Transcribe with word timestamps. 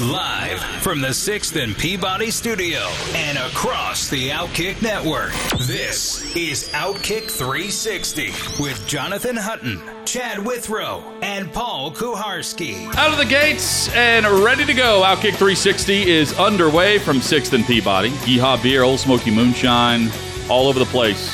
Live 0.00 0.58
from 0.82 1.00
the 1.00 1.10
6th 1.10 1.62
and 1.62 1.78
Peabody 1.78 2.32
studio 2.32 2.80
and 3.14 3.38
across 3.38 4.08
the 4.08 4.30
Outkick 4.30 4.82
network. 4.82 5.30
This 5.68 6.34
is 6.34 6.68
Outkick 6.70 7.30
360 7.30 8.32
with 8.60 8.84
Jonathan 8.88 9.36
Hutton, 9.36 9.80
Chad 10.04 10.44
Withrow, 10.44 11.00
and 11.22 11.52
Paul 11.52 11.92
Kuharsky. 11.92 12.92
Out 12.96 13.12
of 13.12 13.18
the 13.18 13.24
gates 13.24 13.88
and 13.94 14.26
ready 14.26 14.64
to 14.64 14.74
go. 14.74 15.04
Outkick 15.06 15.36
360 15.36 16.10
is 16.10 16.36
underway 16.40 16.98
from 16.98 17.18
6th 17.18 17.52
and 17.52 17.64
Peabody. 17.64 18.10
Yeehaw 18.10 18.60
Beer, 18.64 18.82
Ole 18.82 18.98
Smoky 18.98 19.30
Moonshine, 19.30 20.10
all 20.50 20.66
over 20.66 20.80
the 20.80 20.86
place, 20.86 21.32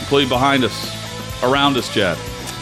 including 0.00 0.28
behind 0.28 0.64
us, 0.64 1.44
around 1.44 1.76
us, 1.76 1.94
Chad. 1.94 2.18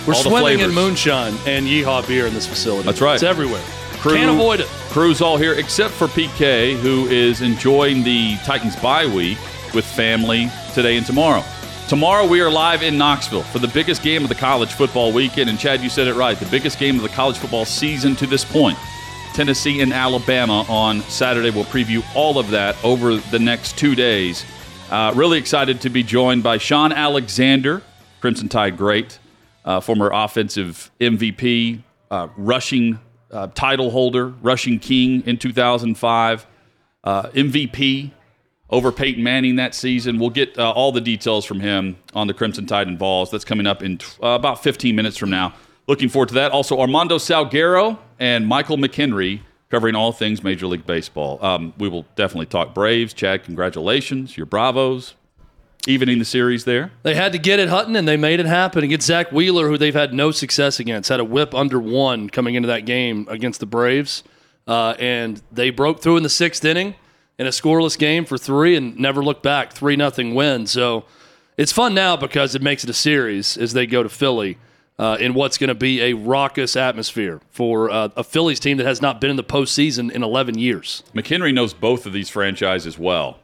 We're 0.07 0.13
all 0.13 0.23
swimming 0.23 0.61
in 0.61 0.73
moonshine 0.73 1.35
and 1.47 1.67
yeehaw 1.67 2.07
beer 2.07 2.27
in 2.27 2.35
this 2.35 2.47
facility. 2.47 2.85
That's 2.85 3.01
right. 3.01 3.15
It's 3.15 3.23
everywhere. 3.23 3.65
Crew- 4.07 4.17
Can't 4.19 4.31
avoid 4.31 4.61
it. 4.61 4.67
Crew's 4.91 5.21
all 5.21 5.37
here 5.37 5.55
except 5.55 5.93
for 5.93 6.07
PK, 6.07 6.79
who 6.79 7.07
is 7.07 7.41
enjoying 7.41 8.05
the 8.05 8.37
Titans 8.45 8.77
bye 8.77 9.05
week 9.07 9.39
with 9.75 9.85
family 9.85 10.49
today 10.75 10.97
and 10.97 11.05
tomorrow. 11.05 11.43
Tomorrow 11.89 12.27
we 12.27 12.41
are 12.41 12.51
live 12.51 12.85
in 12.85 12.97
Knoxville 12.97 13.43
for 13.43 13.59
the 13.59 13.67
biggest 13.69 14.03
game 14.05 14.23
of 14.23 14.29
the 14.29 14.35
college 14.37 14.73
football 14.73 15.13
weekend. 15.13 15.51
And 15.51 15.59
Chad, 15.59 15.81
you 15.81 15.89
said 15.89 16.07
it 16.07 16.15
right. 16.15 16.39
The 16.39 16.47
biggest 16.47 16.79
game 16.79 16.95
of 16.97 17.03
the 17.03 17.09
college 17.09 17.37
football 17.37 17.65
season 17.65 18.15
to 18.17 18.27
this 18.27 18.45
point. 18.45 18.79
Tennessee 19.35 19.81
and 19.81 19.93
Alabama 19.93 20.65
on 20.69 21.01
Saturday. 21.03 21.51
We'll 21.51 21.65
preview 21.65 22.05
all 22.15 22.39
of 22.39 22.51
that 22.51 22.77
over 22.85 23.17
the 23.17 23.41
next 23.41 23.77
two 23.77 23.97
days. 23.97 24.45
Uh, 24.89 25.13
really 25.17 25.39
excited 25.39 25.81
to 25.81 25.91
be 25.91 26.05
joined 26.05 26.45
by 26.45 26.59
Shaun 26.59 26.93
Alexander, 26.93 27.83
Crimson 28.21 28.49
Tide 28.49 28.77
great, 28.77 29.19
uh, 29.65 29.81
former 29.81 30.11
offensive 30.13 30.93
MVP, 31.01 31.83
uh, 32.11 32.29
rushing 32.37 33.01
uh, 33.31 33.49
title 33.49 33.91
holder, 33.91 34.29
rushing 34.29 34.79
king 34.79 35.23
in 35.27 35.39
2005, 35.39 36.47
uh, 37.05 37.23
MVP 37.29 38.11
over 38.71 38.91
Peyton 38.91 39.23
Manning 39.23 39.57
that 39.57 39.75
season. 39.75 40.19
We'll 40.19 40.31
get 40.31 40.59
uh, 40.59 40.71
all 40.73 40.93
the 40.93 41.01
details 41.01 41.45
from 41.45 41.61
him 41.61 41.97
on 42.15 42.27
the 42.27 42.35
Crimson 42.35 42.67
Tide 42.67 42.89
and 42.89 42.99
Vols. 42.99 43.31
That's 43.31 43.45
coming 43.45 43.67
up 43.67 43.83
in 43.83 44.01
uh, 44.23 44.29
about 44.29 44.63
15 44.63 44.95
minutes 44.95 45.17
from 45.17 45.31
now. 45.31 45.55
Looking 45.87 46.09
forward 46.09 46.29
to 46.29 46.35
that. 46.35 46.51
Also, 46.51 46.81
Armando 46.81 47.17
Salguero 47.19 47.99
and 48.19 48.47
Michael 48.47 48.77
McHenry 48.77 49.41
covering 49.71 49.95
all 49.95 50.13
things 50.13 50.43
Major 50.43 50.67
League 50.67 50.87
Baseball. 50.87 51.39
Um, 51.45 51.75
we 51.79 51.89
will 51.89 52.07
definitely 52.17 52.47
talk 52.47 52.75
Braves. 52.75 53.13
Chad, 53.13 53.45
congratulations. 53.45 54.37
Your 54.37 54.47
Bravos. 54.47 55.15
Evening 55.89 56.19
the 56.19 56.25
series 56.25 56.65
there. 56.65 56.91
They 57.05 57.15
had 57.15 57.31
to 57.31 57.39
get 57.39 57.61
it 57.61 57.69
Hutton, 57.69 57.95
and 57.95 58.09
they 58.09 58.17
made 58.17 58.41
it 58.41 58.47
happen 58.47 58.83
against 58.83 59.07
Zack 59.07 59.31
Wheeler, 59.31 59.69
who 59.69 59.79
they've 59.79 59.95
had 59.95 60.13
no 60.13 60.33
success 60.33 60.81
against. 60.81 61.09
Had 61.09 61.21
a 61.21 61.25
whip 61.25 61.55
under 61.55 61.79
one 61.79 62.29
coming 62.29 62.57
into 62.57 62.67
that 62.67 62.87
game 62.87 63.25
against 63.31 63.61
the 63.61 63.67
Braves, 63.67 64.25
uh, 64.67 64.95
and 64.99 65.41
they 65.53 65.71
broke 65.71 66.01
through 66.01 66.17
in 66.17 66.25
the 66.25 66.29
sixth 66.29 66.65
inning 66.65 66.97
in 67.39 67.47
a 67.47 67.51
scoreless 67.51 67.97
game 67.97 68.25
for 68.25 68.37
three, 68.37 68.75
and 68.75 68.99
never 68.99 69.23
looked 69.23 69.45
back. 69.45 69.73
Three 69.73 69.95
nothing 69.95 70.35
win. 70.35 70.67
So 70.67 71.05
it's 71.57 71.71
fun 71.71 71.95
now 71.95 72.17
because 72.17 72.57
it 72.57 72.63
makes 72.63 72.83
it 72.83 72.91
a 72.91 72.95
series 72.95 73.57
as 73.57 73.73
they 73.73 73.87
go 73.87 74.03
to 74.03 74.09
Philly. 74.09 74.59
Uh, 74.99 75.15
in 75.21 75.35
what's 75.35 75.59
going 75.59 75.69
to 75.69 75.75
be 75.75 76.01
a 76.01 76.15
raucous 76.15 76.75
atmosphere 76.75 77.39
for 77.51 77.91
uh, 77.91 78.09
a 78.17 78.25
Phillies 78.25 78.59
team 78.59 78.79
that 78.79 78.87
has 78.87 79.03
not 79.03 79.21
been 79.21 79.29
in 79.29 79.37
the 79.37 79.45
postseason 79.45 80.11
in 80.11 80.23
11 80.23 80.57
years. 80.57 81.03
McHenry 81.15 81.53
knows 81.53 81.75
both 81.75 82.07
of 82.07 82.15
these 82.15 82.31
franchises 82.31 82.99
well. 82.99 83.39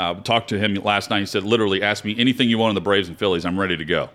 Uh, 0.00 0.14
talked 0.14 0.48
to 0.48 0.58
him 0.58 0.74
last 0.76 1.10
night. 1.10 1.20
He 1.20 1.26
said, 1.26 1.44
literally, 1.44 1.82
ask 1.82 2.04
me 2.06 2.16
anything 2.18 2.48
you 2.48 2.56
want 2.56 2.70
on 2.70 2.74
the 2.74 2.80
Braves 2.80 3.08
and 3.08 3.18
Phillies. 3.18 3.44
I'm 3.44 3.60
ready 3.60 3.76
to 3.76 3.84
go. 3.84 4.08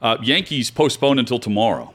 Uh, 0.00 0.16
Yankees 0.22 0.70
postponed 0.70 1.18
until 1.18 1.40
tomorrow. 1.40 1.92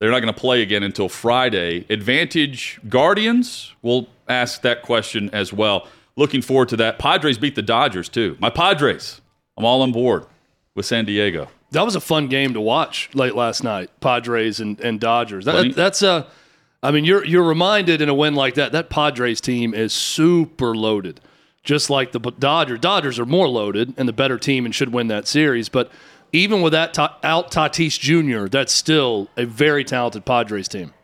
They're 0.00 0.10
not 0.10 0.20
going 0.20 0.32
to 0.32 0.38
play 0.38 0.60
again 0.60 0.82
until 0.82 1.08
Friday. 1.08 1.86
Advantage 1.88 2.78
Guardians? 2.88 3.74
We'll 3.80 4.06
ask 4.28 4.62
that 4.62 4.82
question 4.82 5.30
as 5.32 5.52
well. 5.52 5.88
Looking 6.16 6.42
forward 6.42 6.68
to 6.68 6.76
that. 6.76 6.98
Padres 6.98 7.38
beat 7.38 7.54
the 7.54 7.62
Dodgers, 7.62 8.08
too. 8.08 8.36
My 8.38 8.50
Padres. 8.50 9.20
I'm 9.56 9.64
all 9.64 9.82
on 9.82 9.90
board 9.90 10.26
with 10.74 10.86
San 10.86 11.06
Diego. 11.06 11.48
That 11.70 11.86
was 11.86 11.96
a 11.96 12.00
fun 12.00 12.28
game 12.28 12.54
to 12.54 12.60
watch 12.60 13.08
late 13.14 13.34
last 13.34 13.64
night. 13.64 13.90
Padres 14.00 14.60
and, 14.60 14.78
and 14.80 15.00
Dodgers. 15.00 15.46
That, 15.46 15.74
that's 15.74 16.02
a. 16.02 16.26
I 16.82 16.92
mean, 16.92 17.04
you're 17.04 17.24
you're 17.24 17.42
reminded 17.42 18.00
in 18.00 18.08
a 18.08 18.14
win 18.14 18.34
like 18.34 18.54
that. 18.54 18.72
That 18.72 18.88
Padres 18.88 19.40
team 19.40 19.74
is 19.74 19.92
super 19.92 20.76
loaded, 20.76 21.20
just 21.68 21.90
like 21.90 22.12
the 22.12 22.18
Dodgers. 22.18 22.78
Dodgers 22.80 23.18
are 23.18 23.26
more 23.26 23.46
loaded 23.46 23.92
and 23.98 24.08
the 24.08 24.12
better 24.14 24.38
team 24.38 24.64
and 24.64 24.74
should 24.74 24.90
win 24.90 25.08
that 25.08 25.28
series. 25.28 25.68
But 25.68 25.92
even 26.32 26.62
with 26.62 26.72
that 26.72 26.98
out 26.98 27.52
Tatis 27.52 28.00
Jr., 28.00 28.48
that's 28.48 28.72
still 28.72 29.28
a 29.36 29.44
very 29.44 29.84
talented 29.84 30.24
Padres 30.24 30.66
team. 30.66 30.94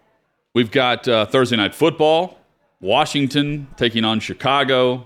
We've 0.55 0.71
got 0.71 1.07
uh, 1.07 1.27
Thursday 1.27 1.57
night 1.57 1.75
football, 1.75 2.39
Washington 2.81 3.69
taking 3.77 4.07
on 4.07 4.21
Chicago. 4.21 5.05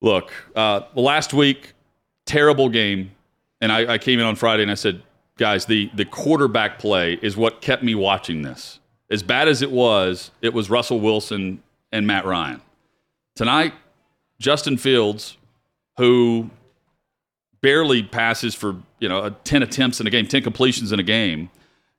Look, 0.00 0.32
uh, 0.56 0.80
last 0.94 1.34
week, 1.34 1.74
terrible 2.24 2.70
game. 2.70 3.10
And 3.60 3.70
I, 3.70 3.94
I 3.94 3.98
came 3.98 4.20
in 4.20 4.24
on 4.24 4.36
Friday 4.36 4.62
and 4.62 4.72
I 4.72 4.76
said, 4.76 5.02
guys, 5.36 5.66
the, 5.66 5.90
the 5.92 6.06
quarterback 6.06 6.78
play 6.78 7.18
is 7.20 7.36
what 7.36 7.60
kept 7.60 7.82
me 7.82 7.94
watching 7.94 8.40
this. 8.40 8.80
As 9.10 9.22
bad 9.22 9.48
as 9.48 9.60
it 9.60 9.70
was, 9.70 10.30
it 10.40 10.54
was 10.54 10.70
Russell 10.70 10.98
Wilson 10.98 11.62
and 11.92 12.06
Matt 12.06 12.24
Ryan. 12.24 12.62
Tonight, 13.36 13.74
Justin 14.42 14.76
Fields, 14.76 15.36
who 15.96 16.50
barely 17.60 18.02
passes 18.02 18.54
for 18.54 18.76
you 18.98 19.08
know 19.08 19.30
10 19.44 19.62
attempts 19.62 20.00
in 20.00 20.06
a 20.06 20.10
game 20.10 20.26
10 20.26 20.42
completions 20.42 20.90
in 20.90 20.98
a 20.98 21.02
game 21.02 21.48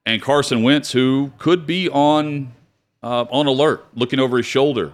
and 0.05 0.21
carson 0.21 0.61
wentz 0.61 0.91
who 0.91 1.31
could 1.37 1.65
be 1.65 1.89
on 1.89 2.51
uh, 3.01 3.25
on 3.31 3.47
alert 3.47 3.85
looking 3.95 4.19
over 4.19 4.35
his 4.35 4.45
shoulder 4.45 4.91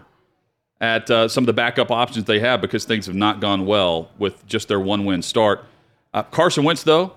at 0.79 1.09
uh, 1.09 1.27
some 1.27 1.41
of 1.41 1.47
the 1.47 1.53
backup 1.53 1.89
options 1.89 2.25
they 2.25 2.39
have 2.39 2.61
because 2.61 2.85
things 2.85 3.07
have 3.07 3.15
not 3.15 3.41
gone 3.41 3.65
well 3.65 4.11
with 4.19 4.45
just 4.45 4.67
their 4.67 4.79
one 4.79 5.03
win 5.05 5.23
start. 5.23 5.65
Uh, 6.13 6.21
carson 6.21 6.63
wentz 6.63 6.83
though 6.83 7.13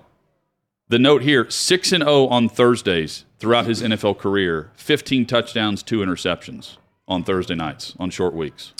the 0.89 0.97
note 0.97 1.21
here 1.21 1.47
6 1.47 1.91
and 1.91 2.03
0 2.03 2.27
on 2.27 2.49
thursdays 2.49 3.25
throughout 3.37 3.65
his 3.65 3.83
nfl 3.83 4.17
career 4.17 4.71
15 4.75 5.27
touchdowns 5.27 5.83
2 5.83 5.99
interceptions 5.99 6.77
on 7.07 7.23
thursday 7.23 7.55
nights 7.55 7.95
on 7.99 8.09
short 8.09 8.33
weeks 8.33 8.73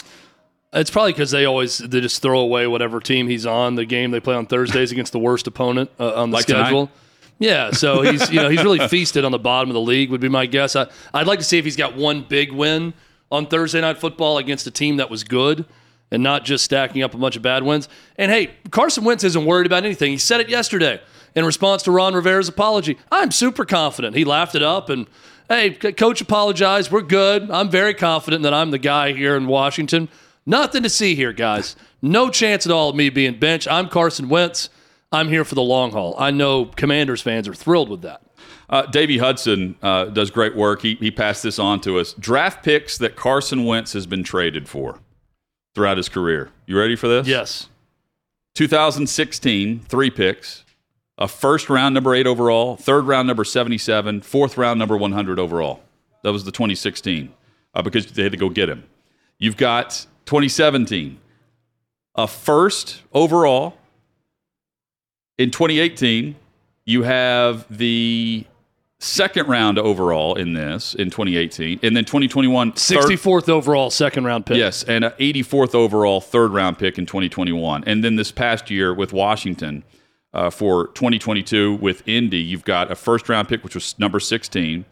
It's 0.74 0.90
probably 0.90 1.12
because 1.14 1.32
they 1.32 1.46
always 1.46 1.78
they 1.78 2.02
just 2.02 2.22
throw 2.22 2.40
away 2.40 2.66
whatever 2.68 3.00
team 3.00 3.28
he's 3.28 3.46
on. 3.46 3.76
The 3.76 3.86
game 3.86 4.12
they 4.12 4.20
play 4.20 4.36
on 4.36 4.46
Thursdays 4.46 4.92
against 4.92 5.12
the 5.12 5.20
worst 5.20 5.46
opponent 5.48 5.92
uh, 6.00 6.14
on 6.16 6.32
the 6.32 6.36
Like 6.38 6.46
tonight? 6.46 6.64
schedule. 6.64 6.90
Yeah, 7.40 7.72
so 7.72 8.02
he's 8.02 8.30
you 8.32 8.40
know 8.42 8.50
he's 8.50 8.64
really 8.64 8.88
feasted 8.88 9.26
on 9.26 9.32
the 9.32 9.40
bottom 9.40 9.70
of 9.70 9.74
the 9.74 9.82
league 9.82 10.10
would 10.10 10.22
be 10.22 10.30
my 10.30 10.46
guess. 10.46 10.76
I, 10.76 10.88
I'd 11.14 11.28
like 11.28 11.40
to 11.40 11.46
see 11.46 11.58
if 11.58 11.66
he's 11.66 11.76
got 11.76 11.96
one 11.96 12.24
big 12.24 12.52
win 12.52 12.94
on 13.32 13.48
Thursday 13.48 13.82
night 13.82 13.98
football 14.00 14.38
against 14.38 14.66
a 14.68 14.72
team 14.72 14.98
that 14.98 15.10
was 15.10 15.24
good 15.24 15.66
and 16.12 16.22
not 16.24 16.46
just 16.46 16.64
stacking 16.64 17.02
up 17.02 17.14
a 17.14 17.18
bunch 17.18 17.36
of 17.36 17.42
bad 17.42 17.64
wins. 17.64 17.90
And 18.18 18.32
hey, 18.32 18.52
Carson 18.70 19.04
Wentz 19.04 19.24
isn't 19.24 19.46
worried 19.46 19.66
about 19.66 19.84
anything. 19.84 20.12
He 20.12 20.18
said 20.20 20.40
it 20.42 20.50
yesterday 20.50 21.02
in 21.36 21.44
response 21.44 21.82
to 21.84 21.92
Ron 21.92 22.14
Rivera's 22.14 22.48
apology. 22.48 22.98
I'm 23.12 23.32
super 23.32 23.66
confident. 23.66 24.16
He 24.16 24.24
laughed 24.24 24.54
it 24.56 24.62
up 24.64 24.90
and 24.90 25.08
hey, 25.50 25.72
coach 25.72 26.22
apologized. 26.22 26.92
We're 26.92 27.02
good. 27.02 27.50
I'm 27.50 27.70
very 27.70 27.96
confident 27.96 28.44
that 28.44 28.54
I'm 28.54 28.70
the 28.72 28.78
guy 28.80 29.14
here 29.14 29.36
in 29.36 29.48
Washington. 29.48 30.08
Nothing 30.46 30.84
to 30.84 30.90
see 30.90 31.16
here, 31.16 31.34
guys. 31.34 31.76
No 32.02 32.30
chance 32.30 32.66
at 32.66 32.72
all 32.72 32.90
of 32.90 32.96
me 32.96 33.10
being 33.10 33.40
benched. 33.40 33.68
I'm 33.72 33.88
Carson 33.88 34.30
Wentz. 34.30 34.70
I'm 35.12 35.30
here 35.30 35.46
for 35.46 35.56
the 35.56 35.62
long 35.62 35.92
haul. 35.92 36.16
I 36.18 36.32
know 36.32 36.66
Commanders 36.66 37.22
fans 37.22 37.48
are 37.48 37.54
thrilled 37.54 37.90
with 37.90 38.02
that. 38.02 38.22
Uh, 38.70 38.86
Davey 38.88 39.20
Hudson 39.20 39.76
uh, 39.82 40.06
does 40.06 40.32
great 40.32 40.56
work. 40.56 40.82
He, 40.82 40.96
he 40.96 41.12
passed 41.12 41.44
this 41.44 41.60
on 41.60 41.80
to 41.82 42.00
us. 42.00 42.14
Draft 42.14 42.64
picks 42.64 42.98
that 42.98 43.16
Carson 43.16 43.66
Wentz 43.66 43.94
has 43.94 44.08
been 44.08 44.24
traded 44.24 44.68
for 44.68 45.00
throughout 45.76 45.98
his 45.98 46.10
career. 46.10 46.50
You 46.66 46.80
ready 46.80 46.96
for 46.96 47.08
this? 47.08 47.28
Yes. 47.28 47.70
2016, 48.56 49.80
three 49.82 50.10
picks. 50.10 50.66
A 51.20 51.28
first 51.28 51.70
round 51.70 51.94
number 51.94 52.16
eight 52.16 52.26
overall, 52.26 52.76
third 52.76 53.06
round 53.06 53.28
number 53.28 53.44
77, 53.44 54.22
fourth 54.22 54.58
round 54.58 54.80
number 54.80 54.98
100 54.98 55.40
overall. 55.40 55.82
That 56.24 56.32
was 56.32 56.44
the 56.44 56.52
2016 56.52 57.32
uh, 57.76 57.82
because 57.84 58.08
they 58.08 58.24
had 58.24 58.32
to 58.32 58.38
go 58.38 58.50
get 58.50 58.70
him. 58.70 58.84
You've 59.38 59.58
got 59.58 60.08
2017, 60.34 61.20
a 62.16 62.28
first 62.28 63.04
overall. 63.14 63.78
In 65.38 65.52
2018, 65.52 66.36
you 66.88 67.04
have 67.04 67.68
the 67.70 68.44
second 69.00 69.48
round 69.48 69.78
overall 69.78 70.34
in 70.34 70.54
this 70.54 70.96
in 70.96 71.12
2018, 71.12 71.82
and 71.84 71.96
then 71.96 72.04
2021 72.04 72.72
third- 72.72 73.04
64th 73.04 73.48
overall 73.48 73.92
second 73.92 74.24
round 74.26 74.48
pick. 74.48 74.58
Yes, 74.58 74.82
and 74.82 75.06
an 75.06 75.12
84th 75.20 75.76
overall 75.76 76.20
third 76.20 76.52
round 76.52 76.80
pick 76.80 76.98
in 76.98 77.06
2021. 77.06 77.84
And 77.86 78.04
then 78.04 78.16
this 78.16 78.32
past 78.32 78.72
year 78.72 78.92
with 78.92 79.14
Washington 79.14 79.84
uh, 80.34 80.50
for 80.50 80.88
2022 80.88 81.76
with 81.76 82.02
Indy, 82.08 82.40
you've 82.40 82.66
got 82.66 82.92
a 82.92 82.96
first 82.96 83.30
round 83.30 83.50
pick, 83.50 83.64
which 83.64 83.76
was 83.76 84.00
number 84.00 84.20
16, 84.20 84.84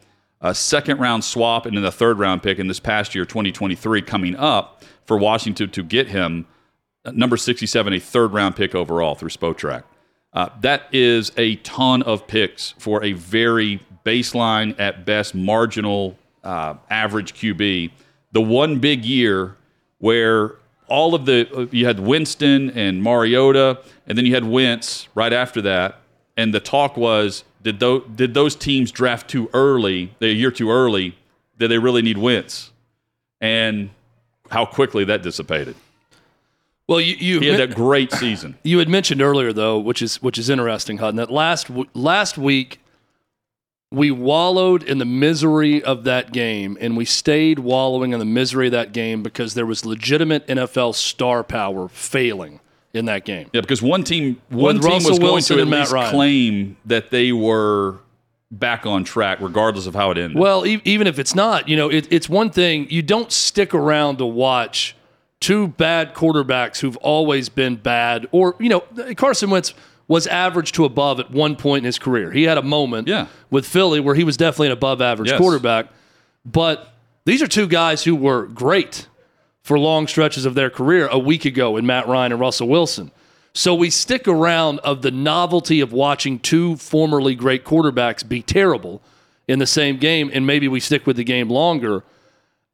a 0.42 0.56
second 0.56 1.00
round 1.00 1.24
swap, 1.24 1.66
and 1.66 1.78
then 1.78 1.84
a 1.86 1.92
third 1.92 2.20
round 2.20 2.44
pick 2.44 2.60
in 2.60 2.68
this 2.68 2.80
past 2.80 3.14
year, 3.14 3.26
2023, 3.26 4.02
coming 4.02 4.36
up 4.36 4.84
for 5.06 5.18
Washington 5.18 5.70
to 5.72 5.84
get 5.84 6.08
him 6.08 6.48
uh, 7.06 7.12
number 7.12 7.38
67, 7.38 7.94
a 7.94 8.00
third 8.00 8.34
round 8.34 8.56
pick 8.56 8.76
overall 8.76 9.16
through 9.16 9.30
Spotrac. 9.30 9.84
Uh, 10.34 10.50
that 10.62 10.84
is 10.92 11.32
a 11.38 11.58
ton 11.58 12.02
of 12.04 12.26
picks 12.28 12.72
for 12.78 13.04
a 13.04 13.14
very 13.14 13.82
baseline, 14.06 14.80
at 14.80 15.06
best, 15.06 15.36
marginal 15.36 16.18
uh, 16.44 16.76
average 16.90 17.34
QB. 17.34 17.92
The 18.32 18.42
one 18.42 18.80
big 18.80 19.04
year 19.04 19.58
where 19.98 20.56
all 20.88 21.16
of 21.16 21.26
the 21.26 21.50
uh, 21.56 21.68
you 21.72 21.86
had 21.86 22.00
Winston 22.00 22.70
and 22.72 23.02
Mariota, 23.02 23.82
and 24.08 24.18
then 24.18 24.26
you 24.26 24.34
had 24.34 24.46
Wentz 24.46 25.08
right 25.16 25.34
after 25.34 25.62
that, 25.64 26.00
and 26.38 26.54
the 26.54 26.60
talk 26.60 26.98
was 26.98 27.44
did 27.64 27.80
those 27.80 28.04
did 28.16 28.34
those 28.34 28.56
teams 28.56 28.92
draft 28.92 29.30
too 29.30 29.50
early, 29.54 30.14
a 30.22 30.28
year 30.28 30.52
too 30.52 30.72
early? 30.72 31.16
Did 31.58 31.70
they 31.70 31.78
really 31.78 32.02
need 32.02 32.18
Wentz? 32.18 32.72
And 33.40 33.90
how 34.50 34.66
quickly 34.66 35.04
that 35.06 35.22
dissipated. 35.22 35.76
Well, 36.88 37.00
you 37.00 37.16
you 37.16 37.40
He 37.40 37.48
had 37.48 37.60
that 37.60 37.76
great 37.76 38.12
season. 38.12 38.58
you 38.64 38.80
had 38.80 38.90
mentioned 38.90 39.22
earlier 39.22 39.54
though, 39.54 39.80
which 39.80 40.02
is 40.02 40.22
which 40.22 40.38
is 40.38 40.50
interesting, 40.50 40.98
Hutton. 40.98 41.16
That 41.16 41.32
last 41.32 41.70
last 41.94 42.38
week 42.38 42.80
we 43.92 44.10
wallowed 44.10 44.84
in 44.84 44.98
the 44.98 45.06
misery 45.06 45.84
of 45.84 46.04
that 46.06 46.32
game, 46.32 46.78
and 46.80 46.96
we 46.96 47.06
stayed 47.06 47.60
wallowing 47.60 48.14
in 48.14 48.20
the 48.20 48.26
misery 48.26 48.68
of 48.68 48.72
that 48.72 48.94
game 48.94 49.22
because 49.22 49.54
there 49.54 49.66
was 49.66 49.86
legitimate 49.86 50.48
NFL 50.48 50.96
star 50.96 51.44
power 51.44 51.88
failing 51.90 52.60
in 52.94 53.06
that 53.06 53.26
game. 53.26 53.50
Yeah, 53.54 53.62
because 53.62 53.82
one 53.82 54.04
team 54.04 54.42
one 54.50 54.80
team 54.80 54.92
Russell 54.92 55.12
was 55.12 55.20
going 55.20 55.32
Wilson 55.34 55.58
to 55.58 55.62
at 55.64 55.68
least 55.70 56.10
claim 56.12 56.78
that 56.86 57.10
they 57.12 57.32
were 57.32 58.00
back 58.52 58.86
on 58.86 59.04
track, 59.04 59.40
regardless 59.42 59.86
of 59.88 59.96
how 59.96 60.12
it 60.12 60.18
ended. 60.18 60.38
Well, 60.38 60.66
e- 60.66 60.82
even 60.84 61.08
if 61.08 61.18
it's 61.20 61.34
not, 61.34 61.70
you 61.70 61.78
know, 61.78 61.90
it, 61.90 62.08
it's 62.12 62.28
one 62.28 62.50
thing. 62.50 62.86
You 62.90 63.02
don't 63.02 63.32
stick 63.32 63.74
around 63.74 64.18
to 64.18 64.26
watch 64.26 64.96
two 65.40 65.70
bad 65.70 66.14
quarterbacks 66.14 66.80
who've 66.82 66.98
always 66.98 67.48
been 67.50 67.78
bad, 67.78 68.28
or 68.32 68.56
you 68.60 68.70
know, 68.70 68.82
Carson 69.16 69.50
Wentz 69.50 69.74
was 70.08 70.28
average 70.28 70.74
to 70.74 70.84
above 70.84 71.22
at 71.22 71.32
one 71.32 71.56
point 71.56 71.80
in 71.80 71.86
his 71.86 71.98
career. 71.98 72.32
He 72.32 72.44
had 72.44 72.58
a 72.58 72.62
moment 72.62 73.08
Yeah. 73.08 73.28
with 73.50 73.66
Philly 73.66 74.02
where 74.02 74.14
he 74.16 74.26
was 74.26 74.36
definitely 74.36 74.68
an 74.68 74.74
above 74.74 75.02
average 75.02 75.30
Yes. 75.30 75.40
quarterback. 75.40 75.88
But 76.46 76.94
these 77.24 77.42
are 77.42 77.48
two 77.48 77.66
guys 77.68 78.04
who 78.04 78.14
were 78.16 78.48
great 78.48 79.08
for 79.64 79.78
long 79.78 80.08
stretches 80.08 80.46
of 80.46 80.56
their 80.56 80.70
career 80.70 81.08
a 81.08 81.20
week 81.20 81.46
ago 81.46 81.78
in 81.78 81.86
Matt 81.86 82.08
Ryan 82.08 82.32
and 82.32 82.42
Russell 82.42 82.68
Wilson. 82.68 83.12
So 83.54 83.76
we 83.76 83.90
stick 83.90 84.28
around 84.28 84.80
of 84.80 85.02
the 85.02 85.12
novelty 85.12 85.82
of 85.82 85.92
watching 85.92 86.40
two 86.40 86.78
formerly 86.78 87.36
great 87.36 87.66
quarterbacks 87.66 88.28
be 88.28 88.42
terrible 88.42 89.02
in 89.48 89.60
the 89.60 89.68
same 89.68 89.98
game, 89.98 90.32
and 90.34 90.48
maybe 90.48 90.68
we 90.68 90.80
stick 90.80 91.06
with 91.06 91.18
the 91.18 91.24
game 91.26 91.50
longer. 91.50 92.04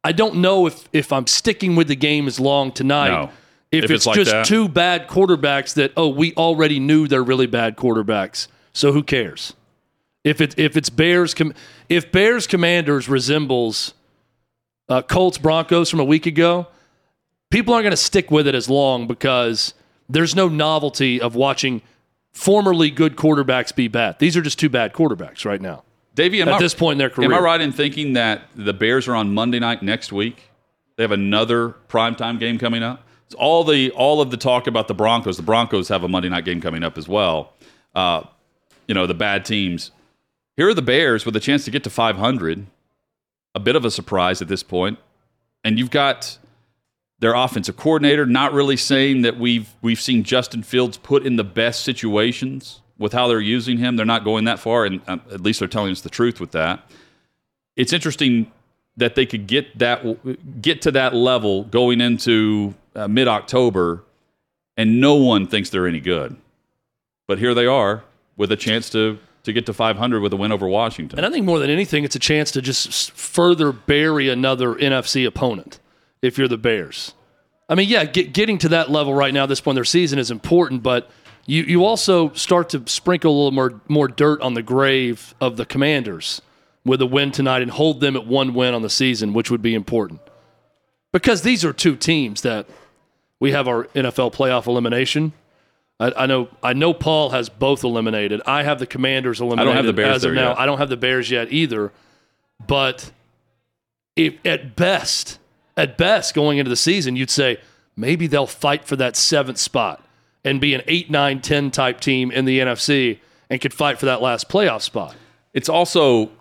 I 0.03 0.11
don't 0.11 0.35
know 0.35 0.67
if 0.67 0.87
if 0.93 1.11
I'm 1.11 1.25
sticking 1.27 1.75
with 1.75 1.87
the 1.87 1.95
game 1.95 2.27
as 2.27 2.39
long 2.39 2.71
tonight. 2.71 3.09
No. 3.09 3.31
If, 3.71 3.83
If 3.83 3.91
it's, 3.91 3.91
it's 3.91 4.05
like 4.05 4.15
just 4.15 4.31
that. 4.31 4.45
two 4.45 4.69
bad 4.69 5.07
quarterbacks 5.07 5.73
that 5.73 5.91
oh 5.97 6.07
we 6.09 6.33
already 6.35 6.79
knew 6.79 7.07
they're 7.07 7.23
really 7.23 7.47
bad 7.47 7.75
quarterbacks, 7.75 8.47
so 8.71 8.93
who 8.93 9.03
cares? 9.03 9.53
If 10.23 10.39
it 10.39 10.57
if 10.59 10.77
it's 10.77 10.89
Bears 10.89 11.33
com- 11.33 11.53
if 11.89 12.11
Bears 12.11 12.45
Commanders 12.47 13.09
resembles 13.09 13.93
uh, 14.87 15.01
Colts 15.01 15.37
Broncos 15.37 15.89
from 15.89 15.99
a 15.99 16.05
week 16.05 16.25
ago, 16.25 16.67
people 17.49 17.73
aren't 17.73 17.83
going 17.83 17.91
to 17.91 17.97
stick 17.97 18.31
with 18.31 18.47
it 18.47 18.55
as 18.55 18.69
long 18.69 19.07
because 19.07 19.73
there's 20.09 20.35
no 20.35 20.47
novelty 20.47 21.19
of 21.21 21.35
watching 21.35 21.81
formerly 22.31 22.91
good 22.91 23.15
quarterbacks 23.15 23.75
be 23.75 23.87
bad. 23.87 24.19
These 24.19 24.37
are 24.37 24.41
just 24.41 24.59
two 24.59 24.69
bad 24.69 24.93
quarterbacks 24.93 25.45
right 25.45 25.61
now. 25.61 25.83
Davey, 26.15 26.41
At 26.41 26.47
I, 26.47 26.59
this 26.59 26.73
point 26.73 26.93
in 26.93 26.97
their 26.97 27.09
career. 27.09 27.31
am 27.31 27.37
I 27.37 27.41
right 27.41 27.61
in 27.61 27.71
thinking 27.71 28.13
that 28.13 28.41
the 28.55 28.73
Bears 28.73 29.07
are 29.07 29.15
on 29.15 29.33
Monday 29.33 29.59
night 29.59 29.83
next 29.83 30.11
week? 30.11 30.49
They 30.95 31.03
have 31.03 31.11
another 31.11 31.75
primetime 31.89 32.39
game 32.39 32.57
coming 32.57 32.81
up. 32.81 33.03
It's 33.27 33.35
all 33.35 33.63
the 33.63 33.91
all 33.91 34.19
of 34.21 34.31
the 34.31 34.37
talk 34.37 34.67
about 34.67 34.87
the 34.87 34.95
Broncos. 34.95 35.37
The 35.37 35.43
Broncos 35.43 35.89
have 35.89 36.03
a 36.03 36.07
Monday 36.07 36.29
night 36.29 36.45
game 36.45 36.59
coming 36.59 36.83
up 36.83 36.97
as 36.97 37.07
well. 37.07 37.53
Uh, 37.93 38.23
you 38.87 38.95
know 38.95 39.05
the 39.05 39.13
bad 39.13 39.45
teams. 39.45 39.91
Here 40.55 40.67
are 40.69 40.73
the 40.73 40.81
Bears 40.81 41.25
with 41.25 41.35
a 41.35 41.39
chance 41.39 41.65
to 41.65 41.71
get 41.71 41.83
to 41.83 41.89
500. 41.89 42.65
A 43.53 43.59
bit 43.59 43.75
of 43.75 43.85
a 43.85 43.91
surprise 43.91 44.41
at 44.41 44.47
this 44.47 44.63
point, 44.63 44.97
and 45.63 45.77
you've 45.77 45.91
got 45.91 46.37
their 47.19 47.33
offensive 47.33 47.77
coordinator 47.77 48.25
not 48.25 48.53
really 48.53 48.77
saying 48.77 49.21
that 49.23 49.37
we've 49.37 49.73
we've 49.81 49.99
seen 49.99 50.23
Justin 50.23 50.63
Fields 50.63 50.97
put 50.97 51.25
in 51.25 51.35
the 51.35 51.43
best 51.43 51.83
situations 51.83 52.81
with 52.97 53.13
how 53.13 53.27
they're 53.27 53.39
using 53.39 53.77
him. 53.77 53.95
They're 53.95 54.05
not 54.05 54.23
going 54.23 54.45
that 54.45 54.59
far, 54.59 54.85
and 54.85 55.01
um, 55.07 55.21
at 55.31 55.41
least 55.41 55.59
they're 55.59 55.67
telling 55.67 55.91
us 55.91 56.01
the 56.01 56.09
truth 56.09 56.39
with 56.39 56.51
that. 56.51 56.89
It's 57.75 57.93
interesting 57.93 58.51
that 58.97 59.15
they 59.15 59.25
could 59.25 59.47
get 59.47 59.77
that 59.79 60.61
get 60.61 60.81
to 60.83 60.91
that 60.91 61.13
level 61.13 61.63
going 61.63 62.01
into 62.01 62.75
uh, 62.95 63.07
mid 63.07 63.27
October, 63.27 64.03
and 64.75 65.01
no 65.01 65.15
one 65.15 65.47
thinks 65.47 65.69
they're 65.69 65.87
any 65.87 65.99
good. 65.99 66.35
But 67.27 67.39
here 67.39 67.53
they 67.53 67.65
are 67.65 68.03
with 68.35 68.51
a 68.51 68.55
chance 68.55 68.89
to 68.91 69.19
to 69.43 69.53
get 69.53 69.65
to 69.65 69.73
500 69.73 70.19
with 70.19 70.33
a 70.33 70.35
win 70.35 70.51
over 70.51 70.67
Washington. 70.67 71.17
And 71.17 71.25
I 71.25 71.29
think 71.29 71.45
more 71.45 71.57
than 71.57 71.69
anything, 71.69 72.03
it's 72.03 72.17
a 72.17 72.19
chance 72.19 72.51
to 72.51 72.61
just 72.61 73.11
further 73.11 73.71
bury 73.71 74.27
another 74.27 74.75
NFC 74.75 75.25
opponent 75.25 75.79
if 76.21 76.37
you're 76.37 76.47
the 76.47 76.57
Bears. 76.57 77.13
I 77.69 77.75
mean, 77.75 77.89
yeah, 77.89 78.05
get, 78.05 78.33
getting 78.33 78.57
to 78.59 78.69
that 78.69 78.89
level 78.89 79.13
right 79.13 79.33
now, 79.33 79.45
this 79.45 79.59
point 79.59 79.73
in 79.73 79.77
their 79.77 79.85
season, 79.85 80.19
is 80.19 80.31
important, 80.31 80.83
but 80.83 81.09
you, 81.45 81.63
you 81.63 81.85
also 81.85 82.31
start 82.33 82.69
to 82.69 82.83
sprinkle 82.87 83.31
a 83.31 83.35
little 83.35 83.51
more, 83.51 83.81
more 83.87 84.07
dirt 84.07 84.41
on 84.41 84.53
the 84.53 84.63
grave 84.63 85.33
of 85.41 85.57
the 85.57 85.65
Commanders 85.65 86.41
with 86.85 87.01
a 87.01 87.05
win 87.05 87.31
tonight 87.31 87.61
and 87.61 87.71
hold 87.71 87.99
them 87.99 88.15
at 88.15 88.25
one 88.25 88.53
win 88.53 88.73
on 88.73 88.81
the 88.81 88.89
season, 88.89 89.33
which 89.33 89.51
would 89.51 89.61
be 89.61 89.75
important. 89.75 90.21
Because 91.11 91.41
these 91.41 91.65
are 91.65 91.73
two 91.73 91.95
teams 91.95 92.41
that 92.41 92.67
we 93.39 93.51
have 93.51 93.67
our 93.67 93.85
NFL 93.95 94.33
playoff 94.33 94.67
elimination. 94.67 95.33
I, 95.99 96.11
I 96.15 96.25
know 96.25 96.49
I 96.61 96.73
know 96.73 96.93
Paul 96.93 97.31
has 97.31 97.49
both 97.49 97.83
eliminated. 97.83 98.41
I 98.45 98.63
have 98.63 98.79
the 98.79 98.85
Commanders 98.85 99.41
eliminated. 99.41 99.61
I 99.61 99.65
don't 99.65 99.75
have 99.77 99.85
the 99.85 99.93
Bears 99.93 100.15
as 100.17 100.23
of 100.25 100.33
now. 100.33 100.49
yet. 100.49 100.59
I 100.59 100.65
don't 100.65 100.77
have 100.77 100.89
the 100.89 100.97
Bears 100.97 101.31
yet 101.31 101.51
either. 101.51 101.91
But 102.65 103.11
if 104.15 104.35
at 104.45 104.75
best, 104.75 105.39
at 105.77 105.97
best, 105.97 106.33
going 106.33 106.57
into 106.57 106.69
the 106.69 106.75
season, 106.75 107.15
you'd 107.15 107.29
say 107.29 107.59
maybe 107.95 108.27
they'll 108.27 108.47
fight 108.47 108.83
for 108.83 108.95
that 108.95 109.15
seventh 109.15 109.59
spot 109.59 110.03
and 110.43 110.59
be 110.59 110.73
an 110.73 110.81
8, 110.87 111.09
9, 111.11 111.41
10 111.41 111.71
type 111.71 111.99
team 111.99 112.31
in 112.31 112.45
the 112.45 112.59
NFC 112.59 113.19
and 113.49 113.61
could 113.61 113.73
fight 113.73 113.99
for 113.99 114.07
that 114.07 114.21
last 114.21 114.49
playoff 114.49 114.81
spot. 114.81 115.15
It's 115.53 115.69
also 115.69 116.31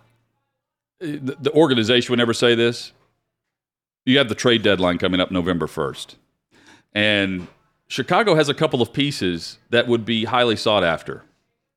the, 0.98 1.52
organization 1.52 2.12
would 2.12 2.18
never 2.18 2.34
say 2.34 2.54
this. 2.54 2.92
You 4.04 4.18
have 4.18 4.28
the 4.28 4.34
trade 4.34 4.62
deadline 4.62 4.98
coming 4.98 5.20
up 5.20 5.30
November 5.30 5.66
1st. 5.66 6.14
And 6.94 7.48
Chicago 7.88 8.34
has 8.34 8.48
a 8.48 8.54
couple 8.54 8.80
of 8.80 8.92
pieces 8.92 9.58
that 9.70 9.86
would 9.86 10.04
be 10.04 10.24
highly 10.24 10.56
sought 10.56 10.84
after. 10.84 11.24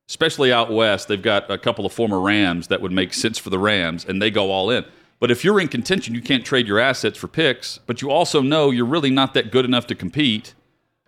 Especially 0.08 0.52
out 0.52 0.72
west, 0.72 1.08
they've 1.08 1.22
got 1.22 1.50
a 1.50 1.58
couple 1.58 1.86
of 1.86 1.92
former 1.92 2.20
Rams 2.20 2.68
that 2.68 2.80
would 2.80 2.90
make 2.90 3.12
sense 3.12 3.38
for 3.38 3.50
the 3.50 3.58
Rams, 3.58 4.04
and 4.04 4.20
they 4.20 4.30
go 4.30 4.50
all 4.50 4.70
in. 4.70 4.84
But 5.20 5.30
if 5.30 5.44
you're 5.44 5.60
in 5.60 5.68
contention, 5.68 6.14
you 6.14 6.22
can't 6.22 6.44
trade 6.44 6.66
your 6.66 6.80
assets 6.80 7.18
for 7.18 7.28
picks, 7.28 7.78
but 7.86 8.00
you 8.00 8.10
also 8.10 8.40
know 8.40 8.70
you're 8.70 8.86
really 8.86 9.10
not 9.10 9.34
that 9.34 9.52
good 9.52 9.66
enough 9.66 9.86
to 9.88 9.94
compete, 9.94 10.54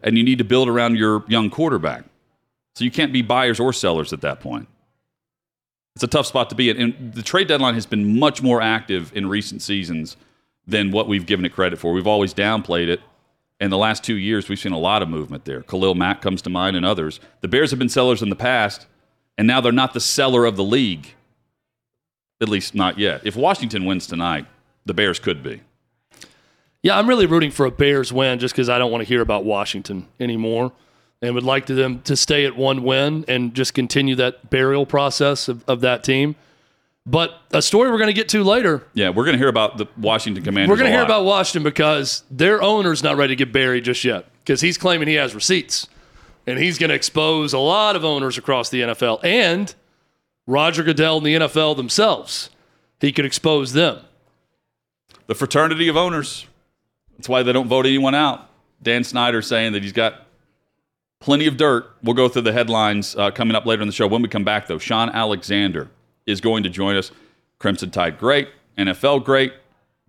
and 0.02 0.18
you 0.18 0.22
need 0.22 0.38
to 0.38 0.44
build 0.44 0.68
around 0.68 0.96
your 0.96 1.24
young 1.28 1.48
quarterback. 1.48 2.04
So 2.74 2.84
you 2.84 2.90
can't 2.90 3.12
be 3.12 3.22
buyers 3.22 3.58
or 3.58 3.72
sellers 3.72 4.12
at 4.12 4.20
that 4.20 4.40
point. 4.40 4.68
It's 5.94 6.04
a 6.04 6.08
tough 6.08 6.26
spot 6.26 6.50
to 6.50 6.56
be 6.56 6.70
in. 6.70 6.80
And 6.80 7.14
the 7.14 7.22
trade 7.22 7.48
deadline 7.48 7.74
has 7.74 7.86
been 7.86 8.18
much 8.18 8.42
more 8.42 8.60
active 8.60 9.14
in 9.14 9.28
recent 9.28 9.62
seasons 9.62 10.16
than 10.66 10.90
what 10.90 11.08
we've 11.08 11.26
given 11.26 11.44
it 11.44 11.52
credit 11.52 11.78
for. 11.78 11.92
We've 11.92 12.06
always 12.06 12.32
downplayed 12.32 12.88
it. 12.88 13.00
In 13.60 13.70
the 13.70 13.78
last 13.78 14.02
two 14.02 14.16
years, 14.16 14.48
we've 14.48 14.58
seen 14.58 14.72
a 14.72 14.78
lot 14.78 15.02
of 15.02 15.08
movement 15.08 15.44
there. 15.44 15.62
Khalil 15.62 15.94
Mack 15.94 16.20
comes 16.20 16.42
to 16.42 16.50
mind 16.50 16.76
and 16.76 16.84
others. 16.84 17.20
The 17.42 17.48
Bears 17.48 17.70
have 17.70 17.78
been 17.78 17.88
sellers 17.88 18.22
in 18.22 18.28
the 18.28 18.36
past, 18.36 18.86
and 19.38 19.46
now 19.46 19.60
they're 19.60 19.70
not 19.70 19.92
the 19.94 20.00
seller 20.00 20.44
of 20.44 20.56
the 20.56 20.64
league. 20.64 21.14
At 22.42 22.48
least 22.48 22.74
not 22.74 22.98
yet. 22.98 23.22
If 23.24 23.36
Washington 23.36 23.84
wins 23.86 24.06
tonight, 24.06 24.46
the 24.84 24.92
Bears 24.92 25.18
could 25.20 25.42
be. 25.42 25.60
Yeah, 26.82 26.98
I'm 26.98 27.08
really 27.08 27.26
rooting 27.26 27.52
for 27.52 27.64
a 27.64 27.70
Bears 27.70 28.12
win 28.12 28.40
just 28.40 28.52
because 28.52 28.68
I 28.68 28.78
don't 28.78 28.90
want 28.90 29.02
to 29.02 29.08
hear 29.08 29.20
about 29.20 29.44
Washington 29.44 30.08
anymore 30.18 30.72
and 31.22 31.34
would 31.36 31.44
like 31.44 31.66
to 31.66 31.74
them 31.74 32.00
to 32.02 32.16
stay 32.16 32.44
at 32.44 32.56
one 32.56 32.82
win 32.82 33.24
and 33.28 33.54
just 33.54 33.74
continue 33.74 34.16
that 34.16 34.50
burial 34.50 34.84
process 34.84 35.46
of, 35.46 35.64
of 35.68 35.80
that 35.82 36.02
team. 36.02 36.34
But 37.06 37.30
a 37.52 37.62
story 37.62 37.90
we're 37.90 37.98
going 37.98 38.08
to 38.08 38.12
get 38.12 38.28
to 38.30 38.42
later, 38.42 38.84
Yeah, 38.94 39.10
we're 39.10 39.24
going 39.24 39.34
to 39.34 39.38
hear 39.38 39.48
about 39.48 39.76
the 39.76 39.86
Washington 39.96 40.42
Commanders. 40.42 40.68
we're 40.70 40.76
going 40.78 40.90
to 40.90 40.96
hear 40.96 41.04
about 41.04 41.24
Washington 41.24 41.62
because 41.62 42.24
their 42.30 42.60
owner's 42.60 43.04
not 43.04 43.16
ready 43.16 43.36
to 43.36 43.44
get 43.44 43.52
buried 43.52 43.84
just 43.84 44.04
yet 44.04 44.26
because 44.44 44.60
he's 44.60 44.76
claiming 44.78 45.06
he 45.06 45.14
has 45.14 45.34
receipts 45.34 45.86
and 46.46 46.58
he's 46.58 46.78
going 46.78 46.90
to 46.90 46.94
expose 46.96 47.52
a 47.52 47.58
lot 47.58 47.94
of 47.94 48.04
owners 48.04 48.38
across 48.38 48.70
the 48.70 48.80
NFL. 48.80 49.20
And 49.24 49.72
Roger 50.46 50.82
Goodell 50.82 51.18
and 51.18 51.26
the 51.26 51.34
NFL 51.34 51.76
themselves. 51.76 52.50
He 53.00 53.12
could 53.12 53.24
expose 53.24 53.72
them. 53.72 53.98
The 55.26 55.34
fraternity 55.34 55.88
of 55.88 55.96
owners. 55.96 56.46
That's 57.16 57.28
why 57.28 57.42
they 57.42 57.52
don't 57.52 57.68
vote 57.68 57.86
anyone 57.86 58.14
out. 58.14 58.48
Dan 58.82 59.04
Snyder 59.04 59.42
saying 59.42 59.72
that 59.72 59.82
he's 59.82 59.92
got 59.92 60.26
plenty 61.20 61.46
of 61.46 61.56
dirt. 61.56 61.90
We'll 62.02 62.14
go 62.14 62.28
through 62.28 62.42
the 62.42 62.52
headlines 62.52 63.14
uh, 63.16 63.30
coming 63.30 63.54
up 63.54 63.64
later 63.64 63.82
in 63.82 63.88
the 63.88 63.94
show. 63.94 64.06
When 64.06 64.22
we 64.22 64.28
come 64.28 64.44
back, 64.44 64.66
though, 64.66 64.78
Shaun 64.78 65.08
Alexander 65.10 65.88
is 66.26 66.40
going 66.40 66.64
to 66.64 66.68
join 66.68 66.96
us. 66.96 67.12
Crimson 67.58 67.90
Tide 67.90 68.18
great, 68.18 68.48
NFL 68.76 69.24
great, 69.24 69.52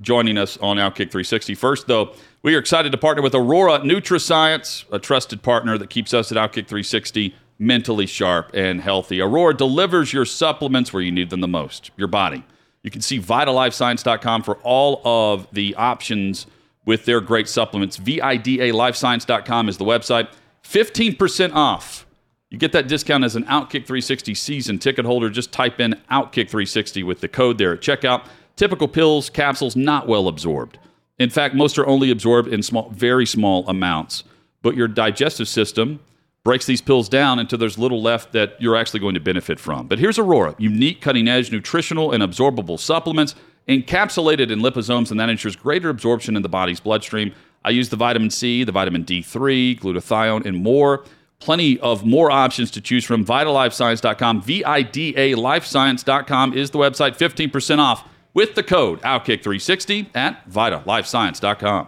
joining 0.01 0.39
us 0.39 0.57
on 0.57 0.77
Outkick 0.77 1.11
360. 1.11 1.53
First, 1.53 1.85
though, 1.85 2.13
we 2.41 2.55
are 2.55 2.59
excited 2.59 2.91
to 2.91 2.97
partner 2.97 3.21
with 3.21 3.35
Aurora 3.35 3.79
Nutrascience, 3.79 4.85
a 4.91 4.97
trusted 4.97 5.43
partner 5.43 5.77
that 5.77 5.91
keeps 5.91 6.13
us 6.13 6.31
at 6.31 6.37
Outkick 6.37 6.67
360 6.67 7.35
mentally 7.63 8.05
sharp 8.05 8.51
and 8.53 8.81
healthy. 8.81 9.21
Aurora 9.21 9.55
delivers 9.55 10.13
your 10.13 10.25
supplements 10.25 10.91
where 10.91 11.01
you 11.01 11.11
need 11.11 11.29
them 11.29 11.41
the 11.41 11.47
most, 11.47 11.91
your 11.97 12.07
body. 12.07 12.43
You 12.83 12.91
can 12.91 13.01
see 13.01 13.19
vidalifescience.com 13.19 14.43
for 14.43 14.55
all 14.57 15.01
of 15.05 15.47
the 15.53 15.73
options 15.75 16.45
with 16.85 17.05
their 17.05 17.21
great 17.21 17.47
supplements. 17.47 17.97
VIDALifescience.com 17.97 19.69
is 19.69 19.77
the 19.77 19.85
website. 19.85 20.27
15% 20.63 21.53
off. 21.53 22.05
You 22.49 22.57
get 22.57 22.73
that 22.73 22.87
discount 22.87 23.23
as 23.23 23.35
an 23.35 23.45
Outkick 23.45 23.85
360 23.85 24.35
season 24.35 24.77
ticket 24.77 25.05
holder. 25.05 25.29
Just 25.29 25.51
type 25.51 25.79
in 25.79 25.93
Outkick 26.11 26.49
360 26.49 27.03
with 27.03 27.21
the 27.21 27.27
code 27.27 27.57
there 27.57 27.73
at 27.73 27.79
checkout. 27.79 28.27
Typical 28.55 28.87
pills, 28.87 29.29
capsules, 29.29 29.75
not 29.75 30.07
well 30.07 30.27
absorbed. 30.27 30.77
In 31.17 31.29
fact, 31.29 31.55
most 31.55 31.77
are 31.77 31.87
only 31.87 32.11
absorbed 32.11 32.49
in 32.49 32.61
small, 32.61 32.89
very 32.89 33.25
small 33.25 33.67
amounts. 33.67 34.23
But 34.61 34.75
your 34.75 34.87
digestive 34.87 35.47
system 35.47 35.99
breaks 36.43 36.65
these 36.65 36.81
pills 36.81 37.07
down 37.07 37.39
until 37.39 37.57
there's 37.57 37.77
little 37.77 38.01
left 38.01 38.33
that 38.33 38.55
you're 38.59 38.75
actually 38.75 38.99
going 38.99 39.13
to 39.13 39.19
benefit 39.19 39.59
from. 39.59 39.87
But 39.87 39.99
here's 39.99 40.19
Aurora 40.19 40.55
unique, 40.57 41.01
cutting 41.01 41.27
edge, 41.27 41.51
nutritional, 41.51 42.11
and 42.11 42.21
absorbable 42.21 42.79
supplements 42.79 43.35
encapsulated 43.67 44.51
in 44.51 44.59
liposomes, 44.59 45.09
and 45.09 45.19
that 45.19 45.29
ensures 45.29 45.55
greater 45.55 45.89
absorption 45.89 46.35
in 46.35 46.41
the 46.41 46.49
body's 46.49 46.79
bloodstream. 46.79 47.33
I 47.63 47.69
use 47.69 47.89
the 47.89 47.95
vitamin 47.95 48.29
C, 48.29 48.63
the 48.65 48.73
vitamin 48.73 49.05
D3, 49.05 49.79
glutathione, 49.79 50.45
and 50.45 50.57
more. 50.57 51.05
Plenty 51.39 51.79
of 51.79 52.05
more 52.05 52.31
options 52.31 52.71
to 52.71 52.81
choose 52.81 53.05
from. 53.05 53.25
VidaLifeScience.com, 53.25 54.41
V 54.41 54.63
I 54.63 54.81
D 54.81 55.13
A 55.15 55.35
LifeScience.com 55.35 56.53
is 56.53 56.71
the 56.71 56.77
website. 56.77 57.17
15% 57.17 57.79
off 57.79 58.07
with 58.33 58.55
the 58.55 58.63
code 58.63 59.01
OutKick360 59.01 60.15
at 60.15 60.49
VidaLifeScience.com. 60.49 61.87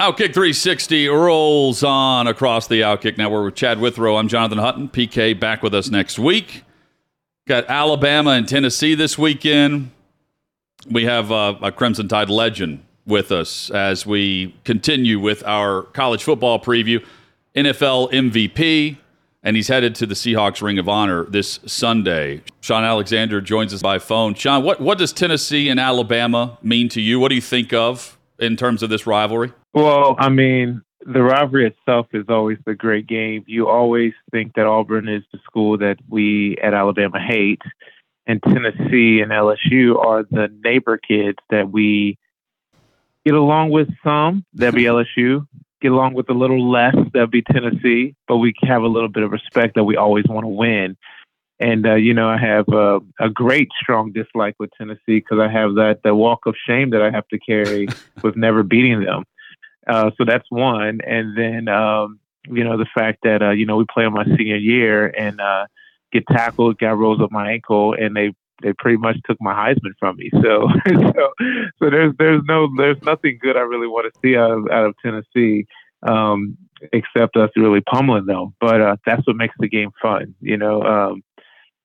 Outkick 0.00 0.32
360 0.32 1.08
rolls 1.08 1.84
on 1.84 2.26
across 2.26 2.66
the 2.66 2.80
Outkick 2.80 3.18
Network 3.18 3.44
with 3.44 3.54
Chad 3.54 3.78
Withrow. 3.78 4.16
I'm 4.16 4.28
Jonathan 4.28 4.56
Hutton. 4.56 4.88
PK 4.88 5.38
back 5.38 5.62
with 5.62 5.74
us 5.74 5.90
next 5.90 6.18
week. 6.18 6.64
Got 7.46 7.68
Alabama 7.68 8.30
and 8.30 8.48
Tennessee 8.48 8.94
this 8.94 9.18
weekend. 9.18 9.90
We 10.90 11.04
have 11.04 11.30
uh, 11.30 11.56
a 11.60 11.70
Crimson 11.70 12.08
Tide 12.08 12.30
legend 12.30 12.82
with 13.04 13.30
us 13.30 13.68
as 13.72 14.06
we 14.06 14.54
continue 14.64 15.20
with 15.20 15.44
our 15.44 15.82
college 15.82 16.24
football 16.24 16.58
preview. 16.58 17.04
NFL 17.54 18.10
MVP, 18.10 18.96
and 19.42 19.54
he's 19.54 19.68
headed 19.68 19.94
to 19.96 20.06
the 20.06 20.14
Seahawks 20.14 20.62
Ring 20.62 20.78
of 20.78 20.88
Honor 20.88 21.24
this 21.24 21.60
Sunday. 21.66 22.40
Shaun 22.62 22.84
Alexander 22.84 23.42
joins 23.42 23.74
us 23.74 23.82
by 23.82 23.98
phone. 23.98 24.32
Shaun, 24.32 24.64
what, 24.64 24.80
what 24.80 24.96
does 24.96 25.12
Tennessee 25.12 25.68
and 25.68 25.78
Alabama 25.78 26.56
mean 26.62 26.88
to 26.88 27.02
you? 27.02 27.20
What 27.20 27.28
do 27.28 27.34
you 27.34 27.42
think 27.42 27.74
of 27.74 28.16
in 28.40 28.56
terms 28.56 28.82
of 28.82 28.90
this 28.90 29.06
rivalry? 29.06 29.52
Well, 29.74 30.16
I 30.18 30.28
mean, 30.28 30.82
the 31.06 31.22
rivalry 31.22 31.66
itself 31.66 32.06
is 32.12 32.24
always 32.28 32.58
a 32.66 32.74
great 32.74 33.06
game. 33.06 33.44
You 33.46 33.68
always 33.68 34.12
think 34.30 34.54
that 34.54 34.66
Auburn 34.66 35.08
is 35.08 35.22
the 35.32 35.38
school 35.44 35.78
that 35.78 35.98
we 36.08 36.56
at 36.62 36.74
Alabama 36.74 37.20
hate, 37.20 37.62
and 38.26 38.42
Tennessee 38.42 39.20
and 39.20 39.30
LSU 39.30 39.98
are 39.98 40.24
the 40.24 40.48
neighbor 40.62 40.98
kids 40.98 41.38
that 41.50 41.70
we 41.70 42.18
get 43.24 43.34
along 43.34 43.70
with 43.70 43.88
some. 44.02 44.44
That'd 44.54 44.74
be 44.74 44.84
LSU. 45.18 45.46
Get 45.80 45.92
along 45.92 46.12
with 46.12 46.28
a 46.28 46.34
little 46.34 46.70
less. 46.70 46.94
That'd 47.14 47.30
be 47.30 47.42
Tennessee. 47.42 48.14
But 48.28 48.36
we 48.36 48.54
have 48.62 48.82
a 48.82 48.86
little 48.86 49.08
bit 49.08 49.22
of 49.22 49.32
respect 49.32 49.76
that 49.76 49.84
we 49.84 49.96
always 49.96 50.26
want 50.28 50.44
to 50.44 50.48
win. 50.48 50.96
And 51.60 51.86
uh, 51.86 51.94
you 51.94 52.14
know, 52.14 52.28
I 52.28 52.38
have 52.38 52.68
uh, 52.70 53.00
a 53.20 53.28
great 53.28 53.68
strong 53.80 54.12
dislike 54.12 54.56
with 54.58 54.70
Tennessee 54.78 55.20
because 55.20 55.38
I 55.38 55.48
have 55.48 55.74
that 55.74 56.00
the 56.02 56.14
walk 56.14 56.46
of 56.46 56.54
shame 56.66 56.90
that 56.90 57.02
I 57.02 57.10
have 57.10 57.28
to 57.28 57.38
carry 57.38 57.86
with 58.22 58.36
never 58.36 58.62
beating 58.62 59.04
them. 59.04 59.24
Uh, 59.86 60.10
so 60.16 60.24
that's 60.24 60.46
one. 60.50 61.00
And 61.06 61.36
then, 61.36 61.68
um, 61.68 62.18
you 62.48 62.64
know, 62.64 62.76
the 62.76 62.86
fact 62.94 63.18
that, 63.24 63.42
uh, 63.42 63.50
you 63.50 63.66
know, 63.66 63.76
we 63.76 63.84
play 63.92 64.04
on 64.04 64.14
my 64.14 64.24
senior 64.24 64.56
year 64.56 65.08
and 65.08 65.40
uh, 65.40 65.66
get 66.12 66.26
tackled, 66.28 66.78
got 66.78 66.96
rolls 66.96 67.20
up 67.20 67.30
my 67.30 67.50
ankle, 67.50 67.94
and 67.94 68.16
they 68.16 68.32
they 68.62 68.72
pretty 68.74 68.98
much 68.98 69.16
took 69.26 69.38
my 69.40 69.54
Heisman 69.54 69.92
from 69.98 70.16
me. 70.16 70.30
So, 70.42 70.68
so, 70.88 71.32
so 71.78 71.90
there's 71.90 72.14
there's 72.18 72.42
no 72.46 72.68
there's 72.76 73.00
nothing 73.02 73.38
good 73.40 73.56
I 73.56 73.60
really 73.60 73.86
want 73.86 74.12
to 74.12 74.20
see 74.20 74.36
out 74.36 74.50
of 74.50 74.68
out 74.70 74.86
of 74.86 74.94
Tennessee, 75.02 75.66
um, 76.02 76.56
except 76.92 77.36
us 77.36 77.50
really 77.56 77.80
pummeling 77.80 78.26
them. 78.26 78.54
But 78.60 78.80
uh, 78.80 78.96
that's 79.06 79.26
what 79.26 79.36
makes 79.36 79.54
the 79.58 79.68
game 79.68 79.90
fun. 80.00 80.34
You 80.40 80.56
know, 80.56 80.82
um, 80.82 81.22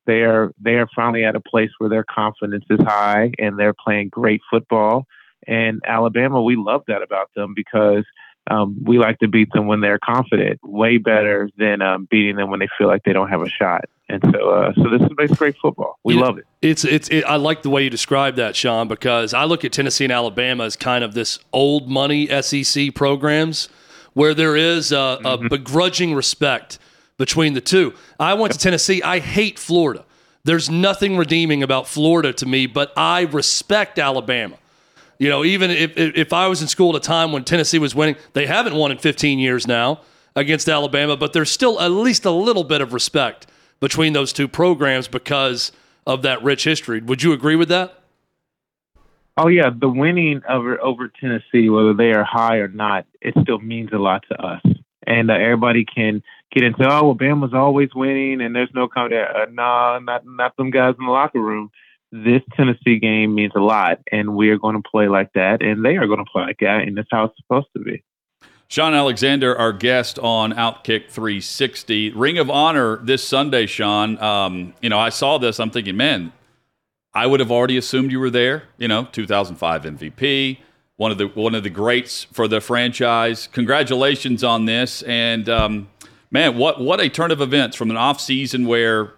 they 0.05 0.21
are 0.21 0.51
they 0.59 0.75
are 0.75 0.87
finally 0.95 1.23
at 1.23 1.35
a 1.35 1.39
place 1.39 1.71
where 1.77 1.89
their 1.89 2.03
confidence 2.03 2.65
is 2.69 2.79
high 2.81 3.31
and 3.39 3.57
they're 3.59 3.73
playing 3.73 4.09
great 4.09 4.41
football. 4.49 5.05
And 5.47 5.81
Alabama, 5.85 6.41
we 6.41 6.55
love 6.55 6.83
that 6.87 7.01
about 7.01 7.29
them 7.35 7.53
because 7.55 8.03
um, 8.49 8.77
we 8.83 8.99
like 8.99 9.19
to 9.19 9.27
beat 9.27 9.51
them 9.53 9.67
when 9.67 9.81
they're 9.81 9.99
confident, 9.99 10.59
way 10.63 10.97
better 10.97 11.49
than 11.57 11.81
um, 11.81 12.07
beating 12.09 12.35
them 12.35 12.49
when 12.49 12.59
they 12.59 12.67
feel 12.77 12.87
like 12.87 13.03
they 13.03 13.13
don't 13.13 13.29
have 13.29 13.41
a 13.41 13.49
shot. 13.49 13.85
And 14.07 14.23
so, 14.31 14.49
uh, 14.49 14.73
so 14.75 14.83
this 14.89 15.01
is 15.01 15.37
great 15.37 15.57
football. 15.57 15.97
We 16.03 16.13
You 16.13 16.21
love 16.21 16.37
it. 16.37 16.45
It's 16.61 16.83
it's. 16.83 17.09
It, 17.09 17.23
I 17.23 17.37
like 17.37 17.63
the 17.63 17.71
way 17.71 17.83
you 17.83 17.89
describe 17.89 18.35
that, 18.35 18.55
Shaun, 18.55 18.87
because 18.87 19.33
I 19.33 19.45
look 19.45 19.65
at 19.65 19.71
Tennessee 19.71 20.03
and 20.03 20.13
Alabama 20.13 20.63
as 20.65 20.75
kind 20.75 21.03
of 21.03 21.15
this 21.15 21.39
old 21.51 21.89
money 21.89 22.27
SEC 22.41 22.93
programs 22.93 23.67
where 24.13 24.33
there 24.35 24.55
is 24.55 24.91
a, 24.91 25.19
a 25.25 25.37
begrudging 25.49 26.13
respect 26.13 26.77
between 27.17 27.53
the 27.53 27.61
two. 27.61 27.93
I 28.19 28.33
went 28.33 28.53
to 28.53 28.59
Tennessee. 28.59 29.01
I 29.01 29.19
hate 29.19 29.57
Florida. 29.59 30.05
There's 30.43 30.69
nothing 30.69 31.17
redeeming 31.17 31.63
about 31.63 31.87
Florida 31.87 32.31
to 32.33 32.45
me, 32.45 32.67
but 32.67 32.93
I 32.95 33.21
respect 33.21 33.97
Alabama. 33.97 34.57
You 35.17 35.29
know, 35.29 35.43
even 35.43 35.71
if, 35.71 35.97
if 35.97 36.15
if 36.15 36.33
I 36.33 36.47
was 36.47 36.61
in 36.61 36.67
school 36.67 36.95
at 36.95 37.03
a 37.03 37.05
time 37.05 37.31
when 37.31 37.43
Tennessee 37.43 37.79
was 37.79 37.95
winning, 37.95 38.15
they 38.33 38.45
haven't 38.45 38.75
won 38.75 38.91
in 38.91 38.97
15 38.97 39.39
years 39.39 39.65
now 39.65 40.01
against 40.35 40.67
Alabama, 40.67 41.15
but 41.15 41.33
there's 41.33 41.49
still 41.49 41.79
at 41.79 41.87
least 41.87 42.25
a 42.25 42.31
little 42.31 42.63
bit 42.63 42.81
of 42.81 42.93
respect 42.93 43.47
between 43.79 44.13
those 44.13 44.33
two 44.33 44.47
programs 44.47 45.07
because 45.07 45.71
of 46.05 46.21
that 46.23 46.43
rich 46.43 46.65
history. 46.65 47.01
Would 47.01 47.23
you 47.23 47.33
agree 47.33 47.55
with 47.55 47.69
that? 47.69 48.01
Oh 49.37 49.47
yeah, 49.47 49.69
the 49.69 49.89
winning 49.89 50.41
over 50.47 50.79
over 50.81 51.09
Tennessee, 51.09 51.69
whether 51.69 51.93
they 51.93 52.11
are 52.11 52.23
high 52.23 52.57
or 52.57 52.67
not, 52.67 53.05
it 53.21 53.33
still 53.41 53.59
means 53.59 53.89
a 53.93 53.97
lot 53.97 54.23
to 54.29 54.41
us. 54.41 54.61
And 55.07 55.29
uh, 55.29 55.33
everybody 55.33 55.85
can 55.85 56.23
get 56.55 56.63
into, 56.63 56.83
oh 56.89 57.07
well, 57.07 57.15
Bama's 57.15 57.53
always 57.53 57.89
winning, 57.93 58.41
and 58.41 58.55
there's 58.55 58.69
no 58.73 58.87
comment. 58.87 59.13
Uh, 59.13 59.45
nah, 59.51 59.99
not 59.99 60.23
not 60.25 60.55
them 60.57 60.71
guys 60.71 60.95
in 60.97 61.05
the 61.05 61.11
locker 61.11 61.39
room. 61.39 61.69
This 62.11 62.41
Tennessee 62.55 62.97
game 62.97 63.35
means 63.35 63.51
a 63.55 63.59
lot, 63.59 63.99
and 64.11 64.35
we 64.35 64.49
are 64.49 64.57
going 64.57 64.81
to 64.81 64.89
play 64.89 65.09
like 65.09 65.33
that, 65.33 65.61
and 65.61 65.83
they 65.83 65.97
are 65.97 66.07
going 66.07 66.23
to 66.23 66.31
play 66.31 66.43
like 66.43 66.59
that, 66.61 66.83
and 66.87 66.97
that's 66.97 67.09
how 67.11 67.25
it's 67.25 67.35
supposed 67.37 67.67
to 67.75 67.83
be. 67.83 68.03
Shaun 68.67 68.93
Alexander, 68.93 69.55
our 69.55 69.73
guest 69.73 70.17
on 70.19 70.51
Outkick 70.53 71.11
360. 71.11 72.11
Ring 72.11 72.39
of 72.39 72.49
Honor 72.49 72.97
this 72.97 73.23
Sunday, 73.23 73.67
Shaun, 73.67 74.17
Um, 74.19 74.73
you 74.81 74.89
know, 74.89 74.97
I 74.97 75.09
saw 75.09 75.37
this. 75.37 75.59
I'm 75.59 75.69
thinking, 75.69 75.97
man, 75.97 76.31
I 77.13 77.27
would 77.27 77.41
have 77.41 77.51
already 77.51 77.77
assumed 77.77 78.11
you 78.11 78.19
were 78.19 78.31
there. 78.31 78.63
You 78.77 78.87
know, 78.87 79.07
2005 79.11 79.83
MVP, 79.83 80.59
one 80.95 81.11
of 81.11 81.17
the 81.17 81.27
one 81.27 81.53
of 81.53 81.63
the 81.63 81.69
greats 81.69 82.23
for 82.31 82.47
the 82.47 82.61
franchise. 82.61 83.47
Congratulations 83.51 84.43
on 84.43 84.65
this, 84.65 85.03
and 85.03 85.47
um, 85.47 85.87
man, 86.31 86.57
what 86.57 86.79
what 86.79 86.99
a 86.99 87.09
turn 87.09 87.31
of 87.31 87.41
events 87.41 87.75
from 87.75 87.89
an 87.89 87.97
off 87.97 88.19
season 88.19 88.65
where 88.65 89.13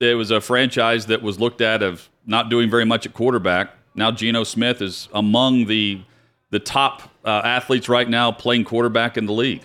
there 0.00 0.16
was 0.16 0.30
a 0.30 0.40
franchise 0.40 1.06
that 1.06 1.22
was 1.22 1.38
looked 1.38 1.60
at 1.60 1.82
of 1.82 2.08
not 2.26 2.48
doing 2.48 2.70
very 2.70 2.84
much 2.84 3.06
at 3.06 3.14
quarterback. 3.14 3.70
Now 3.94 4.10
Geno 4.10 4.44
Smith 4.44 4.82
is 4.82 5.08
among 5.12 5.66
the 5.66 6.02
the 6.50 6.58
top 6.58 7.10
uh, 7.24 7.42
athletes 7.44 7.88
right 7.88 8.08
now 8.08 8.30
playing 8.32 8.64
quarterback 8.64 9.16
in 9.16 9.26
the 9.26 9.32
league. 9.32 9.62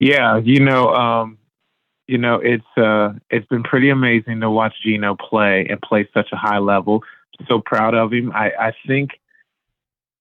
Yeah, 0.00 0.38
you 0.38 0.60
know, 0.60 0.94
um, 0.94 1.38
you 2.06 2.18
know, 2.18 2.36
it's 2.36 2.64
uh, 2.76 3.14
it's 3.30 3.46
been 3.46 3.62
pretty 3.62 3.90
amazing 3.90 4.40
to 4.40 4.50
watch 4.50 4.74
Geno 4.84 5.16
play 5.16 5.66
and 5.68 5.80
play 5.80 6.08
such 6.12 6.28
a 6.32 6.36
high 6.36 6.58
level. 6.58 7.02
So 7.48 7.60
proud 7.60 7.94
of 7.94 8.12
him. 8.12 8.30
I, 8.32 8.52
I 8.58 8.72
think, 8.86 9.10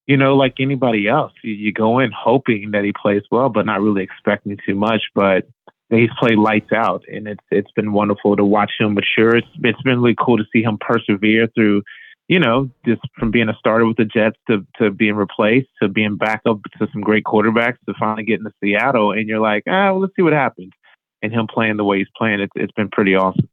you 0.07 0.17
know, 0.17 0.35
like 0.35 0.55
anybody 0.59 1.07
else, 1.07 1.31
you, 1.43 1.53
you 1.53 1.73
go 1.73 1.99
in 1.99 2.11
hoping 2.11 2.71
that 2.71 2.83
he 2.83 2.93
plays 2.93 3.23
well, 3.31 3.49
but 3.49 3.65
not 3.65 3.81
really 3.81 4.03
expecting 4.03 4.57
too 4.65 4.75
much. 4.75 5.01
But 5.15 5.47
he's 5.89 6.09
played 6.19 6.37
lights 6.37 6.71
out, 6.73 7.03
and 7.11 7.27
it's 7.27 7.43
it's 7.51 7.71
been 7.71 7.93
wonderful 7.93 8.35
to 8.35 8.43
watch 8.43 8.71
him 8.79 8.93
mature. 8.93 9.35
It's 9.35 9.47
it's 9.63 9.81
been 9.81 10.01
really 10.01 10.15
cool 10.19 10.37
to 10.37 10.45
see 10.51 10.63
him 10.63 10.77
persevere 10.79 11.47
through, 11.55 11.83
you 12.27 12.39
know, 12.39 12.69
just 12.85 13.01
from 13.17 13.31
being 13.31 13.49
a 13.49 13.55
starter 13.57 13.85
with 13.85 13.97
the 13.97 14.05
Jets 14.05 14.37
to 14.49 14.65
to 14.77 14.91
being 14.91 15.15
replaced 15.15 15.69
to 15.81 15.87
being 15.87 16.17
back 16.17 16.41
up 16.47 16.59
to 16.79 16.87
some 16.91 17.01
great 17.01 17.23
quarterbacks 17.23 17.77
to 17.87 17.93
finally 17.99 18.23
getting 18.23 18.45
to 18.45 18.51
Seattle, 18.61 19.11
and 19.11 19.27
you're 19.27 19.39
like, 19.39 19.63
ah, 19.67 19.91
well, 19.91 20.01
let's 20.01 20.13
see 20.15 20.23
what 20.23 20.33
happens 20.33 20.71
and 21.23 21.33
him 21.33 21.47
playing 21.47 21.77
the 21.77 21.85
way 21.85 21.99
he's 21.99 22.07
playing, 22.15 22.41
it's, 22.41 22.51
it's 22.55 22.73
been 22.73 22.89
pretty 22.89 23.15
awesome. 23.15 23.49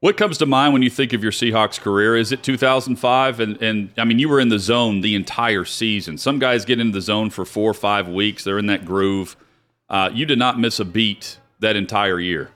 What 0.00 0.16
comes 0.16 0.38
to 0.38 0.46
mind 0.46 0.72
when 0.72 0.82
you 0.82 0.90
think 0.90 1.12
of 1.12 1.24
your 1.24 1.32
Seahawks 1.32 1.80
career? 1.80 2.16
Is 2.16 2.30
it 2.30 2.44
2005? 2.44 3.40
And, 3.40 3.60
and 3.60 3.90
I 3.98 4.04
mean, 4.04 4.20
you 4.20 4.28
were 4.28 4.38
in 4.38 4.48
the 4.48 4.58
zone 4.60 5.00
the 5.00 5.16
entire 5.16 5.64
season. 5.64 6.18
Some 6.18 6.38
guys 6.38 6.64
get 6.64 6.78
into 6.78 6.92
the 6.92 7.00
zone 7.00 7.30
for 7.30 7.44
four 7.44 7.68
or 7.68 7.74
five 7.74 8.08
weeks, 8.08 8.44
they're 8.44 8.58
in 8.58 8.66
that 8.66 8.84
groove. 8.84 9.36
Uh, 9.88 10.10
you 10.12 10.24
did 10.24 10.38
not 10.38 10.60
miss 10.60 10.78
a 10.78 10.84
beat 10.84 11.38
that 11.60 11.74
entire 11.74 12.20
year. 12.20 12.50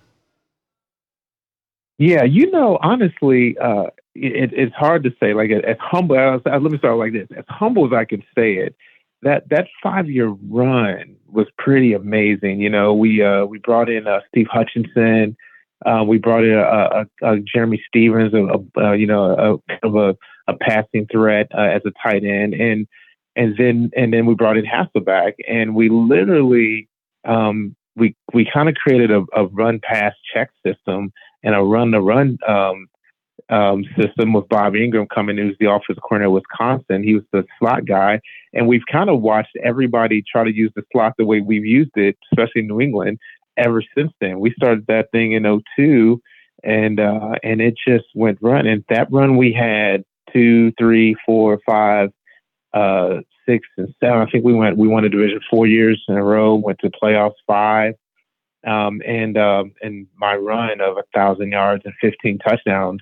Yeah, 1.98 2.24
you 2.24 2.50
know, 2.50 2.78
honestly, 2.80 3.56
uh, 3.58 3.86
it, 4.14 4.52
it's 4.52 4.74
hard 4.74 5.02
to 5.04 5.10
say. 5.18 5.34
Like 5.34 5.50
as 5.50 5.76
humble, 5.80 6.18
as, 6.18 6.40
let 6.44 6.62
me 6.62 6.78
start 6.78 6.98
like 6.98 7.12
this: 7.12 7.28
as 7.36 7.44
humble 7.48 7.86
as 7.86 7.92
I 7.92 8.04
can 8.04 8.22
say 8.34 8.54
it, 8.54 8.74
that 9.22 9.48
that 9.50 9.68
five 9.82 10.10
year 10.10 10.28
run 10.28 11.16
was 11.30 11.46
pretty 11.58 11.92
amazing. 11.92 12.60
You 12.60 12.70
know, 12.70 12.92
we 12.92 13.22
uh, 13.22 13.44
we 13.46 13.58
brought 13.58 13.88
in 13.88 14.06
uh, 14.06 14.20
Steve 14.28 14.48
Hutchinson. 14.50 15.36
Uh, 15.84 16.04
we 16.04 16.18
brought 16.18 16.44
in 16.44 16.52
a, 16.52 16.62
a, 16.62 17.06
a 17.22 17.36
Jerramy 17.38 17.78
Stevens, 17.86 18.32
a, 18.34 18.96
you 18.96 19.06
know, 19.06 19.32
a 19.32 19.72
kind 19.72 19.80
of 19.82 19.96
a, 19.96 20.16
passing 20.60 21.06
threat 21.10 21.48
uh, 21.56 21.62
as 21.62 21.80
a 21.86 21.92
tight 22.02 22.24
end, 22.24 22.52
and 22.52 22.86
and 23.36 23.56
then 23.56 23.90
and 23.96 24.12
then 24.12 24.26
we 24.26 24.34
brought 24.34 24.58
in 24.58 24.66
Hasselbeck, 24.66 25.32
and 25.48 25.74
we 25.74 25.88
literally 25.88 26.88
um, 27.24 27.74
we 27.96 28.14
we 28.34 28.48
kind 28.52 28.68
of 28.68 28.74
created 28.74 29.10
a, 29.10 29.24
a 29.34 29.46
run 29.46 29.80
pass 29.82 30.12
check 30.34 30.50
system 30.64 31.10
and 31.42 31.54
a 31.54 31.62
run 31.62 31.90
to 31.92 32.00
run 32.00 32.36
um, 32.46 32.86
um, 33.48 33.84
system 33.98 34.32
with 34.32 34.48
Bob 34.48 34.76
Ingram 34.76 35.06
coming, 35.12 35.38
in, 35.38 35.46
who's 35.46 35.56
the 35.58 35.70
offensive 35.70 36.02
coordinator 36.02 36.36
at 36.36 36.42
Wisconsin. 36.42 37.02
He 37.02 37.14
was 37.14 37.24
the 37.32 37.44
slot 37.58 37.84
guy, 37.86 38.20
and 38.52 38.68
we've 38.68 38.86
kind 38.90 39.10
of 39.10 39.20
watched 39.20 39.56
everybody 39.62 40.22
try 40.30 40.44
to 40.44 40.54
use 40.54 40.72
the 40.74 40.84
slot 40.92 41.14
the 41.18 41.24
way 41.24 41.40
we've 41.40 41.66
used 41.66 41.96
it, 41.96 42.16
especially 42.30 42.62
in 42.62 42.68
New 42.68 42.80
England, 42.80 43.18
ever 43.56 43.82
since 43.96 44.12
then. 44.20 44.40
We 44.40 44.52
started 44.52 44.86
that 44.88 45.10
thing 45.12 45.32
in 45.32 45.62
02, 45.78 46.20
and 46.64 47.00
uh, 47.00 47.32
and 47.42 47.60
it 47.60 47.74
just 47.86 48.06
went 48.14 48.38
run. 48.40 48.66
And 48.66 48.84
that 48.88 49.10
run 49.10 49.36
we 49.36 49.52
had 49.52 50.04
two, 50.32 50.72
three, 50.78 51.16
four, 51.26 51.58
five, 51.66 52.10
uh, 52.72 53.18
six, 53.46 53.66
and 53.76 53.94
seven. 54.00 54.18
I 54.18 54.30
think 54.30 54.44
we 54.44 54.54
went 54.54 54.76
we 54.76 54.88
won 54.88 55.04
a 55.04 55.08
division 55.08 55.40
four 55.50 55.66
years 55.66 56.02
in 56.08 56.16
a 56.16 56.24
row. 56.24 56.54
Went 56.54 56.78
to 56.80 56.90
playoffs 56.90 57.32
five. 57.46 57.94
Um, 58.64 59.02
and 59.04 59.36
um, 59.36 59.72
and 59.82 60.06
my 60.16 60.36
run 60.36 60.80
of 60.80 60.96
a 60.96 61.02
thousand 61.14 61.50
yards 61.50 61.82
and 61.84 61.94
15 62.00 62.38
touchdowns 62.38 63.00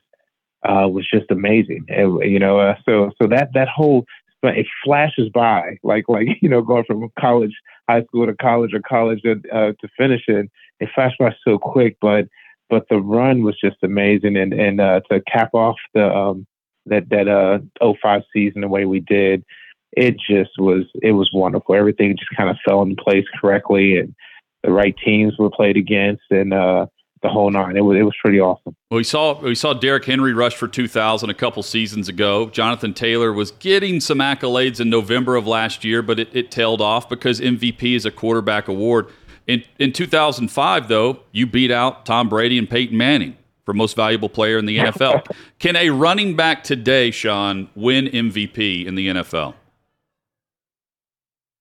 uh, 0.66 0.88
was 0.88 1.06
just 1.12 1.30
amazing. 1.30 1.84
you 1.88 2.38
know, 2.38 2.58
uh, 2.58 2.76
so 2.86 3.10
so 3.20 3.28
that 3.28 3.50
that 3.54 3.68
whole 3.68 4.04
it 4.42 4.66
flashes 4.84 5.28
by 5.32 5.78
like 5.82 6.04
like 6.08 6.28
you 6.40 6.48
know 6.48 6.62
going 6.62 6.84
from 6.84 7.08
college, 7.18 7.54
high 7.88 8.02
school 8.04 8.26
to 8.26 8.34
college 8.34 8.72
or 8.74 8.80
college 8.80 9.22
to, 9.22 9.40
uh, 9.52 9.72
to 9.80 9.88
finish 9.96 10.22
it. 10.28 10.50
It 10.80 10.88
flashed 10.94 11.18
by 11.18 11.34
so 11.46 11.58
quick, 11.58 11.96
but 12.00 12.26
but 12.68 12.86
the 12.88 13.00
run 13.00 13.42
was 13.42 13.58
just 13.62 13.76
amazing, 13.82 14.36
and 14.36 14.52
and 14.52 14.80
uh, 14.80 15.00
to 15.10 15.20
cap 15.30 15.50
off 15.54 15.76
the 15.94 16.06
um, 16.06 16.46
that 16.86 17.08
that 17.10 17.28
uh 17.28 17.58
05 18.02 18.22
season 18.32 18.62
the 18.62 18.68
way 18.68 18.84
we 18.86 19.00
did, 19.00 19.44
it 19.92 20.16
just 20.18 20.52
was 20.58 20.84
it 21.02 21.12
was 21.12 21.30
wonderful. 21.32 21.74
Everything 21.74 22.16
just 22.16 22.36
kind 22.36 22.50
of 22.50 22.56
fell 22.64 22.82
into 22.82 23.02
place 23.02 23.26
correctly, 23.40 23.98
and 23.98 24.14
the 24.62 24.72
right 24.72 24.94
teams 25.04 25.34
were 25.38 25.50
played 25.50 25.76
against, 25.76 26.22
and 26.30 26.54
uh, 26.54 26.86
the 27.22 27.28
whole 27.28 27.50
nine. 27.50 27.76
It 27.76 27.82
was 27.82 27.98
it 27.98 28.02
was 28.02 28.14
pretty 28.22 28.40
awesome. 28.40 28.74
Well, 28.90 28.96
we 28.96 29.04
saw 29.04 29.40
we 29.40 29.54
saw 29.54 29.74
Derrick 29.74 30.04
Henry 30.04 30.32
rush 30.32 30.54
for 30.54 30.68
2,000 30.68 31.28
a 31.28 31.34
couple 31.34 31.62
seasons 31.62 32.08
ago. 32.08 32.48
Jonathan 32.50 32.94
Taylor 32.94 33.32
was 33.32 33.50
getting 33.52 34.00
some 34.00 34.18
accolades 34.18 34.80
in 34.80 34.90
November 34.90 35.36
of 35.36 35.46
last 35.46 35.84
year, 35.84 36.02
but 36.02 36.18
it, 36.18 36.28
it 36.32 36.50
tailed 36.50 36.80
off 36.80 37.08
because 37.08 37.40
MVP 37.40 37.94
is 37.94 38.06
a 38.06 38.10
quarterback 38.10 38.68
award. 38.68 39.08
In 39.46 39.64
in 39.78 39.92
2005, 39.92 40.88
though, 40.88 41.20
you 41.32 41.46
beat 41.46 41.70
out 41.70 42.06
Tom 42.06 42.28
Brady 42.28 42.58
and 42.58 42.68
Peyton 42.68 42.96
Manning 42.96 43.36
for 43.64 43.74
most 43.74 43.96
valuable 43.96 44.28
player 44.28 44.58
in 44.58 44.66
the 44.66 44.78
NFL. 44.78 45.24
Can 45.58 45.76
a 45.76 45.90
running 45.90 46.36
back 46.36 46.64
today, 46.64 47.10
Shaun, 47.10 47.68
win 47.74 48.06
MVP 48.06 48.86
in 48.86 48.94
the 48.94 49.08
NFL? 49.08 49.54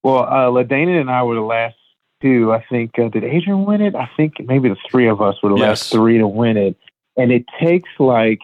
Well, 0.03 0.23
uh, 0.23 0.49
LaDainian 0.49 1.01
and 1.01 1.11
I 1.11 1.23
were 1.23 1.35
the 1.35 1.41
last 1.41 1.75
two. 2.21 2.51
I 2.53 2.63
think 2.69 2.97
uh, 2.99 3.09
did 3.09 3.23
Adrian 3.23 3.65
win 3.65 3.81
it? 3.81 3.95
I 3.95 4.09
think 4.17 4.33
maybe 4.39 4.69
the 4.69 4.77
three 4.89 5.07
of 5.07 5.21
us 5.21 5.35
were 5.41 5.49
the 5.49 5.55
yes. 5.55 5.67
last 5.67 5.91
three 5.91 6.17
to 6.17 6.27
win 6.27 6.57
it, 6.57 6.75
and 7.17 7.31
it 7.31 7.45
takes 7.61 7.89
like 7.99 8.39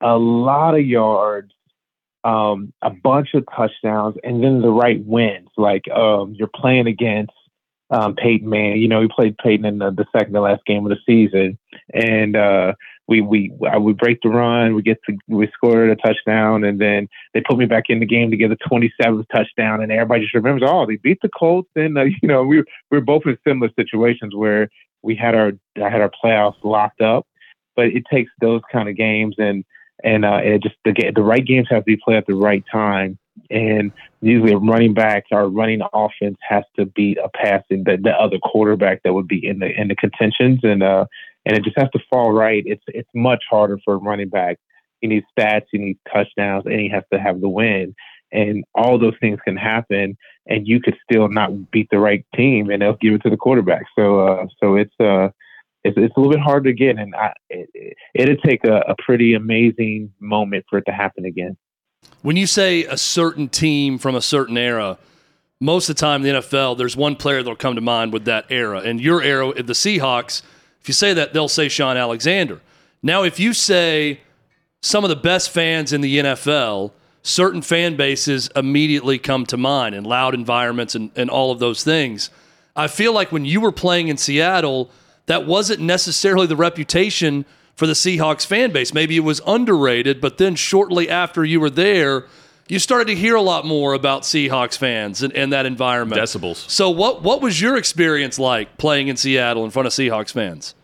a 0.00 0.16
lot 0.16 0.74
of 0.74 0.86
yards, 0.86 1.52
um, 2.24 2.72
a 2.82 2.90
bunch 2.90 3.34
of 3.34 3.44
touchdowns, 3.54 4.16
and 4.22 4.42
then 4.42 4.62
the 4.62 4.70
right 4.70 5.04
wins. 5.04 5.48
Like 5.56 5.88
um, 5.90 6.34
you're 6.38 6.50
playing 6.54 6.86
against 6.86 7.32
um, 7.90 8.14
Peyton 8.14 8.48
Manning. 8.48 8.80
You 8.80 8.88
know, 8.88 9.02
he 9.02 9.08
played 9.08 9.36
Peyton 9.38 9.64
in 9.64 9.78
the, 9.78 9.90
the 9.90 10.06
second 10.12 10.34
to 10.34 10.40
last 10.40 10.64
game 10.66 10.86
of 10.86 10.90
the 10.90 10.98
season, 11.06 11.58
and 11.92 12.36
uh, 12.36 12.74
we 13.08 13.22
we 13.22 13.50
would 13.58 13.96
break 13.96 14.20
the 14.22 14.28
run. 14.28 14.74
We 14.74 14.82
get 14.82 14.98
to 15.08 15.16
we 15.28 15.50
scored 15.52 15.90
a 15.90 15.96
touchdown, 15.96 16.62
and 16.62 16.78
then 16.80 17.08
they 17.32 17.40
put 17.40 17.58
me 17.58 17.64
back 17.64 17.84
in 17.88 18.00
the 18.00 18.06
game 18.06 18.30
to 18.30 18.36
get 18.36 18.50
the 18.50 18.58
27th 18.70 19.24
touchdown, 19.34 19.82
and 19.82 19.90
everybody 19.90 20.22
just 20.22 20.34
remembers, 20.34 20.62
oh, 20.64 20.86
they 20.86 20.96
beat 20.96 21.18
the 21.22 21.30
Colts, 21.30 21.70
and 21.74 21.96
uh, 21.98 22.02
you 22.22 22.28
know 22.28 22.44
we 22.44 22.58
we 22.58 22.64
were 22.98 23.00
both 23.00 23.22
in 23.26 23.36
similar 23.46 23.70
situations 23.76 24.34
where 24.34 24.68
we 25.02 25.16
had 25.16 25.34
our 25.34 25.52
I 25.82 25.88
had 25.88 26.02
our 26.02 26.10
playoffs 26.22 26.62
locked 26.62 27.00
up, 27.00 27.26
but 27.74 27.86
it 27.86 28.04
takes 28.10 28.30
those 28.40 28.60
kind 28.70 28.88
of 28.88 28.96
games 28.96 29.36
and 29.38 29.64
and 30.04 30.24
uh, 30.24 30.40
it 30.42 30.62
just 30.62 30.76
the 30.84 30.92
the 31.14 31.22
right 31.22 31.44
games 31.44 31.66
have 31.70 31.82
to 31.82 31.86
be 31.86 31.96
played 31.96 32.18
at 32.18 32.26
the 32.26 32.34
right 32.34 32.64
time. 32.70 33.18
And 33.50 33.92
usually, 34.20 34.54
running 34.54 34.94
back, 34.94 35.24
our 35.32 35.48
running 35.48 35.80
offense 35.92 36.36
has 36.46 36.64
to 36.76 36.86
beat 36.86 37.18
a 37.18 37.28
passing 37.28 37.84
the, 37.84 37.96
the 37.96 38.10
other 38.10 38.38
quarterback 38.38 39.02
that 39.04 39.12
would 39.12 39.28
be 39.28 39.46
in 39.46 39.60
the 39.60 39.68
in 39.68 39.88
the 39.88 39.96
contentions, 39.96 40.60
and 40.62 40.82
uh, 40.82 41.06
and 41.48 41.56
it 41.56 41.64
just 41.64 41.78
has 41.78 41.88
to 41.92 41.98
fall 42.10 42.30
right. 42.30 42.62
It's 42.66 42.84
it's 42.88 43.08
much 43.14 43.42
harder 43.50 43.78
for 43.84 43.94
a 43.94 43.96
running 43.96 44.28
back. 44.28 44.58
He 45.00 45.08
needs 45.08 45.26
stats, 45.36 45.64
he 45.72 45.78
needs 45.78 45.98
touchdowns, 46.12 46.66
and 46.66 46.78
he 46.78 46.88
has 46.90 47.04
to 47.12 47.18
have 47.18 47.40
the 47.40 47.48
win. 47.48 47.94
And 48.30 48.64
all 48.74 48.98
those 48.98 49.14
things 49.20 49.38
can 49.42 49.56
happen, 49.56 50.18
and 50.46 50.68
you 50.68 50.80
could 50.80 50.96
still 51.10 51.28
not 51.28 51.70
beat 51.70 51.88
the 51.90 51.98
right 51.98 52.24
team, 52.36 52.68
and 52.68 52.82
they'll 52.82 52.98
give 53.00 53.14
it 53.14 53.22
to 53.22 53.30
the 53.30 53.38
quarterback. 53.38 53.84
So, 53.96 54.20
uh, 54.20 54.46
so 54.60 54.76
it's 54.76 54.92
uh, 55.00 55.30
it's, 55.84 55.96
it's 55.96 56.14
a 56.16 56.20
little 56.20 56.32
bit 56.32 56.40
hard 56.40 56.64
to 56.64 56.74
get, 56.74 56.98
and 56.98 57.14
I, 57.14 57.32
it, 57.48 57.96
it'd 58.14 58.42
take 58.42 58.64
a, 58.64 58.80
a 58.80 58.94
pretty 59.02 59.32
amazing 59.32 60.12
moment 60.20 60.66
for 60.68 60.78
it 60.78 60.84
to 60.86 60.92
happen 60.92 61.24
again. 61.24 61.56
When 62.20 62.36
you 62.36 62.46
say 62.46 62.84
a 62.84 62.98
certain 62.98 63.48
team 63.48 63.96
from 63.96 64.14
a 64.14 64.20
certain 64.20 64.58
era, 64.58 64.98
most 65.60 65.88
of 65.88 65.96
the 65.96 66.00
time 66.00 66.24
in 66.24 66.34
the 66.34 66.40
NFL, 66.40 66.76
there's 66.76 66.96
one 66.96 67.16
player 67.16 67.42
that'll 67.42 67.56
come 67.56 67.76
to 67.76 67.80
mind 67.80 68.12
with 68.12 68.26
that 68.26 68.46
era. 68.50 68.80
And 68.80 69.00
your 69.00 69.22
era, 69.22 69.54
the 69.54 69.72
Seahawks, 69.72 70.42
if 70.80 70.88
you 70.88 70.94
say 70.94 71.12
that, 71.14 71.32
they'll 71.32 71.48
say 71.48 71.68
Shaun 71.68 71.96
Alexander. 71.96 72.60
Now, 73.02 73.22
if 73.22 73.38
you 73.38 73.52
say 73.52 74.20
some 74.80 75.04
of 75.04 75.10
the 75.10 75.16
best 75.16 75.50
fans 75.50 75.92
in 75.92 76.00
the 76.00 76.18
NFL, 76.18 76.92
certain 77.22 77.62
fan 77.62 77.96
bases 77.96 78.48
immediately 78.56 79.18
come 79.18 79.44
to 79.46 79.56
mind 79.56 79.94
and 79.94 80.06
loud 80.06 80.34
environments 80.34 80.94
and, 80.94 81.10
and 81.16 81.30
all 81.30 81.50
of 81.50 81.58
those 81.58 81.84
things. 81.84 82.30
I 82.74 82.86
feel 82.86 83.12
like 83.12 83.32
when 83.32 83.44
you 83.44 83.60
were 83.60 83.72
playing 83.72 84.08
in 84.08 84.16
Seattle, 84.16 84.90
that 85.26 85.46
wasn't 85.46 85.80
necessarily 85.80 86.46
the 86.46 86.56
reputation 86.56 87.44
for 87.74 87.86
the 87.86 87.92
Seahawks 87.92 88.46
fan 88.46 88.72
base. 88.72 88.94
Maybe 88.94 89.16
it 89.16 89.20
was 89.20 89.40
underrated, 89.46 90.20
but 90.20 90.38
then 90.38 90.54
shortly 90.54 91.08
after 91.08 91.44
you 91.44 91.60
were 91.60 91.70
there, 91.70 92.26
you 92.68 92.78
started 92.78 93.06
to 93.08 93.14
hear 93.14 93.34
a 93.34 93.42
lot 93.42 93.64
more 93.64 93.94
about 93.94 94.22
Seahawks 94.22 94.76
fans 94.76 95.22
and, 95.22 95.32
and 95.32 95.52
that 95.52 95.66
environment. 95.66 96.20
Decibels. 96.20 96.68
So, 96.68 96.90
what 96.90 97.22
what 97.22 97.40
was 97.40 97.60
your 97.60 97.76
experience 97.76 98.38
like 98.38 98.78
playing 98.78 99.08
in 99.08 99.16
Seattle 99.16 99.64
in 99.64 99.70
front 99.70 99.86
of 99.86 99.92
Seahawks 99.92 100.32
fans? 100.32 100.74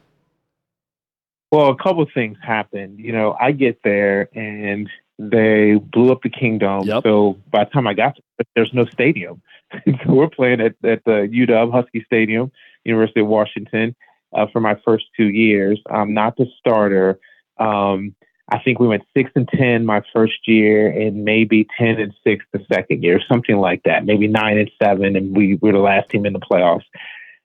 Well, 1.53 1.71
a 1.71 1.77
couple 1.77 2.05
things 2.13 2.37
happened. 2.43 2.99
You 2.99 3.13
know, 3.13 3.37
I 3.41 3.53
get 3.53 3.79
there 3.85 4.29
and 4.35 4.89
they 5.19 5.75
blew 5.77 6.11
up 6.11 6.23
the 6.23 6.31
Kingdome. 6.31 6.87
Yep. 6.87 7.05
So 7.05 7.39
by 7.51 7.65
the 7.65 7.71
time 7.71 7.87
I 7.87 7.95
got 7.95 8.17
there, 8.39 8.47
there's 8.57 8.75
no 8.75 8.87
stadium. 8.87 9.41
so 9.85 9.93
we're 10.09 10.29
playing 10.29 10.61
at, 10.61 10.75
at 10.83 11.05
the 11.05 11.29
UW 11.33 11.73
Husky 11.73 12.03
Stadium, 12.05 12.51
University 12.85 13.21
of 13.21 13.29
Washington, 13.29 13.95
uh, 14.33 14.47
for 14.53 14.61
my 14.61 14.77
first 14.85 15.05
two 15.17 15.29
years. 15.29 15.81
I'm 15.89 16.13
not 16.13 16.37
the 16.37 16.47
starter. 16.59 17.21
Um, 17.59 18.17
I 18.51 18.59
think 18.59 18.79
we 18.79 18.89
went 18.89 19.05
six 19.17 19.31
and 19.35 19.49
ten 19.49 19.87
my 19.87 20.03
first 20.13 20.47
year, 20.47 20.89
and 20.89 21.25
maybe 21.25 21.67
ten 21.79 21.99
and 21.99 22.13
six 22.23 22.45
the 22.53 22.65
second 22.71 23.03
year, 23.03 23.21
something 23.29 23.57
like 23.57 23.83
that. 23.85 24.05
Maybe 24.05 24.27
nine 24.27 24.59
and 24.59 24.71
seven, 24.83 25.17
and 25.17 25.35
we 25.35 25.59
were 25.63 25.73
the 25.73 25.79
last 25.79 26.11
team 26.11 26.27
in 26.27 26.35
the 26.35 26.41
playoffs. 26.41 26.85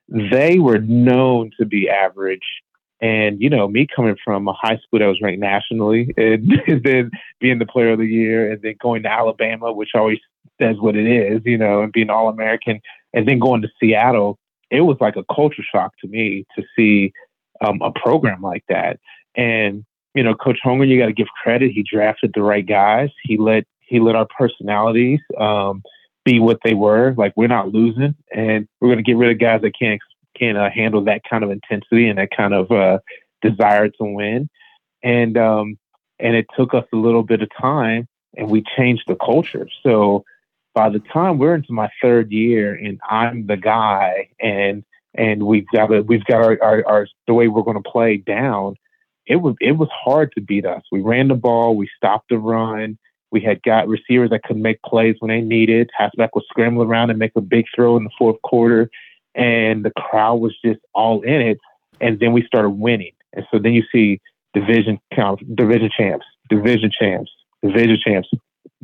They 0.09 0.59
were 0.59 0.79
known 0.79 1.51
to 1.57 1.65
be 1.65 1.89
average, 1.89 2.43
and 2.99 3.41
you 3.41 3.49
know 3.49 3.67
me 3.69 3.87
coming 3.95 4.17
from 4.23 4.47
a 4.49 4.53
high 4.53 4.77
school 4.77 4.99
that 4.99 5.05
was 5.05 5.21
ranked 5.21 5.39
nationally, 5.39 6.13
and, 6.17 6.51
and 6.67 6.83
then 6.83 7.11
being 7.39 7.59
the 7.59 7.65
player 7.65 7.93
of 7.93 7.99
the 7.99 8.05
year, 8.05 8.51
and 8.51 8.61
then 8.61 8.75
going 8.81 9.03
to 9.03 9.11
Alabama, 9.11 9.71
which 9.71 9.91
always 9.95 10.19
says 10.61 10.75
what 10.79 10.97
it 10.97 11.07
is, 11.07 11.41
you 11.45 11.57
know, 11.57 11.81
and 11.81 11.93
being 11.93 12.09
all 12.09 12.27
American, 12.27 12.81
and 13.13 13.25
then 13.25 13.39
going 13.39 13.61
to 13.61 13.69
Seattle. 13.79 14.37
It 14.69 14.81
was 14.81 14.97
like 14.99 15.15
a 15.15 15.23
culture 15.33 15.63
shock 15.63 15.93
to 16.01 16.07
me 16.07 16.45
to 16.55 16.63
see 16.75 17.13
um, 17.61 17.81
a 17.81 17.91
program 17.91 18.41
like 18.41 18.65
that, 18.67 18.99
and 19.35 19.85
you 20.19 20.23
know, 20.23 20.35
Coach 20.35 20.59
Holmgren, 20.65 20.89
you 20.89 20.99
got 20.99 21.05
to 21.05 21.13
give 21.13 21.27
credit. 21.41 21.71
He 21.71 21.81
drafted 21.81 22.33
the 22.33 22.41
right 22.41 22.65
guys. 22.65 23.09
He 23.23 23.37
let 23.37 23.63
he 23.79 24.01
let 24.01 24.17
our 24.17 24.27
personalities 24.37 25.21
um, 25.37 25.81
be 26.25 26.41
what 26.41 26.59
they 26.61 26.73
were. 26.73 27.13
Like 27.17 27.31
we're 27.37 27.47
not 27.47 27.69
losing, 27.69 28.15
and 28.29 28.67
we're 28.81 28.89
going 28.89 28.97
to 28.97 29.03
get 29.09 29.15
rid 29.15 29.31
of 29.31 29.39
guys 29.39 29.61
that 29.61 29.79
can't 29.79 30.01
can't 30.37 30.57
uh, 30.57 30.69
handle 30.69 31.05
that 31.05 31.21
kind 31.29 31.45
of 31.45 31.51
intensity 31.51 32.09
and 32.09 32.19
that 32.19 32.31
kind 32.35 32.53
of 32.53 32.69
uh, 32.69 32.99
desire 33.41 33.87
to 33.87 34.03
win. 34.03 34.49
And 35.03 35.37
um, 35.37 35.79
and 36.19 36.35
it 36.35 36.47
took 36.57 36.73
us 36.73 36.83
a 36.91 36.97
little 36.97 37.23
bit 37.23 37.41
of 37.41 37.47
time, 37.57 38.05
and 38.35 38.49
we 38.49 38.61
changed 38.75 39.03
the 39.07 39.15
culture. 39.15 39.69
So 39.83 40.25
by 40.75 40.89
the 40.89 40.99
time 40.99 41.37
we're 41.37 41.55
into 41.55 41.71
my 41.71 41.89
third 42.01 42.29
year, 42.29 42.75
and 42.75 42.99
I'm 43.09 43.47
the 43.47 43.55
guy, 43.55 44.31
and 44.41 44.83
and 45.13 45.43
we've 45.43 45.67
got 45.73 45.93
a, 45.93 46.01
we've 46.01 46.25
got 46.25 46.41
our, 46.43 46.61
our, 46.61 46.85
our 46.85 47.07
the 47.25 47.33
way 47.33 47.47
we're 47.47 47.63
going 47.63 47.81
to 47.81 47.89
play 47.89 48.17
down 48.17 48.75
it 49.29 49.37
was 49.37 49.55
it 49.61 49.73
was 49.73 49.87
hard 49.93 50.31
to 50.33 50.41
beat 50.41 50.65
us. 50.65 50.81
We 50.91 51.01
ran 51.01 51.29
the 51.29 51.35
ball, 51.35 51.77
we 51.77 51.87
stopped 51.95 52.29
the 52.29 52.37
run. 52.37 52.97
We 53.31 53.41
had 53.41 53.61
got 53.61 53.87
receivers 53.87 54.31
that 54.31 54.41
could 54.41 54.57
make 54.57 54.81
plays 54.81 55.15
when 55.19 55.29
they 55.29 55.41
needed. 55.41 55.91
Hasselbeck 55.97 56.29
would 56.33 56.43
scramble 56.49 56.81
around 56.81 57.11
and 57.11 57.19
make 57.19 57.33
a 57.35 57.41
big 57.41 57.65
throw 57.75 57.95
in 57.95 58.03
the 58.03 58.09
fourth 58.17 58.41
quarter, 58.41 58.89
and 59.35 59.85
the 59.85 59.91
crowd 59.91 60.37
was 60.37 60.57
just 60.65 60.79
all 60.95 61.21
in 61.21 61.41
it. 61.41 61.59
And 62.01 62.19
then 62.19 62.33
we 62.33 62.43
started 62.43 62.71
winning, 62.71 63.13
and 63.33 63.45
so 63.51 63.59
then 63.59 63.73
you 63.73 63.83
see 63.91 64.19
division 64.55 64.99
count, 65.13 65.39
division 65.55 65.91
champs, 65.95 66.25
division 66.49 66.89
champs, 66.99 67.29
division 67.61 67.99
champs, 68.03 68.29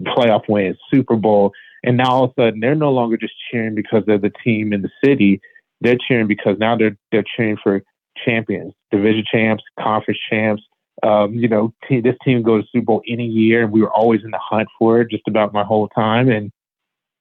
playoff 0.01 0.47
wins, 0.47 0.77
Super 0.93 1.15
Bowl, 1.15 1.53
and 1.83 1.97
now 1.97 2.09
all 2.11 2.23
of 2.25 2.33
a 2.37 2.41
sudden 2.41 2.59
they're 2.59 2.75
no 2.75 2.91
longer 2.91 3.17
just 3.17 3.33
cheering 3.49 3.73
because 3.73 4.03
they're 4.05 4.19
the 4.19 4.33
team 4.43 4.73
in 4.73 4.83
the 4.83 4.91
city. 5.03 5.41
They're 5.81 5.97
cheering 6.07 6.27
because 6.27 6.57
now 6.59 6.77
they're 6.77 6.97
they're 7.11 7.25
cheering 7.35 7.57
for 7.63 7.81
champions, 8.23 8.73
division 8.91 9.23
champs, 9.31 9.63
conference 9.79 10.19
champs. 10.29 10.63
Um, 11.03 11.33
you 11.33 11.47
know, 11.47 11.73
t- 11.87 12.01
this 12.01 12.15
team 12.23 12.41
goes 12.41 12.63
to 12.63 12.69
Super 12.71 12.85
Bowl 12.85 13.01
any 13.07 13.25
year, 13.25 13.63
and 13.63 13.71
we 13.71 13.81
were 13.81 13.91
always 13.91 14.23
in 14.23 14.31
the 14.31 14.39
hunt 14.41 14.67
for 14.79 15.01
it 15.01 15.09
just 15.11 15.27
about 15.27 15.53
my 15.53 15.63
whole 15.63 15.87
time. 15.89 16.29
And 16.29 16.51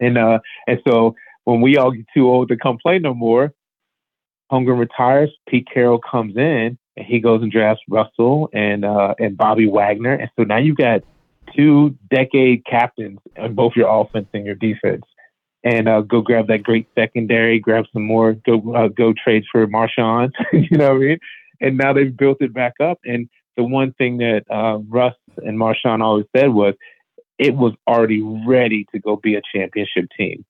and 0.00 0.16
uh, 0.18 0.38
and 0.66 0.80
so 0.86 1.14
when 1.44 1.60
we 1.60 1.76
all 1.76 1.90
get 1.90 2.06
too 2.14 2.28
old 2.28 2.48
to 2.48 2.56
come 2.56 2.78
play 2.80 2.98
no 2.98 3.14
more, 3.14 3.52
Holmgren 4.50 4.78
retires. 4.78 5.30
Pete 5.48 5.66
Carroll 5.72 5.98
comes 5.98 6.36
in, 6.36 6.78
and 6.96 7.06
he 7.06 7.20
goes 7.20 7.42
and 7.42 7.50
drafts 7.50 7.82
Russell 7.88 8.48
and 8.52 8.84
uh, 8.84 9.14
and 9.18 9.36
Bobby 9.36 9.66
Wagner. 9.66 10.14
And 10.14 10.30
so 10.36 10.44
now 10.44 10.58
you've 10.58 10.76
got 10.76 11.02
two 11.54 11.96
decade 12.10 12.64
captains 12.64 13.18
on 13.38 13.54
both 13.54 13.72
your 13.76 13.88
offense 13.88 14.28
and 14.32 14.46
your 14.46 14.54
defense 14.54 15.02
and 15.64 15.88
uh, 15.88 16.02
go 16.02 16.20
grab 16.20 16.46
that 16.48 16.62
great 16.62 16.86
secondary, 16.94 17.58
grab 17.58 17.86
some 17.92 18.04
more, 18.04 18.34
go 18.34 18.74
uh, 18.74 18.88
go 18.88 19.12
trade 19.12 19.44
for 19.50 19.66
Marshawn. 19.66 20.30
you 20.52 20.76
know 20.76 20.92
what 20.92 20.96
I 20.96 21.06
mean? 21.06 21.18
And 21.60 21.78
now 21.78 21.92
they've 21.92 22.14
built 22.14 22.38
it 22.40 22.52
back 22.52 22.74
up. 22.80 22.98
And 23.04 23.28
the 23.56 23.64
one 23.64 23.92
thing 23.94 24.18
that 24.18 24.42
uh, 24.50 24.78
Russ 24.88 25.14
and 25.38 25.58
Marshawn 25.58 26.02
always 26.02 26.26
said 26.36 26.48
was 26.48 26.74
it 27.38 27.54
was 27.54 27.72
already 27.88 28.22
ready 28.46 28.86
to 28.92 28.98
go 29.00 29.16
be 29.16 29.34
a 29.34 29.42
championship 29.54 30.06
team. 30.16 30.44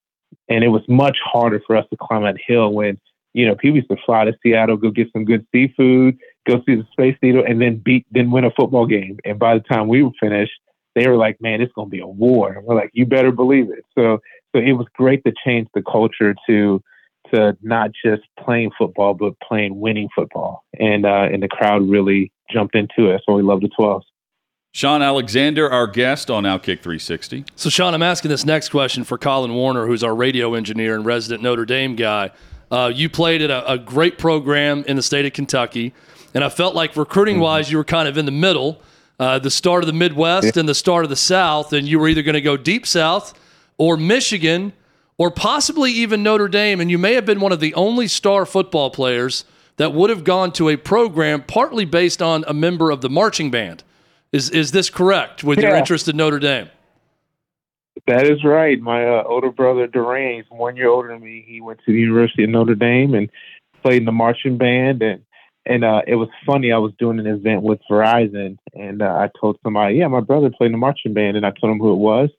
And 0.49 0.65
it 0.65 0.69
was 0.69 0.83
much 0.89 1.17
harder 1.25 1.63
for 1.67 1.77
us 1.77 1.87
to 1.91 1.97
climb 1.97 2.25
that 2.25 2.37
hill 2.45 2.73
when, 2.73 2.99
you 3.33 3.47
know, 3.47 3.55
people 3.55 3.77
used 3.77 3.91
to 3.91 3.97
fly 4.05 4.25
to 4.25 4.33
Seattle, 4.43 4.77
go 4.77 4.91
get 4.91 5.09
some 5.13 5.25
good 5.25 5.47
seafood, 5.53 6.19
go 6.47 6.63
see 6.67 6.75
the 6.75 6.87
Space 6.93 7.17
Needle, 7.23 7.45
and 7.47 7.61
then 7.61 7.77
beat, 7.77 8.05
then 8.11 8.31
win 8.31 8.45
a 8.45 8.51
football 8.51 8.87
game. 8.87 9.19
And 9.25 9.39
by 9.39 9.55
the 9.55 9.61
time 9.61 9.89
we 9.89 10.03
were 10.03 10.11
finished, 10.21 10.53
they 10.95 11.09
were 11.09 11.17
like, 11.17 11.41
man, 11.41 11.61
it's 11.61 11.73
going 11.73 11.89
to 11.89 11.91
be 11.91 12.01
a 12.01 12.07
war. 12.07 12.53
And 12.53 12.65
we're 12.65 12.77
like, 12.77 12.91
you 12.93 13.07
better 13.07 13.33
believe 13.33 13.71
it. 13.71 13.85
So 13.97 14.21
so 14.55 14.61
it 14.61 14.73
was 14.73 14.87
great 14.95 15.25
to 15.25 15.33
change 15.45 15.69
the 15.75 15.83
culture 15.83 16.35
to 16.49 16.83
to 17.33 17.57
not 17.63 17.91
just 18.05 18.23
playing 18.39 18.71
football 18.77 19.15
but 19.15 19.35
playing 19.41 19.81
winning 19.81 20.09
football, 20.15 20.65
and 20.79 21.05
uh, 21.05 21.29
and 21.33 21.43
the 21.43 21.49
crowd 21.49 21.89
really 21.89 22.31
jumped 22.51 22.75
into 22.75 23.11
it. 23.11 23.23
So 23.27 23.35
we 23.35 23.43
love 23.43 23.61
the 23.61 23.71
12s. 23.79 24.03
Shaun 24.73 25.03
Alexander, 25.03 25.71
our 25.71 25.87
guest 25.87 26.31
on 26.33 26.43
Outkick 26.43 26.81
360. 26.81 27.45
So, 27.55 27.71
Shaun, 27.71 27.95
I'm 27.95 28.03
asking 28.03 28.31
this 28.31 28.45
next 28.45 28.71
question 28.71 29.05
for 29.05 29.17
Colin 29.17 29.55
Warner, 29.55 29.87
who's 29.87 30.03
our 30.03 30.15
radio 30.15 30.55
engineer 30.55 30.97
and 30.97 31.07
resident 31.07 31.45
Notre 31.45 31.65
Dame 31.65 31.95
guy. 31.95 32.33
Uh, 32.73 32.91
you 32.93 33.09
played 33.09 33.41
at 33.41 33.51
a, 33.51 33.75
a, 33.75 33.79
great 33.79 34.19
program 34.19 34.83
in 34.89 34.97
the 34.97 35.03
state 35.03 35.27
of 35.27 35.33
Kentucky, 35.33 35.95
and 36.35 36.43
I 36.43 36.49
felt 36.49 36.75
like 36.75 36.97
recruiting 36.97 37.39
wise, 37.39 37.71
you 37.71 37.77
were 37.77 37.85
kind 37.85 38.09
of 38.09 38.19
in 38.19 38.25
the 38.25 38.33
middle, 38.33 38.83
uh, 39.19 39.39
the 39.39 39.51
start 39.51 39.83
of 39.83 39.87
the 39.87 39.93
Midwest 39.93 40.57
yeah. 40.57 40.61
and 40.61 40.69
the 40.69 40.75
start 40.75 41.05
of 41.05 41.11
the 41.11 41.17
South, 41.17 41.73
and 41.73 41.89
you 41.89 41.99
were 41.99 42.09
either 42.09 42.23
going 42.23 42.35
to 42.35 42.41
go 42.41 42.57
deep 42.57 42.87
South 42.87 43.39
or 43.79 43.97
Michigan 43.97 44.73
or 45.19 45.31
possibly 45.31 45.93
even 45.93 46.23
Notre 46.23 46.49
Dame. 46.49 46.81
And 46.81 46.91
you 46.91 46.99
may 46.99 47.15
have 47.15 47.27
been 47.27 47.41
one 47.41 47.53
of 47.53 47.61
the 47.61 47.75
only 47.75 48.09
star 48.09 48.45
football 48.47 48.91
players 48.91 49.45
that 49.77 49.93
would 49.93 50.11
have 50.11 50.25
gone 50.25 50.53
to 50.53 50.69
a 50.69 50.77
program 50.77 51.43
partly 51.43 51.85
based 51.85 52.23
on 52.23 52.45
a 52.47 52.55
member 52.55 52.91
of 52.91 53.01
the 53.01 53.11
marching 53.11 53.51
band. 53.51 53.83
Is, 54.33 54.51
is 54.51 54.73
this 54.73 54.91
correct 54.91 55.45
with 55.45 55.61
yeah. 55.61 55.69
your 55.69 55.77
interest 55.77 56.09
in 56.09 56.17
Notre 56.17 56.41
Dame? 56.41 56.69
That 58.07 58.27
is 58.27 58.45
right. 58.45 58.81
My 58.81 59.07
uh, 59.07 59.23
older 59.25 59.51
brother, 59.51 59.87
Durain, 59.87 60.45
one 60.51 60.77
year 60.77 60.89
older 60.89 61.09
than 61.09 61.23
me. 61.23 61.45
He 61.47 61.61
went 61.61 61.79
to 61.87 61.93
the 61.93 61.99
University 61.99 62.43
of 62.43 62.51
Notre 62.51 62.75
Dame 62.75 63.15
and 63.15 63.31
played 63.83 63.99
in 63.99 64.05
the 64.05 64.13
marching 64.13 64.59
band. 64.59 65.03
And 65.03 65.23
and 65.67 65.85
uh, 65.85 66.03
it 66.07 66.17
was 66.17 66.29
funny. 66.45 66.73
I 66.73 66.79
was 66.79 66.93
doing 66.99 67.19
an 67.19 67.27
event 67.27 67.63
with 67.63 67.81
Verizon, 67.91 68.59
and 68.75 69.03
uh, 69.03 69.07
I 69.07 69.31
told 69.41 69.59
somebody, 69.63 69.97
"Yeah, 69.97 70.09
my 70.09 70.21
brother 70.21 70.51
played 70.51 70.67
in 70.67 70.73
the 70.73 70.79
marching 70.79 71.15
band," 71.15 71.37
and 71.37 71.47
I 71.47 71.51
told 71.51 71.73
him 71.73 71.79
who 71.79 71.93
it 71.93 71.97
was 71.97 72.31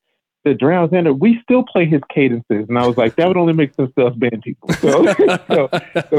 The 0.46 0.54
Durain 0.54 0.78
Alexander, 0.78 1.12
we 1.12 1.42
still 1.42 1.64
play 1.64 1.86
his 1.86 2.02
cadences. 2.14 2.70
And 2.70 2.78
I 2.78 2.86
was 2.86 2.98
like, 2.98 3.16
that 3.16 3.28
would 3.28 3.36
only 3.36 3.54
make 3.54 3.74
sense 3.74 3.92
to 3.98 4.06
us 4.06 4.16
band 4.16 4.44
people. 4.44 4.72
So, 4.74 5.06
so, 5.48 5.70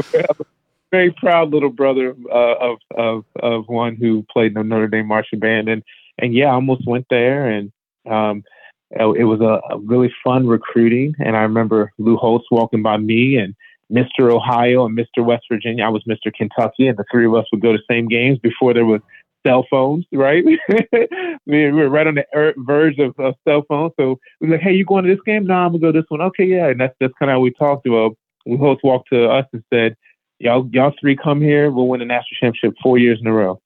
so 0.03 0.45
very 0.91 1.11
proud 1.11 1.51
little 1.51 1.69
brother 1.69 2.13
uh, 2.31 2.55
of, 2.55 2.77
of, 2.95 3.25
of 3.41 3.69
one 3.69 3.95
who 3.95 4.25
played 4.31 4.47
in 4.47 4.53
the 4.55 4.63
Notre 4.63 4.87
Dame 4.87 5.07
marching 5.07 5.39
band. 5.39 5.69
And, 5.69 5.81
and 6.19 6.33
yeah, 6.33 6.47
I 6.47 6.55
almost 6.55 6.85
went 6.85 7.07
there 7.09 7.49
and, 7.49 7.71
um, 8.05 8.43
it 8.89 9.25
was 9.25 9.41
a, 9.41 9.59
a 9.73 9.79
really 9.79 10.13
fun 10.23 10.47
recruiting. 10.47 11.13
And 11.19 11.35
I 11.35 11.41
remember 11.41 11.91
Lou 11.97 12.15
Holtz 12.15 12.45
walking 12.49 12.81
by 12.81 12.97
me 12.97 13.35
and 13.35 13.53
Mr. 13.91 14.31
Ohio 14.31 14.85
and 14.85 14.97
Mr. 14.97 15.23
West 15.23 15.45
Virginia. 15.49 15.85
I 15.85 15.89
was 15.89 16.03
Mr. 16.03 16.33
Kentucky, 16.33 16.87
and 16.87 16.97
the 16.97 17.05
three 17.11 17.25
of 17.25 17.33
us 17.35 17.45
would 17.51 17.61
go 17.61 17.71
to 17.71 17.79
same 17.89 18.07
games 18.07 18.37
before 18.39 18.73
there 18.73 18.85
was 18.85 19.01
cell 19.45 19.65
phones, 19.69 20.05
right? 20.11 20.43
we 21.45 21.71
were 21.71 21.89
right 21.89 22.07
on 22.07 22.15
the 22.15 22.25
er, 22.35 22.53
verge 22.57 22.99
of, 22.99 23.17
of 23.19 23.35
cell 23.47 23.63
phones. 23.67 23.93
So 23.99 24.19
we 24.41 24.47
were 24.47 24.55
like, 24.55 24.63
hey, 24.63 24.73
you 24.73 24.85
going 24.85 25.05
to 25.05 25.09
this 25.13 25.23
game? 25.25 25.45
No, 25.45 25.53
I'm 25.53 25.71
going 25.71 25.81
to 25.81 25.91
go 25.91 25.99
this 25.99 26.09
one. 26.09 26.21
Okay, 26.21 26.45
yeah. 26.45 26.67
And 26.67 26.79
that's, 26.79 26.95
that's 26.99 27.13
kind 27.19 27.31
of 27.31 27.35
how 27.35 27.39
we 27.39 27.51
talked 27.51 27.85
to 27.85 28.15
Lou 28.45 28.57
Holtz 28.57 28.83
walked 28.83 29.09
to 29.13 29.29
us 29.29 29.45
and 29.53 29.63
said, 29.73 29.95
y'all, 30.39 30.67
y'all 30.71 30.93
three 30.99 31.15
come 31.15 31.41
here. 31.41 31.71
We'll 31.71 31.87
win 31.87 31.99
the 31.99 32.05
national 32.05 32.37
championship 32.39 32.77
four 32.81 32.97
years 32.97 33.19
in 33.21 33.27
a 33.27 33.33
row. 33.33 33.61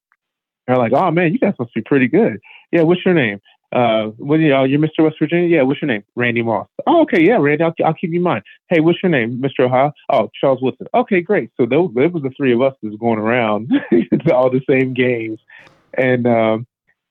They're 0.66 0.76
like, 0.76 0.92
oh, 0.92 1.10
man, 1.10 1.32
you 1.32 1.38
guys 1.38 1.54
must 1.58 1.74
be 1.74 1.82
pretty 1.82 2.06
good. 2.06 2.38
Yeah, 2.70 2.82
what's 2.82 3.04
your 3.04 3.14
name? 3.14 3.40
Uh, 3.72 4.08
what 4.18 4.38
you 4.38 4.50
know, 4.50 4.64
you're 4.64 4.78
Mr. 4.78 5.02
West 5.02 5.16
Virginia? 5.18 5.48
Yeah, 5.48 5.62
what's 5.62 5.80
your 5.80 5.88
name? 5.88 6.04
Randy 6.14 6.42
Moss. 6.42 6.68
Oh, 6.86 7.02
okay, 7.02 7.24
yeah, 7.24 7.38
Randy, 7.38 7.64
I'll, 7.64 7.74
I'll 7.84 7.94
keep 7.94 8.10
you 8.10 8.18
in 8.18 8.22
mind. 8.22 8.44
Hey, 8.68 8.80
what's 8.80 8.98
your 9.02 9.10
name? 9.10 9.40
Mr. 9.40 9.64
Ohio? 9.64 9.92
Oh, 10.10 10.30
Charles 10.38 10.60
Woodson. 10.60 10.86
Okay, 10.94 11.22
great. 11.22 11.50
So 11.58 11.64
those, 11.64 11.90
it 11.96 12.12
was 12.12 12.22
the 12.22 12.32
three 12.36 12.52
of 12.52 12.60
us 12.60 12.74
that 12.82 12.90
was 12.90 12.98
going 13.00 13.18
around 13.18 13.70
to 13.90 14.34
all 14.34 14.50
the 14.50 14.60
same 14.68 14.92
games 14.92 15.38
and 15.94 16.26
um, 16.26 16.66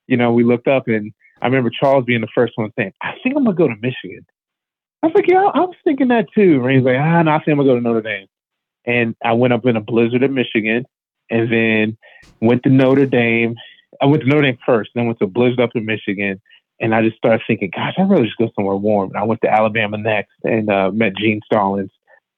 you 0.08 0.18
know, 0.18 0.32
we 0.32 0.44
looked 0.44 0.68
up, 0.68 0.88
and 0.88 1.12
I 1.42 1.46
remember 1.46 1.70
Charles 1.70 2.06
being 2.06 2.22
the 2.22 2.28
first 2.34 2.54
one 2.56 2.72
saying, 2.78 2.94
"I 3.02 3.14
think 3.24 3.36
I'm 3.36 3.44
gonna 3.44 3.56
go 3.56 3.68
to 3.68 3.76
Michigan." 3.76 4.26
I 5.04 5.08
was 5.08 5.16
like, 5.16 5.28
"Yeah, 5.28 5.46
I 5.54 5.62
was 5.62 5.76
thinking 5.84 6.10
that 6.10 6.28
too." 6.34 6.64
And 6.64 6.76
he's 6.76 6.84
like, 6.84 6.98
"Ah, 6.98 7.22
no, 7.24 7.32
I 7.32 7.38
think 7.38 7.50
I'm 7.50 7.58
gonna 7.58 7.70
go 7.70 7.76
to 7.76 7.82
Notre 7.82 8.02
Dame." 8.02 8.28
And 8.86 9.16
I 9.24 9.34
went 9.34 9.54
up 9.54 9.66
in 9.66 9.78
a 9.78 9.82
blizzard 9.82 10.24
at 10.24 10.32
Michigan, 10.32 10.86
and 11.30 11.52
then 11.52 11.98
went 12.40 12.64
to 12.64 12.70
Notre 12.70 13.06
Dame. 13.06 13.56
I 14.00 14.06
went 14.06 14.24
to 14.24 14.30
Notre 14.30 14.44
Dame 14.44 14.58
first, 14.66 14.92
then 14.96 15.08
went 15.08 15.20
to 15.20 15.28
blizzard 15.28 15.60
up 15.60 15.72
in 15.76 15.86
Michigan. 15.86 16.42
And 16.80 16.96
I 16.96 17.04
just 17.04 17.18
started 17.18 17.42
thinking, 17.46 17.72
gosh, 17.76 17.94
I'd 17.98 18.10
rather 18.10 18.26
just 18.26 18.38
go 18.38 18.50
somewhere 18.56 18.76
warm. 18.76 19.10
And 19.10 19.18
I 19.18 19.24
went 19.24 19.42
to 19.42 19.50
Alabama 19.50 19.98
next 19.98 20.32
and 20.44 20.70
uh, 20.70 20.92
met 20.92 21.16
Gene 21.16 21.42
Stallings 21.46 21.92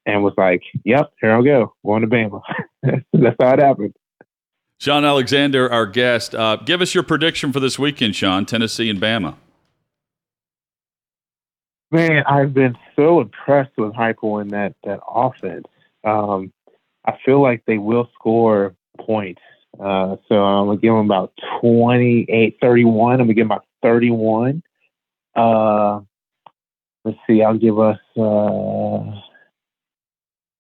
and 0.06 0.24
was 0.24 0.34
like, 0.38 0.62
yep, 0.84 1.12
here 1.22 1.34
I 1.34 1.42
go, 1.42 1.74
going 1.86 2.02
to 2.02 2.08
Bama. 2.08 2.42
That's 2.84 3.36
how 3.40 3.54
it 3.54 3.60
happened. 3.60 3.96
Shaun 4.80 5.06
Alexander, 5.06 5.72
our 5.72 5.86
guest. 5.86 6.36
Uh, 6.36 6.58
give 6.58 6.82
us 6.82 6.94
your 6.94 7.04
prediction 7.04 7.54
for 7.54 7.62
this 7.62 7.80
weekend, 7.80 8.18
Shaun. 8.18 8.46
Tennessee 8.46 8.90
and 8.90 9.00
Bama. 9.00 9.36
Man, 11.90 12.24
I've 12.28 12.54
been 12.54 12.76
so 12.96 13.22
impressed 13.22 13.72
with 13.78 13.94
Heupel 13.94 14.42
in 14.42 14.50
that, 14.50 14.76
that 14.84 15.00
offense. 15.08 15.68
Um, 16.04 16.52
I 17.06 17.14
feel 17.24 17.42
like 17.42 17.64
they 17.66 17.78
will 17.78 18.10
score 18.14 18.76
points. 19.00 19.42
Uh, 19.80 20.18
so 20.30 20.36
I'm 20.36 20.68
going 20.68 20.78
to 20.78 20.82
give 20.82 20.94
them 20.94 21.06
about 21.06 21.34
28, 21.62 22.58
31. 22.62 23.12
I'm 23.14 23.18
going 23.18 23.28
to 23.30 23.34
give 23.34 23.42
them 23.48 23.52
about 23.52 23.66
31. 23.82 24.62
Uh, 25.36 26.02
let's 27.06 27.18
see, 27.28 27.42
I'll 27.42 27.58
give 27.58 27.80
us 27.80 27.98
uh, 28.18 29.20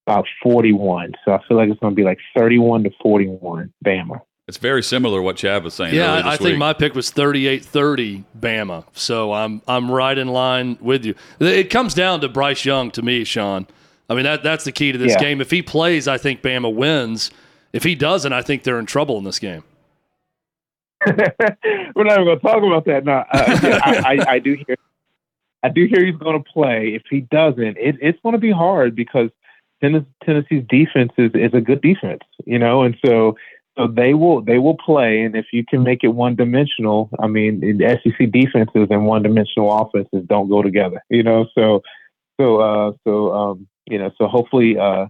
about 0.08 0.26
41. 0.41 1.13
So 1.26 1.32
I 1.34 1.39
feel 1.47 1.58
like 1.58 1.69
it's 1.69 1.80
going 1.80 1.91
to 1.93 1.95
be 1.95 2.04
like 2.04 2.19
31 2.36 2.84
to 2.86 2.91
41, 3.02 3.71
Bama. 3.86 4.21
It's 4.47 4.58
very 4.58 4.84
similar 4.84 5.19
to 5.19 5.21
what 5.21 5.38
Chad 5.38 5.63
was 5.63 5.73
saying. 5.73 5.95
Yeah, 5.95 6.15
earlier 6.15 6.26
I 6.26 6.32
this 6.32 6.41
think 6.41 6.58
my 6.58 6.73
pick 6.73 6.95
was 6.95 7.10
38-30 7.12 8.26
Bama. 8.38 8.84
So 8.91 9.32
I'm 9.32 9.62
I'm 9.69 9.89
right 9.89 10.17
in 10.17 10.28
line 10.28 10.78
with 10.82 11.06
you. 11.06 11.15
It 11.39 11.69
comes 11.69 11.93
down 11.93 12.19
to 12.21 12.28
Bryce 12.30 12.65
Young 12.65 12.91
to 12.91 13.02
me, 13.02 13.23
Shaun. 13.23 13.67
I 14.10 14.15
mean 14.15 14.26
that 14.26 14.43
that's 14.43 14.65
the 14.65 14.73
key 14.73 14.91
to 14.91 14.97
this 14.97 15.13
Yeah. 15.13 15.19
game. 15.21 15.39
If 15.39 15.49
he 15.49 15.62
plays, 15.62 16.10
I 16.10 16.17
think 16.17 16.41
Bama 16.41 16.73
wins. 16.73 17.32
If 17.73 17.83
he 17.83 17.95
doesn't, 17.95 18.31
I 18.31 18.41
think 18.41 18.63
they're 18.63 18.79
in 18.79 18.86
trouble 18.86 19.17
in 19.17 19.23
this 19.23 19.39
game. 19.39 19.63
We're 21.05 22.05
not 22.05 22.13
even 22.13 22.25
going 22.25 22.39
to 22.39 22.45
talk 22.45 22.63
about 22.63 22.86
that. 22.86 23.03
No, 23.03 23.23
uh, 23.31 23.59
yeah, 23.63 23.79
I, 23.83 23.95
I, 24.05 24.31
I 24.33 24.39
do 24.39 24.55
hear. 24.65 24.77
I 25.63 25.69
do 25.69 25.86
hear 25.86 26.05
he's 26.05 26.15
going 26.17 26.41
to 26.41 26.49
play. 26.49 26.93
If 26.93 27.03
he 27.09 27.21
doesn't, 27.21 27.77
it, 27.77 27.95
it's 28.01 28.19
going 28.21 28.33
to 28.33 28.39
be 28.39 28.51
hard 28.51 28.95
because 28.95 29.29
Tennessee's 29.81 30.63
defense 30.67 31.12
is, 31.17 31.31
is 31.33 31.53
a 31.53 31.62
good 31.62 31.81
defense, 31.81 32.21
you 32.45 32.59
know, 32.59 32.83
and 32.83 32.95
so 33.05 33.36
so 33.77 33.88
they 33.88 34.13
will 34.13 34.41
they 34.41 34.59
will 34.59 34.77
play. 34.77 35.21
And 35.21 35.36
if 35.36 35.47
you 35.51 35.65
can 35.65 35.83
make 35.83 36.03
it 36.03 36.09
one 36.09 36.36
dimensional, 36.36 37.09
I 37.19 37.27
mean, 37.27 37.79
SEC 37.79 38.31
defenses 38.31 38.88
and 38.89 39.05
one 39.05 39.23
dimensional 39.23 39.75
offenses 39.75 40.25
don't 40.27 40.49
go 40.49 40.62
together, 40.62 41.01
you 41.09 41.23
know. 41.23 41.47
So 41.55 41.81
so 42.39 42.62
uh, 42.62 42.91
so 43.05 43.33
um, 43.33 43.67
you 43.89 43.97
know, 43.97 44.12
so 44.17 44.27
hopefully 44.27 44.77
uh, 44.77 45.07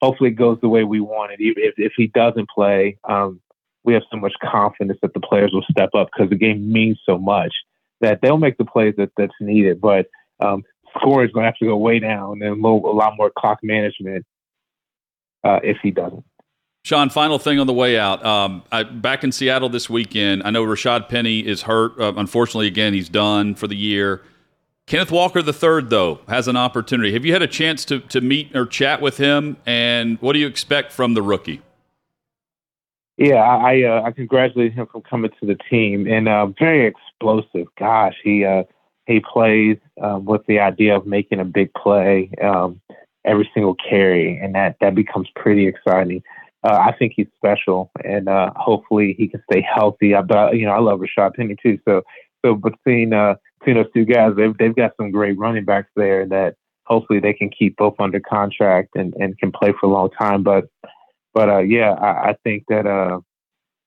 hopefully 0.00 0.30
it 0.30 0.34
goes 0.34 0.58
the 0.60 0.68
way 0.68 0.84
we 0.84 1.00
want 1.00 1.32
it. 1.32 1.38
If 1.40 1.74
if 1.76 1.92
he 1.96 2.08
doesn't 2.08 2.48
play, 2.48 2.98
um, 3.04 3.40
we 3.84 3.94
have 3.94 4.02
so 4.10 4.18
much 4.18 4.34
confidence 4.42 4.98
that 5.02 5.14
the 5.14 5.20
players 5.20 5.52
will 5.52 5.64
step 5.70 5.90
up 5.94 6.08
because 6.12 6.30
the 6.30 6.36
game 6.36 6.70
means 6.70 6.98
so 7.06 7.18
much 7.18 7.52
that 8.00 8.20
they'll 8.22 8.38
make 8.38 8.58
the 8.58 8.64
plays 8.64 8.94
that 8.98 9.10
that's 9.16 9.34
needed. 9.40 9.80
But 9.80 10.06
um, 10.40 10.62
score 10.96 11.24
is 11.24 11.32
going 11.32 11.44
to 11.44 11.48
have 11.48 11.56
to 11.56 11.66
go 11.66 11.76
way 11.76 11.98
down 11.98 12.42
and 12.42 12.50
a, 12.50 12.54
little, 12.54 12.90
a 12.90 12.94
lot 12.94 13.14
more 13.16 13.30
clock 13.36 13.58
management 13.62 14.24
uh, 15.44 15.60
if 15.62 15.78
he 15.82 15.90
doesn't. 15.90 16.24
Shaun, 16.84 17.10
final 17.10 17.38
thing 17.38 17.58
on 17.58 17.66
the 17.66 17.72
way 17.72 17.98
out. 17.98 18.24
Um, 18.24 18.62
I, 18.72 18.82
back 18.82 19.24
in 19.24 19.32
Seattle 19.32 19.68
this 19.68 19.90
weekend, 19.90 20.42
I 20.44 20.50
know 20.50 20.64
Rashad 20.64 21.08
Penny 21.08 21.40
is 21.40 21.62
hurt. 21.62 22.00
Uh, 22.00 22.14
unfortunately, 22.16 22.66
again, 22.66 22.94
he's 22.94 23.08
done 23.08 23.54
for 23.54 23.66
the 23.66 23.76
year. 23.76 24.22
Kenneth 24.88 25.10
Walker 25.12 25.40
III, 25.40 25.86
though, 25.88 26.20
has 26.28 26.48
an 26.48 26.56
opportunity. 26.56 27.12
Have 27.12 27.26
you 27.26 27.34
had 27.34 27.42
a 27.42 27.46
chance 27.46 27.84
to, 27.84 28.00
to 28.00 28.22
meet 28.22 28.56
or 28.56 28.64
chat 28.64 29.02
with 29.02 29.18
him? 29.18 29.58
And 29.66 30.16
what 30.22 30.32
do 30.32 30.38
you 30.38 30.46
expect 30.46 30.92
from 30.92 31.12
the 31.12 31.20
rookie? 31.20 31.60
Yeah, 33.18 33.42
I 33.42 33.82
uh, 33.82 34.02
I 34.02 34.12
congratulate 34.12 34.72
him 34.72 34.86
for 34.90 35.02
coming 35.02 35.30
to 35.40 35.46
the 35.46 35.56
team 35.68 36.06
and 36.06 36.26
uh, 36.26 36.46
very 36.58 36.86
explosive. 36.86 37.66
Gosh, 37.78 38.14
he 38.24 38.46
uh, 38.46 38.62
he 39.06 39.20
plays 39.20 39.76
um, 40.00 40.24
with 40.24 40.46
the 40.46 40.60
idea 40.60 40.96
of 40.96 41.04
making 41.04 41.40
a 41.40 41.44
big 41.44 41.70
play 41.74 42.30
um, 42.42 42.80
every 43.26 43.50
single 43.52 43.74
carry, 43.74 44.38
and 44.38 44.54
that 44.54 44.76
that 44.80 44.94
becomes 44.94 45.28
pretty 45.36 45.66
exciting. 45.66 46.22
Uh, 46.62 46.76
I 46.76 46.92
think 46.96 47.12
he's 47.14 47.26
special, 47.36 47.90
and 48.04 48.28
uh, 48.28 48.52
hopefully 48.56 49.16
he 49.18 49.28
can 49.28 49.42
stay 49.50 49.60
healthy. 49.60 50.14
I, 50.14 50.22
but 50.22 50.56
you 50.56 50.64
know, 50.64 50.72
I 50.72 50.78
love 50.78 51.00
Rashad 51.00 51.34
Penny 51.34 51.56
too. 51.62 51.78
So 51.84 52.02
so 52.42 52.54
between 52.54 53.12
uh, 53.12 53.34
between 53.68 53.82
those 53.82 53.92
two 53.92 54.04
guys, 54.04 54.32
they've 54.36 54.56
they've 54.58 54.74
got 54.74 54.92
some 54.96 55.10
great 55.10 55.38
running 55.38 55.64
backs 55.64 55.90
there 55.96 56.26
that 56.26 56.54
hopefully 56.86 57.20
they 57.20 57.32
can 57.32 57.50
keep 57.50 57.76
both 57.76 57.94
under 57.98 58.20
contract 58.20 58.90
and, 58.94 59.14
and 59.14 59.38
can 59.38 59.52
play 59.52 59.72
for 59.78 59.86
a 59.86 59.92
long 59.92 60.10
time. 60.10 60.42
But 60.42 60.64
but 61.34 61.48
uh, 61.48 61.58
yeah, 61.58 61.92
I, 61.92 62.30
I 62.30 62.36
think 62.44 62.64
that 62.68 62.86
uh, 62.86 63.20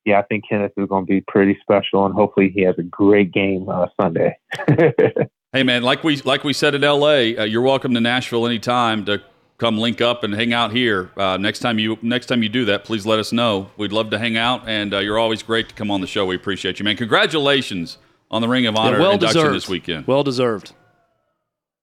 yeah, 0.06 0.20
I 0.20 0.24
think 0.24 0.44
Kenneth 0.48 0.74
is 0.78 0.88
going 0.88 1.06
to 1.06 1.10
be 1.10 1.22
pretty 1.28 1.58
special, 1.62 2.06
and 2.06 2.14
hopefully 2.14 2.52
he 2.54 2.62
has 2.62 2.76
a 2.78 2.84
great 2.84 3.32
game 3.32 3.70
uh, 3.70 3.88
Sunday. 4.00 4.38
Hey, 5.54 5.64
man, 5.64 5.84
like 5.84 6.02
we 6.02 6.16
like 6.22 6.46
we 6.46 6.54
said 6.54 6.76
in 6.76 6.84
L.A., 6.86 7.36
uh, 7.36 7.44
you're 7.44 7.62
welcome 7.62 7.94
to 7.96 8.00
Nashville 8.00 8.46
anytime 8.46 9.04
to 9.04 9.22
come 9.58 9.78
link 9.78 10.00
up 10.00 10.24
and 10.24 10.34
hang 10.34 10.54
out 10.54 10.72
here. 10.72 11.12
Uh, 11.18 11.36
next 11.36 11.60
time 11.60 11.78
you 11.78 11.98
next 12.02 12.28
time 12.28 12.42
you 12.42 12.48
do 12.48 12.64
that, 12.64 12.86
please 12.86 13.06
let 13.06 13.20
us 13.20 13.34
know. 13.34 13.70
We'd 13.76 13.92
love 13.92 14.12
to 14.12 14.18
hang 14.18 14.38
out, 14.38 14.70
and 14.70 14.94
uh, 14.94 15.00
you're 15.00 15.20
always 15.20 15.44
great 15.44 15.68
to 15.68 15.76
come 15.76 15.92
on 15.92 16.00
the 16.00 16.08
show. 16.08 16.26
We 16.26 16.38
appreciate 16.38 16.80
you, 16.80 16.86
man. 16.86 16.96
Congratulations 16.96 17.98
on 18.32 18.42
the 18.42 18.48
Ring 18.48 18.66
of 18.66 18.76
Honor 18.76 18.98
Yeah, 18.98 19.02
well 19.02 19.12
induction 19.14 19.42
deserved 19.42 19.56
this 19.56 19.70
weekend. 19.70 20.08
Well 20.08 20.24
deserved. 20.24 20.74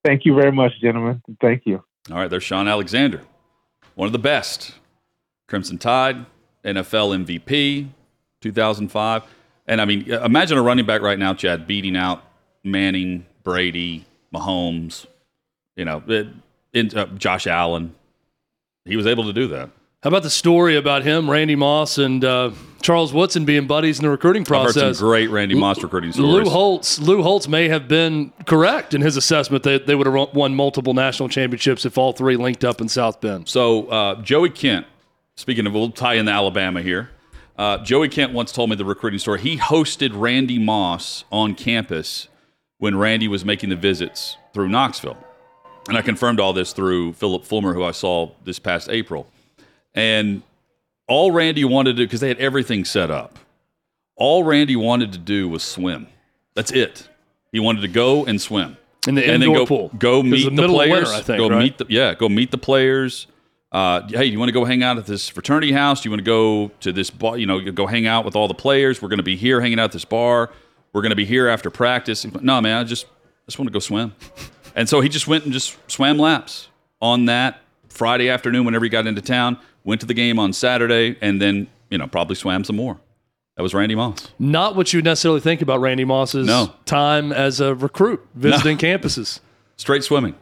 Thank 0.04 0.24
you 0.24 0.34
very 0.34 0.50
much, 0.50 0.72
gentlemen. 0.80 1.22
Thank 1.40 1.66
you. 1.66 1.84
All 2.10 2.16
right, 2.16 2.28
there's 2.28 2.42
Shaun 2.42 2.66
Alexander, 2.66 3.22
one 3.94 4.06
of 4.06 4.12
the 4.12 4.18
best. 4.18 4.74
Crimson 5.46 5.78
Tide, 5.78 6.26
NFL 6.64 7.24
MVP, 7.24 7.88
2005. 8.40 9.22
And 9.66 9.80
I 9.80 9.84
mean, 9.84 10.10
imagine 10.10 10.58
a 10.58 10.62
running 10.62 10.86
back 10.86 11.02
right 11.02 11.18
now, 11.18 11.34
Chad, 11.34 11.66
beating 11.66 11.96
out 11.96 12.24
Manning, 12.64 13.26
Brady, 13.44 14.06
Mahomes, 14.34 15.06
you 15.76 15.84
know, 15.84 16.02
it, 16.06 16.28
in, 16.72 16.96
uh, 16.96 17.06
Josh 17.16 17.46
Allen. 17.46 17.94
He 18.84 18.96
was 18.96 19.06
able 19.06 19.24
to 19.24 19.32
do 19.32 19.48
that. 19.48 19.70
How 20.04 20.08
about 20.08 20.22
the 20.22 20.30
story 20.30 20.76
about 20.76 21.02
him, 21.02 21.28
Randy 21.28 21.56
Moss, 21.56 21.98
and 21.98 22.24
uh, 22.24 22.52
Charles 22.80 23.12
Woodson 23.12 23.44
being 23.44 23.66
buddies 23.66 23.98
in 23.98 24.04
the 24.04 24.10
recruiting 24.10 24.42
I've 24.42 24.48
heard 24.48 24.62
process? 24.66 24.98
some 24.98 25.08
great 25.08 25.28
Randy 25.28 25.56
Moss 25.56 25.82
recruiting 25.82 26.12
stories. 26.12 26.30
Lou 26.30 26.48
Holtz, 26.48 27.00
Lou 27.00 27.20
Holtz 27.20 27.48
may 27.48 27.68
have 27.68 27.88
been 27.88 28.32
correct 28.46 28.94
in 28.94 29.00
his 29.00 29.16
assessment 29.16 29.64
that 29.64 29.88
they 29.88 29.96
would 29.96 30.06
have 30.06 30.34
won 30.34 30.54
multiple 30.54 30.94
national 30.94 31.28
championships 31.28 31.84
if 31.84 31.98
all 31.98 32.12
three 32.12 32.36
linked 32.36 32.64
up 32.64 32.80
in 32.80 32.88
South 32.88 33.20
Bend. 33.20 33.48
So 33.48 33.86
uh, 33.88 34.22
Joey 34.22 34.50
Kent, 34.50 34.86
speaking 35.34 35.66
of, 35.66 35.72
we'll 35.72 35.90
tie 35.90 36.14
in 36.14 36.26
the 36.26 36.32
Alabama 36.32 36.80
here. 36.80 37.10
Uh, 37.56 37.78
Joey 37.78 38.08
Kent 38.08 38.32
once 38.32 38.52
told 38.52 38.70
me 38.70 38.76
the 38.76 38.84
recruiting 38.84 39.18
story. 39.18 39.40
He 39.40 39.58
hosted 39.58 40.12
Randy 40.14 40.60
Moss 40.60 41.24
on 41.32 41.56
campus 41.56 42.28
when 42.76 42.96
Randy 42.96 43.26
was 43.26 43.44
making 43.44 43.70
the 43.70 43.76
visits 43.76 44.36
through 44.54 44.68
Knoxville, 44.68 45.18
and 45.88 45.98
I 45.98 46.02
confirmed 46.02 46.38
all 46.38 46.52
this 46.52 46.72
through 46.72 47.14
Phillip 47.14 47.44
Fulmer, 47.44 47.74
who 47.74 47.82
I 47.82 47.90
saw 47.90 48.30
this 48.44 48.60
past 48.60 48.88
April. 48.90 49.26
And 49.98 50.42
all 51.06 51.30
Randy 51.32 51.64
wanted 51.64 51.92
to 51.92 51.96
do 51.96 52.06
because 52.06 52.20
they 52.20 52.28
had 52.28 52.38
everything 52.38 52.84
set 52.84 53.10
up. 53.10 53.38
All 54.16 54.44
Randy 54.44 54.76
wanted 54.76 55.12
to 55.12 55.18
do 55.18 55.48
was 55.48 55.62
swim. 55.62 56.06
That's 56.54 56.70
it. 56.72 57.08
He 57.52 57.60
wanted 57.60 57.80
to 57.82 57.88
go 57.88 58.24
and 58.26 58.40
swim 58.40 58.76
In 59.06 59.14
the 59.14 59.22
and 59.22 59.42
then 59.42 59.48
indoor 59.48 59.56
go 59.58 59.66
pool. 59.66 59.90
go 59.98 60.22
meet 60.22 60.44
the 60.44 60.50
the, 60.62 60.68
players. 60.68 60.90
winter, 61.08 61.10
I 61.10 61.20
think, 61.22 61.38
go 61.38 61.48
right? 61.48 61.58
meet 61.58 61.78
the 61.78 61.86
yeah, 61.88 62.14
go 62.14 62.28
meet 62.28 62.50
the 62.50 62.58
players. 62.58 63.26
Uh, 63.70 64.00
hey, 64.08 64.24
do 64.24 64.32
you 64.32 64.38
want 64.38 64.48
to 64.48 64.52
go 64.52 64.64
hang 64.64 64.82
out 64.82 64.98
at 64.98 65.06
this 65.06 65.28
fraternity 65.28 65.72
house? 65.72 66.00
Do 66.02 66.08
you 66.08 66.10
want 66.12 66.20
to 66.20 66.24
go 66.24 66.70
to 66.80 66.92
this 66.92 67.10
bar? 67.10 67.36
You 67.38 67.46
know, 67.46 67.60
go 67.70 67.86
hang 67.86 68.06
out 68.06 68.24
with 68.24 68.34
all 68.36 68.48
the 68.48 68.54
players. 68.54 69.00
We're 69.02 69.08
going 69.08 69.18
to 69.18 69.22
be 69.22 69.36
here 69.36 69.60
hanging 69.60 69.78
out 69.78 69.84
at 69.84 69.92
this 69.92 70.04
bar. 70.06 70.50
We're 70.92 71.02
going 71.02 71.10
to 71.10 71.16
be 71.16 71.24
here 71.26 71.48
after 71.48 71.70
practice. 71.70 72.24
No, 72.40 72.60
man, 72.60 72.78
I 72.78 72.84
just 72.84 73.06
I 73.06 73.46
just 73.46 73.58
want 73.58 73.68
to 73.68 73.72
go 73.72 73.78
swim. 73.78 74.14
and 74.74 74.88
so 74.88 75.00
he 75.00 75.08
just 75.08 75.26
went 75.28 75.44
and 75.44 75.52
just 75.52 75.76
swam 75.90 76.18
laps 76.18 76.68
on 77.00 77.26
that 77.26 77.60
Friday 77.88 78.28
afternoon 78.30 78.64
whenever 78.64 78.84
he 78.84 78.88
got 78.88 79.06
into 79.06 79.22
town. 79.22 79.58
Went 79.88 80.02
to 80.02 80.06
the 80.06 80.12
game 80.12 80.38
on 80.38 80.52
Saturday, 80.52 81.16
and 81.22 81.40
then 81.40 81.66
you 81.88 81.96
know 81.96 82.06
probably 82.06 82.34
swam 82.36 82.62
some 82.62 82.76
more. 82.76 82.98
That 83.56 83.62
was 83.62 83.72
Randy 83.72 83.94
Moss. 83.94 84.28
Not 84.38 84.76
what 84.76 84.92
you 84.92 84.98
would 84.98 85.06
necessarily 85.06 85.40
think 85.40 85.62
about 85.62 85.80
Randy 85.80 86.04
Moss's 86.04 86.46
No. 86.46 86.74
time 86.84 87.32
as 87.32 87.58
a 87.58 87.74
recruit 87.74 88.24
visiting 88.34 88.76
campuses. 88.86 89.40
Straight 89.78 90.04
swimming. 90.04 90.34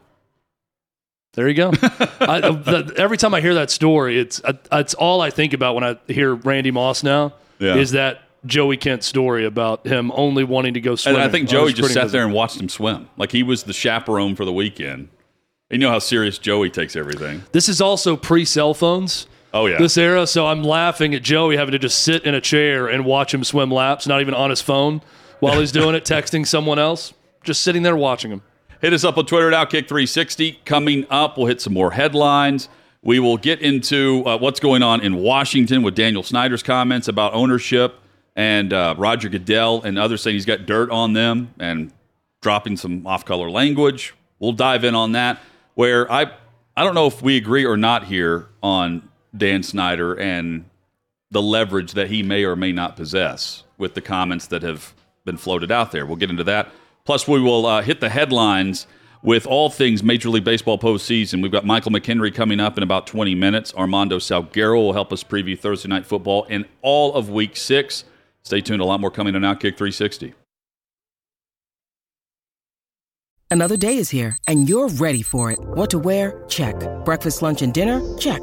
There 1.34 1.46
you 1.48 1.54
go. 1.54 1.68
I, 2.20 2.40
the, 2.40 2.92
every 2.96 3.16
time 3.16 3.34
I 3.34 3.40
hear 3.40 3.54
that 3.54 3.70
story, 3.70 4.18
it's 4.18 4.42
uh, 4.42 4.54
it's 4.72 4.94
all 4.94 5.20
I 5.20 5.30
think 5.30 5.52
about 5.52 5.76
when 5.76 5.84
I 5.84 5.96
hear 6.08 6.34
Randy 6.34 6.72
Moss 6.72 7.04
now 7.04 7.34
Yeah. 7.60 7.76
is 7.76 7.92
that 7.92 8.22
Joey 8.46 8.76
Kent 8.76 9.04
story 9.04 9.44
about 9.44 9.86
him 9.86 10.10
only 10.16 10.42
wanting 10.42 10.74
to 10.74 10.80
go 10.80 10.96
swim. 10.96 11.14
And. 11.14 11.22
I 11.24 11.28
think 11.28 11.48
Joey 11.48 11.72
just 11.72 11.94
sat 11.94 12.10
there 12.10 12.24
and 12.24 12.32
watched 12.32 12.60
him 12.60 12.68
swim. 12.68 13.08
Like 13.16 13.30
he 13.30 13.44
was 13.44 13.62
the 13.62 13.72
chaperone 13.72 14.34
for 14.34 14.44
the 14.44 14.52
weekend. 14.52 15.08
You 15.70 15.78
know 15.78 15.90
how 15.90 16.00
serious 16.00 16.36
Joey 16.38 16.68
takes 16.70 16.96
everything. 16.96 17.42
This 17.52 17.68
is 17.68 17.80
also 17.80 18.16
pre 18.16 18.44
cell 18.44 18.74
phones. 18.74 19.28
Oh, 19.56 19.66
yeah. 19.66 19.78
This 19.78 19.96
era. 19.96 20.26
So 20.26 20.46
I'm 20.46 20.62
laughing 20.62 21.14
at 21.14 21.22
Joey 21.22 21.56
having 21.56 21.72
to 21.72 21.78
just 21.78 22.02
sit 22.02 22.24
in 22.24 22.34
a 22.34 22.40
chair 22.40 22.88
and 22.88 23.04
watch 23.04 23.32
him 23.32 23.42
swim 23.42 23.70
laps, 23.70 24.06
not 24.06 24.20
even 24.20 24.34
on 24.34 24.50
his 24.50 24.60
phone 24.60 25.00
while 25.40 25.58
he's 25.58 25.72
doing 25.72 25.94
it, 25.94 26.04
texting 26.06 26.46
someone 26.46 26.78
else. 26.78 27.14
Just 27.42 27.62
sitting 27.62 27.82
there 27.82 27.96
watching 27.96 28.30
him. 28.30 28.42
Hit 28.80 28.92
us 28.92 29.04
up 29.04 29.16
on 29.16 29.24
Twitter 29.24 29.52
at 29.52 29.68
Outkick360. 29.68 30.64
Coming 30.64 31.06
up, 31.08 31.38
we'll 31.38 31.46
hit 31.46 31.60
some 31.60 31.72
more 31.72 31.92
headlines. 31.92 32.68
We 33.02 33.18
will 33.20 33.36
get 33.36 33.62
into 33.62 34.24
uh, 34.26 34.36
what's 34.36 34.60
going 34.60 34.82
on 34.82 35.00
in 35.00 35.16
Washington 35.16 35.82
with 35.82 35.94
Daniel 35.94 36.22
Snyder's 36.22 36.62
comments 36.62 37.08
about 37.08 37.34
ownership 37.34 38.00
and 38.34 38.72
uh, 38.72 38.94
Roger 38.98 39.28
Goodell 39.28 39.82
and 39.82 39.98
others 39.98 40.22
saying 40.22 40.34
he's 40.34 40.44
got 40.44 40.66
dirt 40.66 40.90
on 40.90 41.14
them 41.14 41.54
and 41.58 41.92
dropping 42.42 42.76
some 42.76 43.06
off-color 43.06 43.48
language. 43.48 44.14
We'll 44.38 44.52
dive 44.52 44.84
in 44.84 44.94
on 44.94 45.12
that. 45.12 45.40
Where 45.74 46.10
I, 46.10 46.32
I 46.76 46.84
don't 46.84 46.94
know 46.94 47.06
if 47.06 47.22
we 47.22 47.36
agree 47.36 47.64
or 47.64 47.76
not 47.76 48.04
here 48.04 48.48
on 48.62 49.05
Dan 49.36 49.62
Snyder 49.62 50.18
and 50.18 50.64
the 51.30 51.42
leverage 51.42 51.92
that 51.92 52.08
he 52.08 52.22
may 52.22 52.44
or 52.44 52.56
may 52.56 52.72
not 52.72 52.96
possess 52.96 53.64
with 53.78 53.94
the 53.94 54.00
comments 54.00 54.46
that 54.48 54.62
have 54.62 54.94
been 55.24 55.36
floated 55.36 55.70
out 55.72 55.92
there. 55.92 56.06
We'll 56.06 56.16
get 56.16 56.30
into 56.30 56.44
that. 56.44 56.70
Plus, 57.04 57.28
we 57.28 57.40
will 57.40 57.66
uh, 57.66 57.82
hit 57.82 58.00
the 58.00 58.08
headlines 58.08 58.86
with 59.22 59.46
all 59.46 59.70
things 59.70 60.02
Major 60.02 60.28
League 60.28 60.44
Baseball 60.44 60.78
postseason. 60.78 61.42
We've 61.42 61.52
got 61.52 61.64
Michael 61.64 61.90
McKenry 61.90 62.34
coming 62.34 62.60
up 62.60 62.76
in 62.76 62.82
about 62.82 63.06
20 63.06 63.34
minutes. 63.34 63.74
Armando 63.74 64.18
Salguero 64.18 64.76
will 64.76 64.92
help 64.92 65.12
us 65.12 65.24
preview 65.24 65.58
Thursday 65.58 65.88
Night 65.88 66.06
Football 66.06 66.46
and 66.48 66.64
all 66.82 67.14
of 67.14 67.28
Week 67.28 67.56
6. 67.56 68.04
Stay 68.42 68.60
tuned. 68.60 68.80
A 68.80 68.84
lot 68.84 69.00
more 69.00 69.10
coming 69.10 69.34
on 69.34 69.42
Outkick 69.42 69.76
360. 69.76 70.34
Another 73.50 73.76
day 73.76 73.96
is 73.96 74.10
here, 74.10 74.36
and 74.48 74.68
you're 74.68 74.88
ready 74.88 75.22
for 75.22 75.52
it. 75.52 75.58
What 75.60 75.90
to 75.90 75.98
wear? 75.98 76.44
Check. 76.48 76.76
Breakfast, 77.04 77.42
lunch, 77.42 77.62
and 77.62 77.72
dinner? 77.72 78.00
Check. 78.18 78.42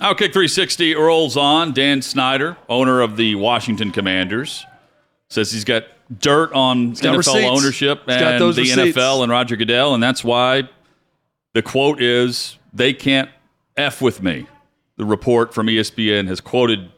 Outkick 0.00 0.32
360 0.32 0.94
rolls 0.94 1.36
on. 1.36 1.72
Dan 1.72 2.00
Snyder, 2.00 2.56
owner 2.68 3.02
of 3.02 3.16
the 3.16 3.34
Washington 3.34 3.92
Commanders, 3.92 4.64
says 5.28 5.52
he's 5.52 5.64
got 5.64 5.84
dirt 6.18 6.52
on 6.52 6.92
NFL 6.92 7.18
receipts. 7.18 7.46
ownership 7.46 8.02
and 8.08 8.40
the 8.40 8.46
receipts. 8.46 8.96
NFL 8.96 9.22
and 9.22 9.30
Roger 9.30 9.56
Goodell, 9.56 9.94
and 9.94 10.02
that's 10.02 10.24
why 10.24 10.68
the 11.52 11.62
quote 11.62 12.00
is 12.00 12.58
they 12.72 12.92
can't 12.92 13.28
F 13.76 14.00
with 14.00 14.22
me. 14.22 14.46
The 14.96 15.04
report 15.04 15.54
from 15.54 15.66
ESPN 15.66 16.28
has 16.28 16.40
quoted 16.40 16.90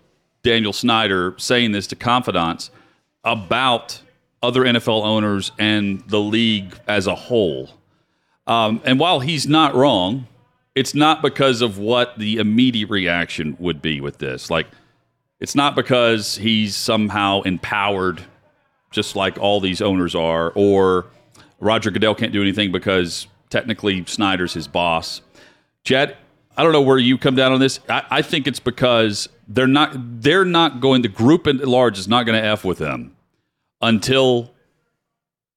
Daniel 0.43 0.73
Snyder 0.73 1.35
saying 1.39 1.73
this 1.73 1.87
to 1.89 1.97
confidants 1.97 2.71
about 3.25 4.01
other 4.43 4.63
NFL 4.63 5.05
owners 5.05 5.53
and 5.59 6.03
the 6.09 6.19
league 6.19 6.75
as 6.89 7.07
a 7.07 7.15
whole. 7.15 7.71
Um, 8.47 8.81
and 8.85 8.99
while 8.99 9.21
he's 9.21 9.47
not 9.47 9.75
wrong, 9.75 10.27
it's 10.75 10.95
not 10.95 11.23
because 11.23 11.61
of 11.61 11.79
what 11.79 12.19
the 12.19 12.39
immediate 12.39 12.91
reaction 12.91 13.57
would 13.59 13.83
be 13.83 14.01
with 14.01 14.19
this. 14.19 14.51
Like, 14.51 14.67
it's 15.41 15.55
not 15.55 15.75
because 15.75 16.37
he's 16.37 16.77
somehow 16.77 17.43
empowered, 17.43 18.23
just 18.91 19.17
like 19.17 19.39
all 19.39 19.61
these 19.61 19.83
owners 19.83 20.15
are, 20.15 20.53
or 20.55 21.07
Roger 21.61 21.91
Goodell 21.91 22.15
can't 22.15 22.33
do 22.33 22.41
anything 22.41 22.73
because 22.73 23.27
technically 23.51 24.05
Snyder's 24.07 24.55
his 24.55 24.69
boss. 24.69 25.21
Chad, 25.85 26.17
I 26.57 26.63
don't 26.63 26.73
know 26.73 26.83
where 26.83 26.99
you 26.99 27.19
come 27.19 27.35
down 27.35 27.53
on 27.53 27.61
this. 27.61 27.81
I, 27.89 28.05
I 28.11 28.23
think 28.23 28.47
it's 28.47 28.61
because 28.61 29.29
they're 29.49 29.67
not 29.67 29.93
they're 30.23 30.45
not 30.45 30.81
going. 30.81 31.03
The 31.03 31.09
group 31.09 31.47
at 31.47 31.57
large 31.67 31.99
is 31.99 32.09
not 32.09 32.25
going 32.25 32.41
to 32.41 32.47
f 32.47 32.65
with 32.65 32.79
them 32.79 33.17
until 33.81 34.53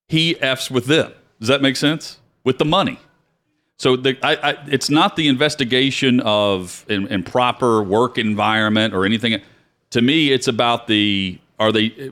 he 0.08 0.40
f's 0.42 0.72
with 0.72 0.86
them. 0.86 1.12
Does 1.40 1.50
that 1.50 1.62
make 1.62 1.76
sense? 1.76 2.20
With 2.44 2.58
the 2.58 2.66
money. 2.66 3.00
So 3.78 3.96
the, 3.96 4.18
I, 4.24 4.52
I, 4.52 4.58
it's 4.68 4.90
not 4.90 5.16
the 5.16 5.28
investigation 5.28 6.20
of 6.22 6.86
improper 6.88 7.84
work 7.84 8.18
environment 8.18 8.94
or 8.94 9.06
anything. 9.06 9.42
To 9.92 10.02
me, 10.02 10.32
it's 10.32 10.48
about 10.48 10.88
the 10.88 11.40
are 11.60 11.72
they 11.72 12.12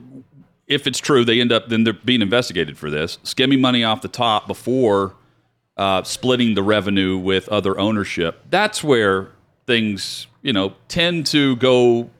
if 0.66 0.86
it's 0.86 0.98
true 0.98 1.24
they 1.24 1.40
end 1.40 1.52
up 1.52 1.68
then 1.68 1.84
they're 1.84 1.92
being 1.92 2.22
investigated 2.22 2.78
for 2.78 2.90
this 2.90 3.18
skimming 3.22 3.60
money 3.60 3.84
off 3.84 4.00
the 4.00 4.08
top 4.08 4.46
before 4.46 5.14
uh, 5.76 6.02
splitting 6.02 6.54
the 6.54 6.62
revenue 6.62 7.18
with 7.18 7.48
other 7.48 7.78
ownership. 7.78 8.42
That's 8.48 8.84
where 8.84 9.28
things 9.66 10.26
you 10.42 10.52
know 10.52 10.74
tend 10.88 11.26
to 11.26 11.56
go 11.56 12.10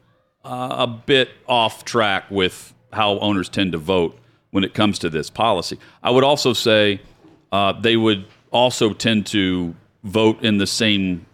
uh, 0.45 0.77
a 0.81 0.87
bit 0.87 1.31
off 1.47 1.85
track 1.85 2.31
with 2.31 2.75
how 2.93 3.19
owners 3.19 3.49
tend 3.49 3.73
to 3.73 3.79
vote 3.79 4.19
when 4.51 4.65
it 4.65 4.73
comes 4.73 4.99
to 5.01 5.11
this 5.11 5.31
policy. 5.31 5.79
I 6.03 6.11
would 6.11 6.25
also 6.25 6.53
say 6.53 7.01
uh, 7.53 7.73
they 7.73 7.97
would 7.97 8.27
also 8.55 8.95
tend 8.95 9.27
to 9.27 9.75
vote 10.05 10.43
in 10.43 10.57
the 10.57 10.67
same 10.67 11.27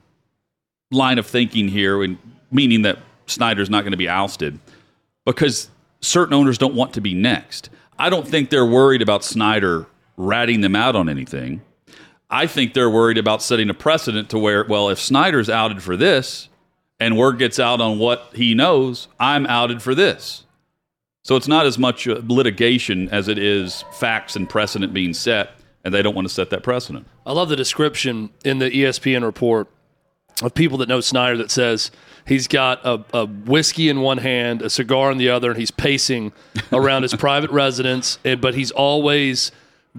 line 0.91 1.19
of 1.19 1.27
thinking 1.27 1.69
here, 1.69 2.17
meaning 2.51 2.83
that 2.83 2.99
Snyder's 3.27 3.71
not 3.71 3.83
going 3.83 3.93
to 3.93 3.97
be 3.97 4.09
ousted 4.09 4.59
because 5.25 5.71
certain 6.01 6.35
owners 6.35 6.59
don't 6.59 6.75
want 6.75 6.95
to 6.95 7.01
be 7.01 7.15
next. 7.15 7.71
I 7.99 8.11
don't 8.11 8.27
think 8.27 8.51
they're 8.51 8.67
worried 8.67 9.03
about 9.03 9.23
Snyder 9.23 9.87
ratting 10.17 10.63
them 10.63 10.75
out 10.75 10.97
on 10.97 11.09
anything. 11.09 11.61
I 12.31 12.47
think 12.47 12.75
they're 12.75 12.91
worried 12.91 13.19
about 13.19 13.43
setting 13.43 13.71
a 13.71 13.75
precedent 13.75 14.31
to 14.31 14.39
where, 14.39 14.65
well, 14.65 14.89
if 14.89 14.99
Snyder's 14.99 15.51
outed 15.51 15.83
for 15.83 15.97
this 15.97 16.49
and 16.99 17.17
word 17.17 17.39
gets 17.39 17.59
out 17.59 17.81
on 17.81 17.99
what 17.99 18.31
he 18.35 18.55
knows, 18.55 19.09
I'm 19.19 19.47
outed 19.47 19.83
for 19.83 19.95
this. 19.95 20.45
So 21.25 21.37
it's 21.37 21.49
not 21.49 21.67
as 21.67 21.79
much 21.79 22.09
uh, 22.09 22.21
litigation 22.27 23.09
as 23.11 23.29
it 23.29 23.39
is 23.39 23.85
facts 23.93 24.37
and 24.37 24.49
precedent 24.49 24.95
being 24.95 25.13
set, 25.13 25.51
and 25.85 25.93
they 25.95 26.03
don't 26.03 26.15
want 26.15 26.29
to 26.29 26.33
set 26.35 26.51
that 26.51 26.63
precedent. 26.63 27.07
I 27.25 27.33
love 27.33 27.49
the 27.49 27.57
description 27.57 28.31
in 28.45 28.59
the 28.59 28.71
ESPN 28.71 29.25
report 29.25 29.69
of 30.43 30.55
people 30.55 30.79
that 30.79 30.89
know 30.89 31.01
Snyder 31.01 31.37
that 31.39 31.51
says 31.51 31.91
he's 32.27 32.49
got 32.49 32.85
a, 32.85 33.05
a 33.13 33.27
whiskey 33.27 33.89
in 33.89 34.01
one 34.01 34.19
hand, 34.19 34.63
a 34.63 34.71
cigar 34.71 35.11
in 35.11 35.19
the 35.19 35.29
other, 35.29 35.51
and 35.51 35.59
he's 35.61 35.71
pacing 35.71 36.33
around 36.73 37.03
his 37.03 37.15
private 37.15 37.51
residence. 37.51 38.19
And, 38.25 38.41
but 38.41 38.55
he's 38.55 38.71
always 38.71 39.53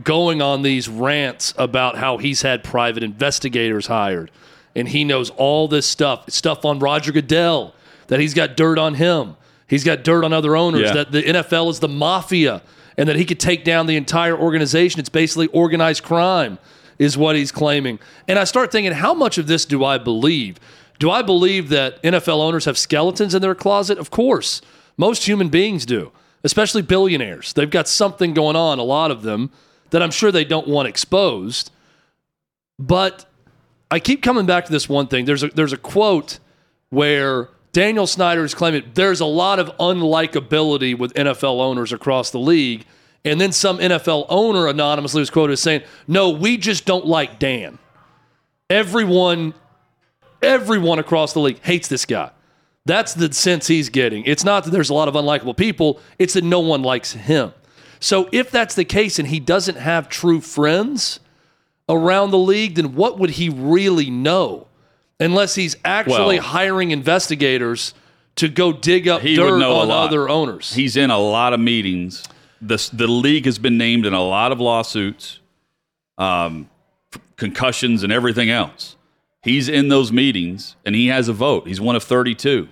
going 0.03 0.41
on 0.41 0.61
these 0.61 0.87
rants 0.87 1.53
about 1.57 1.97
how 1.97 2.17
he's 2.17 2.41
had 2.43 2.63
private 2.63 3.03
investigators 3.03 3.87
hired 3.87 4.31
and 4.75 4.87
he 4.87 5.03
knows 5.03 5.29
all 5.31 5.67
this 5.67 5.85
stuff, 5.85 6.29
stuff 6.29 6.63
on 6.65 6.79
Roger 6.79 7.11
Goodell, 7.11 7.75
that 8.07 8.19
he's 8.19 8.33
got 8.33 8.55
dirt 8.55 8.77
on 8.77 8.93
him. 8.95 9.35
He's 9.67 9.83
got 9.83 10.03
dirt 10.03 10.23
on 10.23 10.33
other 10.33 10.55
owners, 10.55 10.83
Yeah. 10.83 10.93
that 10.93 11.11
the 11.11 11.21
NFL 11.21 11.69
is 11.69 11.79
the 11.79 11.87
mafia 11.87 12.61
and 12.97 13.07
that 13.09 13.15
he 13.15 13.25
could 13.25 13.39
take 13.39 13.63
down 13.63 13.87
the 13.87 13.95
entire 13.95 14.37
organization. 14.37 14.99
It's 14.99 15.09
basically 15.09 15.47
organized 15.47 16.03
crime, 16.03 16.59
is 16.99 17.17
what 17.17 17.35
he's 17.35 17.51
claiming. 17.51 17.99
And 18.27 18.37
I 18.37 18.43
start 18.43 18.71
thinking, 18.71 18.93
how 18.93 19.13
much 19.13 19.37
of 19.37 19.47
this 19.47 19.65
do 19.65 19.83
I 19.83 19.97
believe? 19.97 20.59
Do 20.99 21.09
I 21.09 21.21
believe 21.21 21.69
that 21.69 22.01
NFL 22.03 22.39
owners 22.39 22.65
have 22.65 22.77
skeletons 22.77 23.33
in 23.33 23.41
their 23.41 23.55
closet? 23.55 23.97
Of 23.97 24.11
course. 24.11 24.61
Most 24.97 25.27
human 25.27 25.49
beings 25.49 25.85
do, 25.85 26.11
especially 26.43 26.83
billionaires. 26.83 27.53
They've 27.53 27.69
got 27.69 27.87
something 27.87 28.33
going 28.33 28.55
on, 28.55 28.77
a 28.77 28.83
lot 28.83 29.09
of 29.09 29.23
them, 29.23 29.51
that 29.89 30.03
I'm 30.03 30.11
sure 30.11 30.31
they 30.31 30.45
don't 30.45 30.67
want 30.67 30.87
exposed. 30.87 31.71
But 32.77 33.25
I 33.89 33.99
keep 33.99 34.21
coming 34.21 34.45
back 34.45 34.65
to 34.65 34.71
this 34.71 34.87
one 34.87 35.07
thing. 35.07 35.25
There's 35.25 35.43
a 35.43 35.47
there's 35.47 35.73
a 35.73 35.77
quote 35.77 36.39
where 36.89 37.49
Daniel 37.73 38.05
Snyder 38.05 38.43
is 38.43 38.53
claiming 38.53 38.83
there's 38.93 39.21
a 39.21 39.25
lot 39.25 39.59
of 39.59 39.75
unlikability 39.77 40.97
with 40.97 41.13
NFL 41.13 41.61
owners 41.61 41.93
across 41.93 42.31
the 42.31 42.39
league. 42.39 42.85
And 43.23 43.39
then 43.39 43.51
some 43.51 43.77
NFL 43.77 44.25
owner 44.29 44.67
anonymously 44.67 45.19
was 45.19 45.29
quoted 45.29 45.53
as 45.53 45.61
saying, 45.61 45.83
No, 46.07 46.31
we 46.31 46.57
just 46.57 46.85
don't 46.85 47.05
like 47.05 47.39
Dan. 47.39 47.77
Everyone, 48.69 49.53
everyone 50.41 50.99
across 50.99 51.33
the 51.33 51.39
league 51.39 51.59
hates 51.61 51.87
this 51.87 52.05
guy. 52.05 52.31
That's 52.85 53.13
the 53.13 53.31
sense 53.31 53.67
he's 53.67 53.89
getting. 53.89 54.25
It's 54.25 54.43
not 54.43 54.63
that 54.63 54.71
there's 54.71 54.89
a 54.89 54.93
lot 54.93 55.07
of 55.07 55.13
unlikable 55.13 55.55
people, 55.55 55.99
it's 56.17 56.33
that 56.33 56.43
no 56.43 56.59
one 56.59 56.81
likes 56.81 57.13
him. 57.13 57.53
So 57.99 58.27
if 58.31 58.49
that's 58.49 58.73
the 58.73 58.85
case 58.85 59.19
and 59.19 59.27
he 59.27 59.39
doesn't 59.39 59.77
have 59.77 60.09
true 60.09 60.41
friends 60.41 61.19
around 61.87 62.31
the 62.31 62.39
league, 62.39 62.75
then 62.75 62.95
what 62.95 63.19
would 63.19 63.31
he 63.31 63.49
really 63.49 64.09
know? 64.09 64.67
Unless 65.21 65.55
he's 65.55 65.75
actually 65.85 66.39
Well- 66.39 66.47
hiring 66.49 66.91
investigators 66.91 67.93
to 68.35 68.47
go 68.49 68.73
dig 68.73 69.07
up 69.07 69.21
dirt 69.21 69.61
on 69.61 69.91
other 69.91 70.27
owners. 70.29 70.73
He's 70.73 70.97
in 70.97 71.09
a 71.11 71.19
lot 71.19 71.53
of 71.53 71.59
meetings. 71.59 72.23
The, 72.61 72.89
the 72.93 73.07
league 73.07 73.45
has 73.45 73.57
been 73.59 73.77
named 73.77 74.05
in 74.05 74.13
a 74.13 74.23
lot 74.23 74.51
of 74.51 74.59
lawsuits, 74.59 75.39
um, 76.17 76.69
concussions, 77.35 78.03
and 78.03 78.11
everything 78.13 78.49
else. 78.49 78.95
He's 79.43 79.67
in 79.67 79.89
those 79.89 80.11
meetings 80.11 80.75
and 80.85 80.93
he 80.95 81.07
has 81.07 81.27
a 81.27 81.33
vote. 81.33 81.67
He's 81.67 81.81
one 81.81 81.95
of 81.95 82.03
32. 82.03 82.67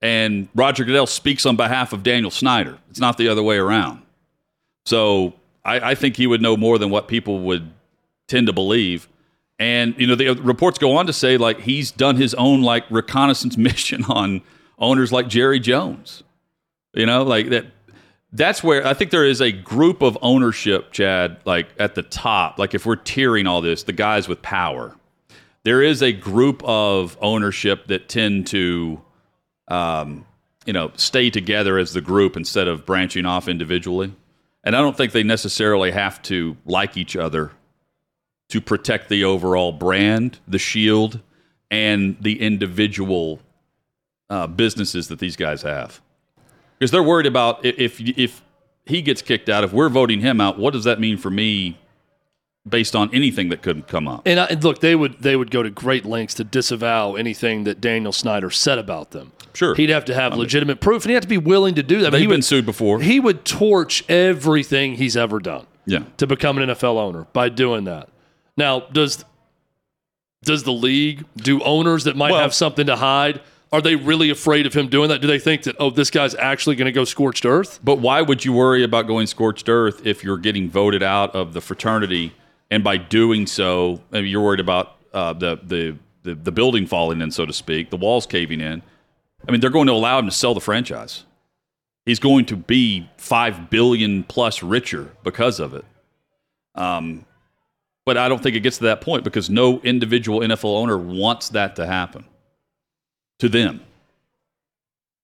and 0.00 0.48
Roger 0.54 0.84
Goodell 0.84 1.06
speaks 1.08 1.44
on 1.44 1.56
behalf 1.56 1.92
of 1.92 2.02
Daniel 2.04 2.30
Snyder. 2.30 2.78
It's 2.90 3.00
not 3.00 3.16
the 3.18 3.28
other 3.28 3.42
way 3.42 3.56
around. 3.56 4.02
So 4.86 5.34
I, 5.64 5.90
I 5.90 5.94
think 5.96 6.16
he 6.16 6.26
would 6.28 6.40
know 6.40 6.56
more 6.56 6.78
than 6.78 6.88
what 6.90 7.08
people 7.08 7.40
would 7.40 7.72
tend 8.28 8.46
to 8.46 8.52
believe. 8.52 9.08
And 9.58 9.94
you 9.98 10.06
know, 10.06 10.14
the 10.14 10.34
reports 10.34 10.78
go 10.78 10.96
on 10.96 11.06
to 11.06 11.12
say 11.12 11.36
like 11.36 11.60
he's 11.60 11.90
done 11.90 12.16
his 12.16 12.34
own 12.34 12.62
like 12.62 12.84
reconnaissance 12.90 13.56
mission 13.56 14.04
on 14.04 14.42
owners 14.78 15.12
like 15.12 15.28
Jerry 15.28 15.60
Jones. 15.60 16.22
You 16.94 17.06
know, 17.06 17.22
like 17.22 17.50
that. 17.50 17.66
That's 18.30 18.62
where 18.62 18.86
I 18.86 18.92
think 18.92 19.10
there 19.10 19.24
is 19.24 19.40
a 19.40 19.50
group 19.50 20.02
of 20.02 20.18
ownership, 20.20 20.92
Chad, 20.92 21.38
like 21.46 21.68
at 21.78 21.94
the 21.94 22.02
top. 22.02 22.58
Like 22.58 22.74
if 22.74 22.84
we're 22.84 22.96
tiering 22.96 23.48
all 23.48 23.62
this, 23.62 23.84
the 23.84 23.94
guys 23.94 24.28
with 24.28 24.42
power, 24.42 24.94
there 25.64 25.82
is 25.82 26.02
a 26.02 26.12
group 26.12 26.62
of 26.62 27.16
ownership 27.22 27.86
that 27.86 28.10
tend 28.10 28.46
to, 28.48 29.00
um, 29.68 30.26
you 30.66 30.74
know, 30.74 30.92
stay 30.96 31.30
together 31.30 31.78
as 31.78 31.94
the 31.94 32.02
group 32.02 32.36
instead 32.36 32.68
of 32.68 32.84
branching 32.84 33.24
off 33.24 33.48
individually. 33.48 34.14
And 34.62 34.76
I 34.76 34.80
don't 34.80 34.94
think 34.94 35.12
they 35.12 35.22
necessarily 35.22 35.90
have 35.90 36.20
to 36.24 36.54
like 36.66 36.98
each 36.98 37.16
other 37.16 37.52
to 38.48 38.60
protect 38.60 39.08
the 39.08 39.24
overall 39.24 39.72
brand, 39.72 40.38
the 40.48 40.58
shield, 40.58 41.20
and 41.70 42.16
the 42.20 42.40
individual 42.40 43.40
uh, 44.30 44.46
businesses 44.46 45.08
that 45.08 45.18
these 45.18 45.36
guys 45.36 45.62
have. 45.62 46.00
Because 46.78 46.90
they're 46.90 47.02
worried 47.02 47.26
about 47.26 47.64
if 47.64 48.00
if 48.00 48.42
he 48.86 49.02
gets 49.02 49.20
kicked 49.20 49.48
out, 49.48 49.64
if 49.64 49.72
we're 49.72 49.88
voting 49.88 50.20
him 50.20 50.40
out, 50.40 50.58
what 50.58 50.72
does 50.72 50.84
that 50.84 51.00
mean 51.00 51.18
for 51.18 51.30
me 51.30 51.78
based 52.66 52.94
on 52.94 53.12
anything 53.14 53.48
that 53.48 53.62
could 53.62 53.86
come 53.86 54.06
up? 54.06 54.22
And, 54.26 54.40
I, 54.40 54.44
and 54.46 54.62
look, 54.62 54.80
they 54.80 54.94
would 54.94 55.20
they 55.20 55.36
would 55.36 55.50
go 55.50 55.62
to 55.62 55.70
great 55.70 56.04
lengths 56.04 56.34
to 56.34 56.44
disavow 56.44 57.14
anything 57.14 57.64
that 57.64 57.80
Daniel 57.80 58.12
Snyder 58.12 58.50
said 58.50 58.78
about 58.78 59.10
them. 59.10 59.32
Sure. 59.54 59.74
He'd 59.74 59.90
have 59.90 60.04
to 60.04 60.14
have 60.14 60.36
legitimate 60.36 60.80
proof, 60.80 61.02
and 61.02 61.10
he'd 61.10 61.14
have 61.14 61.24
to 61.24 61.28
be 61.28 61.38
willing 61.38 61.74
to 61.74 61.82
do 61.82 62.00
that. 62.02 62.10
They've 62.10 62.20
he 62.20 62.26
been 62.26 62.36
would, 62.36 62.44
sued 62.44 62.64
before. 62.64 63.00
He 63.00 63.18
would 63.18 63.44
torch 63.44 64.04
everything 64.08 64.94
he's 64.94 65.16
ever 65.16 65.40
done 65.40 65.66
yeah. 65.84 66.04
to 66.18 66.26
become 66.26 66.58
an 66.58 66.68
NFL 66.68 66.96
owner 66.96 67.26
by 67.32 67.48
doing 67.48 67.84
that. 67.84 68.08
Now, 68.58 68.80
does 68.80 69.24
does 70.42 70.64
the 70.64 70.72
league 70.72 71.24
do 71.36 71.62
owners 71.62 72.04
that 72.04 72.16
might 72.16 72.32
Well- 72.32 72.40
have 72.40 72.52
something 72.52 72.86
to 72.86 72.96
hide? 72.96 73.40
Are 73.70 73.82
they 73.82 73.96
really 73.96 74.30
afraid 74.30 74.64
of 74.66 74.72
him 74.72 74.88
doing 74.88 75.10
that? 75.10 75.20
Do 75.20 75.26
they 75.26 75.38
think 75.38 75.62
that 75.64 75.76
oh, 75.78 75.90
this 75.90 76.10
guy's 76.10 76.34
actually 76.34 76.74
going 76.76 76.86
to 76.86 76.92
go 76.92 77.04
scorched 77.04 77.44
earth? 77.44 77.80
But 77.84 77.98
why 77.98 78.22
would 78.22 78.44
you 78.44 78.52
worry 78.52 78.82
about 78.82 79.06
going 79.06 79.26
scorched 79.26 79.68
earth 79.68 80.06
if 80.06 80.24
you're 80.24 80.38
getting 80.38 80.70
voted 80.70 81.02
out 81.02 81.34
of 81.34 81.52
the 81.52 81.60
fraternity, 81.60 82.32
and 82.70 82.82
by 82.82 82.96
doing 82.96 83.46
so, 83.46 84.00
I 84.12 84.22
mean, 84.22 84.30
you're 84.30 84.42
worried 84.42 84.60
about 84.60 84.96
uh, 85.12 85.34
the, 85.34 85.60
the 85.62 85.96
the 86.22 86.34
the 86.34 86.52
building 86.52 86.86
falling 86.86 87.20
in, 87.20 87.30
so 87.30 87.46
to 87.46 87.52
speak, 87.52 87.90
the 87.90 87.96
walls 87.96 88.26
caving 88.26 88.60
in. 88.60 88.82
I 89.46 89.52
mean, 89.52 89.60
they're 89.60 89.70
going 89.70 89.86
to 89.86 89.92
allow 89.92 90.18
him 90.18 90.26
to 90.26 90.32
sell 90.32 90.54
the 90.54 90.60
franchise. 90.60 91.24
He's 92.06 92.18
going 92.18 92.46
to 92.46 92.56
be 92.56 93.08
five 93.18 93.70
billion 93.70 94.24
plus 94.24 94.62
richer 94.62 95.12
because 95.22 95.60
of 95.60 95.74
it. 95.74 95.84
Um, 96.74 97.26
but 98.08 98.16
I 98.16 98.26
don't 98.30 98.42
think 98.42 98.56
it 98.56 98.60
gets 98.60 98.78
to 98.78 98.84
that 98.84 99.02
point 99.02 99.22
because 99.22 99.50
no 99.50 99.80
individual 99.80 100.40
NFL 100.40 100.64
owner 100.64 100.96
wants 100.96 101.50
that 101.50 101.76
to 101.76 101.84
happen 101.84 102.24
to 103.38 103.50
them. 103.50 103.82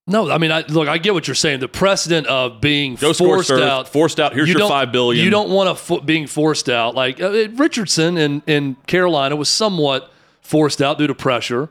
No, 0.07 0.31
I 0.31 0.37
mean, 0.37 0.53
I, 0.53 0.67
look, 0.69 0.87
I 0.87 0.99
get 0.99 1.15
what 1.15 1.27
you're 1.27 1.35
saying. 1.35 1.61
The 1.61 1.69
precedent 1.69 2.27
of 2.27 2.61
being 2.61 2.97
Go 2.97 3.15
forced 3.15 3.51
out, 3.51 3.89
forced 3.89 4.21
out. 4.21 4.35
Here's 4.35 4.51
you 4.51 4.59
your 4.59 4.69
five 4.69 4.93
billion. 4.93 5.25
You 5.25 5.31
don't 5.31 5.49
want 5.49 5.71
to 5.71 5.83
fo- 5.83 6.01
being 6.01 6.27
forced 6.27 6.69
out. 6.69 6.95
Like 6.95 7.23
uh, 7.23 7.49
Richardson 7.55 8.19
in 8.19 8.43
in 8.47 8.75
Carolina 8.87 9.35
was 9.35 9.49
somewhat 9.49 10.13
forced 10.43 10.83
out 10.83 10.99
due 10.99 11.07
to 11.07 11.15
pressure, 11.15 11.71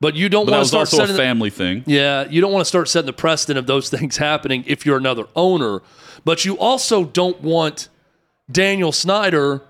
but 0.00 0.14
you 0.14 0.28
don't 0.28 0.48
want 0.48 0.62
to 0.62 0.68
start 0.68 0.82
also 0.82 0.98
a 0.98 1.00
setting. 1.00 1.16
the- 1.16 1.22
family 1.22 1.50
thing. 1.50 1.82
yeah, 1.86 2.28
you 2.30 2.40
don't 2.40 2.52
want 2.52 2.60
to 2.60 2.68
start 2.68 2.88
setting 2.88 3.06
the 3.06 3.12
precedent 3.12 3.58
of 3.58 3.66
those 3.66 3.90
things 3.96 4.16
happening 4.16 4.62
if 4.68 4.86
you're 4.86 4.96
another 4.96 5.24
owner. 5.34 5.82
But 6.24 6.44
you 6.44 6.56
also 6.56 7.02
don't 7.04 7.40
want 7.40 7.88
Daniel 8.48 8.92
Snyder 8.92 9.62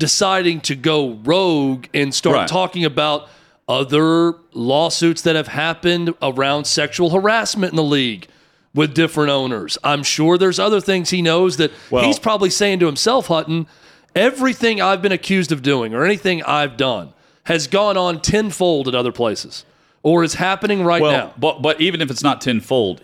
deciding 0.00 0.60
to 0.62 0.74
go 0.74 1.20
rogue 1.22 1.86
and 1.94 2.12
start 2.12 2.34
Right. 2.36 2.48
talking 2.48 2.84
about 2.84 3.28
other 3.68 4.34
lawsuits 4.52 5.22
that 5.22 5.36
have 5.36 5.46
happened 5.48 6.12
around 6.20 6.64
sexual 6.66 7.10
harassment 7.10 7.72
in 7.72 7.76
the 7.76 7.84
league 7.84 8.26
with 8.74 8.94
different 8.94 9.30
owners. 9.30 9.78
I'm 9.84 10.02
sure 10.02 10.36
there's 10.38 10.58
other 10.58 10.80
things 10.80 11.10
he 11.10 11.22
knows 11.22 11.56
that 11.58 11.70
Well- 11.90 12.02
he's 12.04 12.18
probably 12.18 12.50
saying 12.50 12.80
to 12.80 12.86
himself, 12.86 13.28
Hutton, 13.28 13.68
everything 14.16 14.80
I've 14.80 15.02
been 15.02 15.12
accused 15.12 15.52
of 15.52 15.62
doing 15.62 15.94
or 15.94 16.04
anything 16.04 16.42
I've 16.42 16.76
done 16.76 17.10
has 17.44 17.68
gone 17.68 17.96
on 17.96 18.20
tenfold 18.20 18.88
at 18.88 18.94
other 18.94 19.12
places 19.12 19.64
or 20.02 20.24
is 20.24 20.34
happening 20.34 20.82
right 20.82 21.02
well, 21.02 21.12
now. 21.12 21.32
But 21.38 21.62
but 21.62 21.80
even 21.80 22.00
if 22.00 22.10
it's 22.10 22.22
not 22.22 22.40
tenfold, 22.40 23.00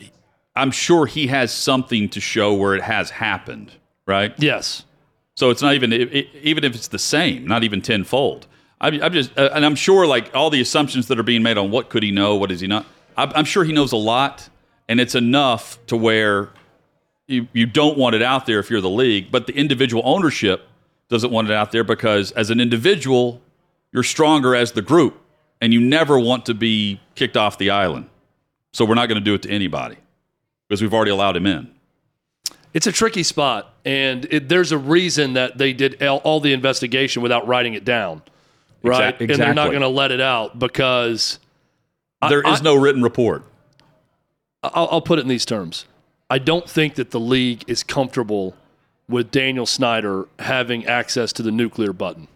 I'm 0.57 0.70
sure 0.70 1.07
he 1.07 1.26
has 1.28 1.53
something 1.53 2.09
to 2.09 2.20
show 2.20 2.55
where 2.55 2.74
it 2.74 2.82
has 2.82 3.11
happened, 3.11 3.72
right? 4.07 4.32
Yes. 4.38 4.82
So 5.37 5.51
it's 5.51 5.62
not 5.62 5.74
even 5.74 5.93
it, 5.93 6.28
even 6.43 6.64
if 6.64 6.74
it's 6.74 6.89
the 6.89 6.99
same, 6.99 7.47
not 7.47 7.62
even 7.62 7.82
tenfold. 7.82 8.47
I'm, 8.80 9.03
I'm 9.03 9.12
just 9.12 9.37
uh, 9.39 9.51
and 9.53 9.64
I'm 9.64 9.74
sure 9.74 10.07
like 10.07 10.34
all 10.34 10.51
the 10.51 10.61
assumptions 10.61 11.09
that 11.09 11.18
are 11.18 11.22
being 11.22 11.43
made 11.43 11.59
on 11.59 11.70
what 11.70 11.91
could 11.91 12.03
he 12.03 12.11
know, 12.11 12.37
what 12.37 12.49
does 12.49 12.61
he 12.61 12.66
not. 12.66 12.87
I'm, 13.16 13.32
I'm 13.34 13.45
sure 13.45 13.64
he 13.64 13.72
knows 13.72 13.93
a 13.93 13.97
lot, 13.97 14.49
and 14.89 14.99
it's 14.99 15.14
enough 15.14 15.78
to 15.87 15.97
where 15.97 16.51
you 17.26 17.49
you 17.53 17.66
don't 17.66 17.99
want 17.99 18.14
it 18.14 18.22
out 18.22 18.47
there 18.47 18.59
if 18.59 18.70
you're 18.70 18.80
the 18.80 18.91
league, 18.91 19.30
but 19.30 19.47
the 19.47 19.55
individual 19.55 20.03
ownership 20.07 20.68
doesn't 21.09 21.30
want 21.30 21.49
it 21.49 21.55
out 21.55 21.70
there 21.70 21.84
because 21.84 22.32
as 22.32 22.51
an 22.51 22.59
individual, 22.59 23.41
you're 23.93 24.03
stronger 24.03 24.57
as 24.57 24.72
the 24.72 24.82
group, 24.82 25.20
and 25.61 25.72
you 25.72 25.80
never 25.80 26.18
want 26.18 26.47
to 26.47 26.55
be 26.55 27.01
kicked 27.14 27.37
off 27.37 27.59
the 27.59 27.70
island. 27.70 28.09
So 28.72 28.84
we're 28.84 28.95
not 28.95 29.09
going 29.09 29.18
to 29.18 29.24
do 29.24 29.34
it 29.34 29.43
to 29.43 29.51
anybody 29.51 29.97
because 30.66 30.82
we've 30.82 30.93
already 30.93 31.11
allowed 31.11 31.37
him 31.37 31.47
in. 31.47 31.76
It's 32.77 32.87
a 32.87 32.93
tricky 32.93 33.22
spot, 33.22 33.72
and 33.87 34.27
it, 34.31 34.51
there's 34.51 34.70
a 34.70 34.77
reason 34.77 35.33
that 35.33 35.57
they 35.57 35.72
did 35.72 36.03
all, 36.03 36.18
all 36.18 36.41
the 36.41 36.53
investigation 36.53 37.22
without 37.22 37.49
writing 37.49 37.72
it 37.72 37.87
down, 37.87 38.20
right? 38.83 39.18
Exac- 39.18 39.31
And 39.31 39.39
they're 39.41 39.55
not 39.55 39.68
going 39.70 39.81
to 39.81 39.89
let 39.89 40.12
it 40.12 40.20
out 40.20 40.59
because 40.59 41.39
I- 42.20 42.29
There 42.29 42.43
is 42.47 42.61
I- 42.61 42.62
no 42.62 42.74
written 42.74 43.03
report. 43.03 43.45
I'll, 44.62 44.89
I'll 44.93 45.01
put 45.01 45.18
it 45.18 45.22
in 45.22 45.29
these 45.29 45.47
terms. 45.47 45.87
I 46.29 46.39
don't 46.39 46.68
think 46.68 46.97
that 46.97 47.12
the 47.12 47.18
league 47.20 47.64
is 47.66 47.83
comfortable 47.83 48.55
with 49.09 49.31
Daniel 49.31 49.64
Snyder 49.64 50.27
having 50.39 50.85
access 50.85 51.33
to 51.33 51.43
the 51.43 51.51
nuclear 51.53 51.95
button. 51.95 52.29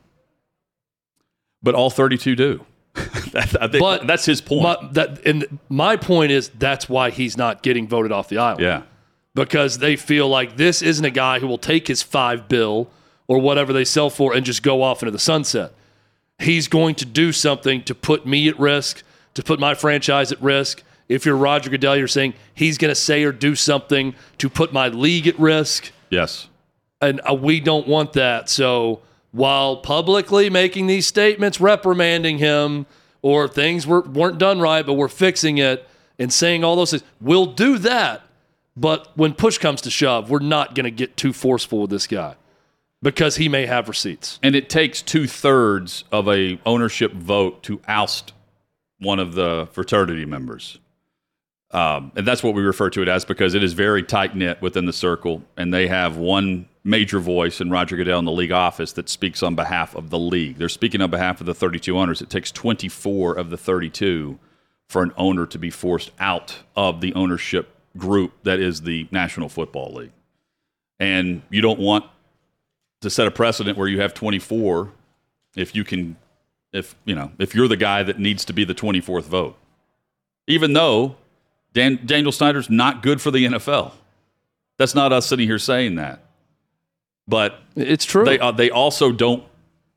But 1.62 1.74
all 1.74 1.91
32 1.91 2.34
do. 2.34 2.64
That- 3.32 3.57
I 3.61 3.66
But 3.66 4.07
that's 4.07 4.24
his 4.24 4.41
point. 4.41 4.62
My, 4.62 4.88
that, 4.93 5.26
and 5.26 5.59
my 5.68 5.97
point 5.97 6.32
is 6.32 6.49
that's 6.59 6.88
why 6.88 7.11
he's 7.11 7.36
not 7.36 7.62
getting 7.62 7.86
voted 7.86 8.11
off 8.11 8.30
the 8.30 8.38
island. 8.38 8.62
yeah. 8.62 8.82
Because 9.41 9.78
they 9.78 9.97
feel 9.97 10.28
like 10.28 10.59
this 10.59 10.82
isn't 10.82 11.05
a 11.07 11.11
guy 11.11 11.38
who 11.38 11.47
will 11.47 11.57
take 11.57 11.88
his 11.88 12.03
five 12.03 12.47
bill 12.47 12.91
or 13.26 13.38
whatever 13.38 13.72
they 13.72 13.86
sell 13.86 14.11
for 14.11 14.34
and 14.34 14.45
just 14.45 14.62
go 14.62 14.82
off 14.82 15.03
into 15.03 15.11
the 15.11 15.18
sunset. 15.18 15.72
He's 16.38 16.68
going 16.68 16.95
to 16.97 17.07
do 17.07 17.32
something 17.32 17.82
to 17.84 17.95
put 17.95 18.26
me 18.26 18.49
at 18.51 18.59
risk, 18.61 19.03
to 19.32 19.43
put 19.43 19.59
my 19.59 19.72
franchise 19.72 20.30
at 20.30 20.43
risk. 20.43 20.82
If 21.09 21.24
you're 21.24 21.36
Roger 21.38 21.70
Goodell, 21.70 21.97
you're 21.97 22.07
saying 22.07 22.34
he's 22.53 22.76
going 22.76 22.91
to 22.91 22.95
say 22.95 23.22
or 23.24 23.32
do 23.32 23.55
something 23.55 24.14
to 24.36 24.51
put 24.51 24.74
my 24.74 24.88
league 24.88 25.26
at 25.26 25.38
risk, 25.41 25.91
Yes. 26.11 26.49
and 27.01 27.22
uh, 27.28 27.32
we 27.32 27.61
don't 27.61 27.88
want 27.88 28.12
that. 28.12 28.51
So 28.51 29.01
while 29.32 29.78
publicly 29.78 30.51
making 30.51 30.86
these 30.86 31.07
statements 31.07 31.62
reprimanding 31.62 32.36
him 32.36 32.84
or 33.22 33.49
things 33.49 33.86
were, 33.86 34.03
weren't 34.03 34.36
done 34.36 34.61
right, 34.61 34.84
but 34.84 34.95
we're 34.95 35.09
fixing 35.09 35.57
it 35.57 35.88
and 36.18 36.30
saying 36.30 36.62
all 36.62 36.76
those 36.76 36.91
things, 36.91 37.05
we'll 37.22 37.47
do 37.47 37.78
that. 37.78 38.20
But 38.81 39.14
when 39.14 39.35
push 39.35 39.59
comes 39.59 39.83
to 39.83 39.91
shove, 39.91 40.31
we're 40.31 40.39
not 40.39 40.74
going 40.74 40.85
to 40.85 40.91
get 40.91 41.14
too 41.14 41.35
forceful 41.35 41.83
with 41.83 41.91
this 41.91 42.07
guy 42.07 42.37
because 43.03 43.37
he 43.37 43.47
may 43.47 43.66
have 43.66 43.89
receipts. 43.89 44.39
And 44.43 44.57
it 44.57 44.70
takes 44.70 45.03
two 45.03 45.26
thirds 45.26 46.05
of 46.11 46.26
a 46.28 46.59
ownership 46.64 47.12
vote 47.12 47.62
to 47.64 47.83
oust 47.87 48.33
one 48.99 49.18
of 49.18 49.35
the 49.35 49.68
fraternity 49.72 50.24
members. 50.24 50.78
Um, 51.72 52.11
and 52.16 52.26
that's 52.26 52.43
what 52.43 52.55
we 52.55 52.62
refer 52.62 52.89
to 52.91 53.03
it 53.03 53.09
as 53.09 53.26
because 53.26 53.53
it 53.53 53.62
is 53.62 53.74
very 53.74 54.03
tight 54.03 54.35
knit 54.35 54.62
within 54.62 54.87
the 54.87 54.95
circle, 54.95 55.43
and 55.59 55.74
they 55.74 55.87
have 55.87 56.16
one 56.16 56.66
major 56.83 57.20
voice 57.20 57.61
in 57.61 57.70
Roger 57.70 57.97
Goodell 57.97 58.18
in 58.18 58.24
the 58.24 58.33
league 58.33 58.51
office 58.51 58.93
that 58.93 59.11
speaks 59.11 59.43
on 59.43 59.55
behalf 59.55 59.95
of 59.95 60.09
the 60.09 60.18
league. 60.18 60.57
They're 60.57 60.70
speaking 60.70 61.03
on 61.03 61.11
behalf 61.11 61.41
of 61.41 61.47
the 61.47 61.55
32 61.55 61.99
owners. 61.99 62.22
It 62.22 62.31
takes 62.31 62.51
24 62.51 63.35
of 63.35 63.51
the 63.51 63.59
32 63.59 64.39
for 64.89 65.03
an 65.03 65.12
owner 65.18 65.45
to 65.47 65.59
be 65.59 65.68
forced 65.68 66.12
out 66.18 66.57
of 66.74 67.03
the 67.03 67.12
ownership 67.12 67.70
group 67.97 68.32
that 68.45 68.61
is 68.61 68.82
the 68.82 69.09
National 69.11 69.49
Football 69.49 69.95
League. 69.95 70.12
And 70.99 71.43
you 71.51 71.61
don't 71.61 71.80
want 71.80 72.05
to 73.01 73.11
set 73.11 73.26
a 73.26 73.30
precedent 73.30 73.78
where 73.78 73.88
you 73.88 74.01
have 74.01 74.12
24 74.14 74.93
if 75.57 75.74
you 75.74 75.84
can 75.84 76.16
if 76.72 76.95
you 77.05 77.14
know 77.14 77.32
if 77.38 77.55
you're 77.55 77.66
the 77.68 77.76
guy 77.76 78.03
that 78.03 78.18
needs 78.18 78.45
to 78.45 78.53
be 78.53 78.62
the 78.64 78.74
24th 78.74 79.24
vote 79.24 79.57
even 80.47 80.74
though 80.74 81.16
Dan, 81.72 81.99
daniel 82.05 82.30
snyder's 82.30 82.68
not 82.68 83.03
good 83.03 83.20
for 83.20 83.30
the 83.30 83.47
nfl 83.47 83.93
that's 84.76 84.95
not 84.95 85.12
us 85.12 85.26
sitting 85.26 85.49
here 85.49 85.59
saying 85.59 85.95
that 85.97 86.22
but 87.26 87.59
It's 87.74 88.05
true. 88.05 88.24
they 88.24 88.38
uh, 88.38 88.53
they 88.53 88.70
also 88.70 89.11
don't 89.12 89.43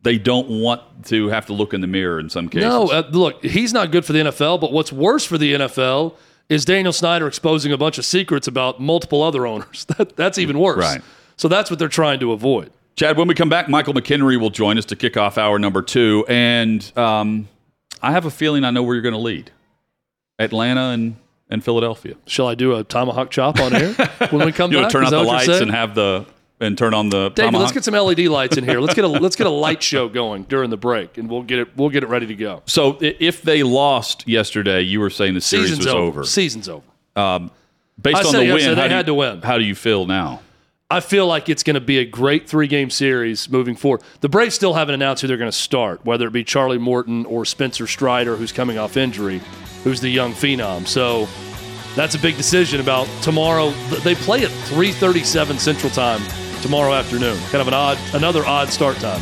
they 0.02 0.18
don't 0.18 0.50
want 0.50 0.82
to 1.06 1.28
have 1.28 1.46
to 1.48 1.54
look 1.54 1.74
in 1.74 1.82
the 1.82 1.88
mirror 1.88 2.20
in 2.20 2.30
some 2.30 2.48
cases 2.50 2.70
no, 2.70 2.90
uh, 2.90 3.08
look, 3.12 3.44
he's 3.44 3.74
not 3.74 3.92
good 3.92 4.06
for 4.06 4.14
the 4.14 4.20
NFL, 4.20 4.60
but 4.60 4.72
what's 4.72 4.92
worse 4.92 5.26
for 5.26 5.38
the 5.38 5.54
NFL 5.54 6.16
is 6.50 6.66
Daniel 6.66 6.94
Snyder 6.94 7.28
exposing 7.28 7.72
a 7.72 7.78
bunch 7.78 7.98
of 7.98 8.06
secrets 8.06 8.48
about 8.48 8.80
multiple 8.80 9.24
other 9.24 9.46
owners. 9.48 9.86
That, 9.98 10.16
that's 10.16 10.38
even 10.38 10.60
worse. 10.60 10.78
Right. 10.80 11.02
So 11.38 11.48
that's 11.48 11.70
what 11.70 11.80
they're 11.80 11.88
trying 11.88 12.20
to 12.20 12.32
avoid. 12.32 12.72
Chad, 12.96 13.18
when 13.18 13.28
we 13.28 13.34
come 13.34 13.50
back, 13.50 13.68
Michael 13.70 13.94
McKenry 13.94 14.40
will 14.40 14.50
join 14.52 14.78
us 14.78 14.86
to 14.86 14.96
kick 14.96 15.18
off 15.18 15.38
hour 15.38 15.58
number 15.58 15.82
two. 15.82 16.26
And 16.30 16.92
um, 16.98 17.48
I 18.02 18.12
have 18.12 18.26
a 18.26 18.32
feeling 18.32 18.64
I 18.64 18.70
know 18.72 18.84
where 18.84 18.94
you're 18.96 19.02
going 19.02 19.14
to 19.16 19.20
lead 19.20 19.50
Atlanta 20.38 20.90
and, 20.90 21.16
and 21.50 21.64
Philadelphia. 21.64 22.16
Shall 22.28 22.48
I 22.48 22.56
do 22.56 22.76
a 22.76 22.84
tomahawk 22.84 23.32
chop 23.32 23.60
on 23.60 23.74
air 23.76 23.94
when 24.30 24.46
we 24.46 24.52
come 24.52 24.72
You 24.72 24.82
back? 24.82 24.92
turn 24.92 25.06
out 25.06 25.10
the 25.12 25.24
lights 25.24 25.50
and 25.50 25.72
have 25.72 25.96
the 25.96 26.26
and 26.64 26.78
turn 26.78 26.94
on 26.94 27.10
the 27.10 27.30
David, 27.30 27.54
let's 27.60 27.72
get 27.72 27.84
some 27.84 27.94
LED 27.94 28.20
lights 28.28 28.58
in 28.58 28.64
here. 28.64 28.80
Let's 28.80 28.94
get 28.96 29.06
a 29.06 29.08
let's 29.08 29.36
get 29.36 29.48
a 29.48 29.52
light 29.52 29.84
show 29.84 30.08
going 30.10 30.44
during 30.44 30.70
the 30.70 30.78
break, 30.78 31.18
and 31.18 31.30
we'll 31.30 31.44
get 31.44 31.60
it 31.60 31.76
we'll 31.78 31.90
get 31.90 32.04
it 32.04 32.08
ready 32.10 32.28
to 32.28 32.36
go. 32.36 32.62
so 32.66 32.98
if 33.02 33.42
they 33.42 33.64
lost 33.64 34.28
yesterday, 34.28 34.82
you 34.82 35.00
were 35.00 35.10
saying 35.10 35.34
the 35.34 35.42
series 35.42 35.68
Season's 35.70 35.86
was 35.86 35.94
over. 35.96 36.08
over. 36.20 36.24
Season's 36.24 36.70
over. 36.70 36.84
Um, 37.16 37.52
Based 38.02 38.18
I 38.18 38.24
on 38.28 38.34
the 38.34 38.54
win, 38.54 38.76
they 38.76 38.82
how 38.82 38.88
had 38.90 38.98
you- 39.00 39.04
to 39.04 39.14
win. 39.14 39.42
How 39.44 39.58
do 39.60 39.64
you 39.64 39.76
feel 39.76 40.06
now? 40.08 40.42
I 40.90 41.00
feel 41.00 41.26
like 41.26 41.50
it's 41.50 41.64
going 41.64 41.74
to 41.76 41.80
be 41.82 41.98
a 42.00 42.06
great 42.06 42.48
three 42.48 42.68
game 42.68 42.90
series 42.92 43.50
moving 43.50 43.76
forward. 43.76 44.02
The 44.22 44.30
Braves 44.30 44.54
still 44.54 44.74
haven't 44.76 44.94
announced 44.94 45.22
who 45.22 45.28
they're 45.28 45.38
going 45.38 45.50
to 45.52 45.58
start, 45.58 46.06
whether 46.06 46.28
it 46.28 46.34
be 46.34 46.44
Charlie 46.44 46.78
Morton 46.78 47.26
or 47.26 47.46
Spencer 47.46 47.88
Strider, 47.88 48.36
who's 48.36 48.52
coming 48.52 48.78
off 48.78 48.96
injury, 48.96 49.42
who's 49.84 50.02
the 50.02 50.10
young 50.10 50.34
phenom. 50.34 50.86
So 50.86 51.28
that's 51.96 52.14
a 52.14 52.20
big 52.20 52.38
decision 52.38 52.80
about 52.80 53.08
tomorrow. 53.24 53.72
They 54.04 54.14
play 54.14 54.44
at 54.44 54.52
3:37 54.52 55.58
Central 55.58 55.92
Time 55.92 56.22
tomorrow 56.64 56.94
afternoon. 56.94 57.38
Kind 57.52 57.62
of 57.62 57.68
an 57.68 57.74
odd, 57.74 58.00
another 58.14 58.44
odd 58.46 58.70
start 58.70 58.98
time. 58.98 59.22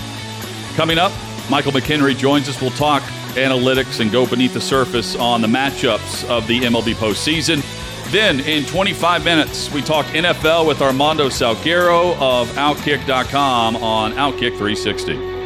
Coming 0.75 0.97
up, 0.97 1.11
Michael 1.49 1.73
McKenry 1.73 2.15
joins 2.15 2.47
us. 2.47 2.61
We'll 2.61 2.69
talk 2.71 3.01
analytics 3.33 3.99
and 3.99 4.11
go 4.11 4.25
beneath 4.25 4.53
the 4.53 4.61
surface 4.61 5.15
on 5.15 5.41
the 5.41 5.47
matchups 5.47 6.29
of 6.29 6.47
the 6.47 6.61
MLB 6.61 6.93
postseason. 6.93 7.61
Then, 8.11 8.41
in 8.41 8.65
25 8.65 9.25
minutes, 9.25 9.71
we 9.71 9.81
talk 9.81 10.05
NFL 10.07 10.67
with 10.67 10.81
Armando 10.81 11.29
Salguero 11.29 12.15
of 12.19 12.47
Outkick.com 12.49 13.77
on 13.77 14.13
Outkick 14.13 14.51
360. 14.51 15.40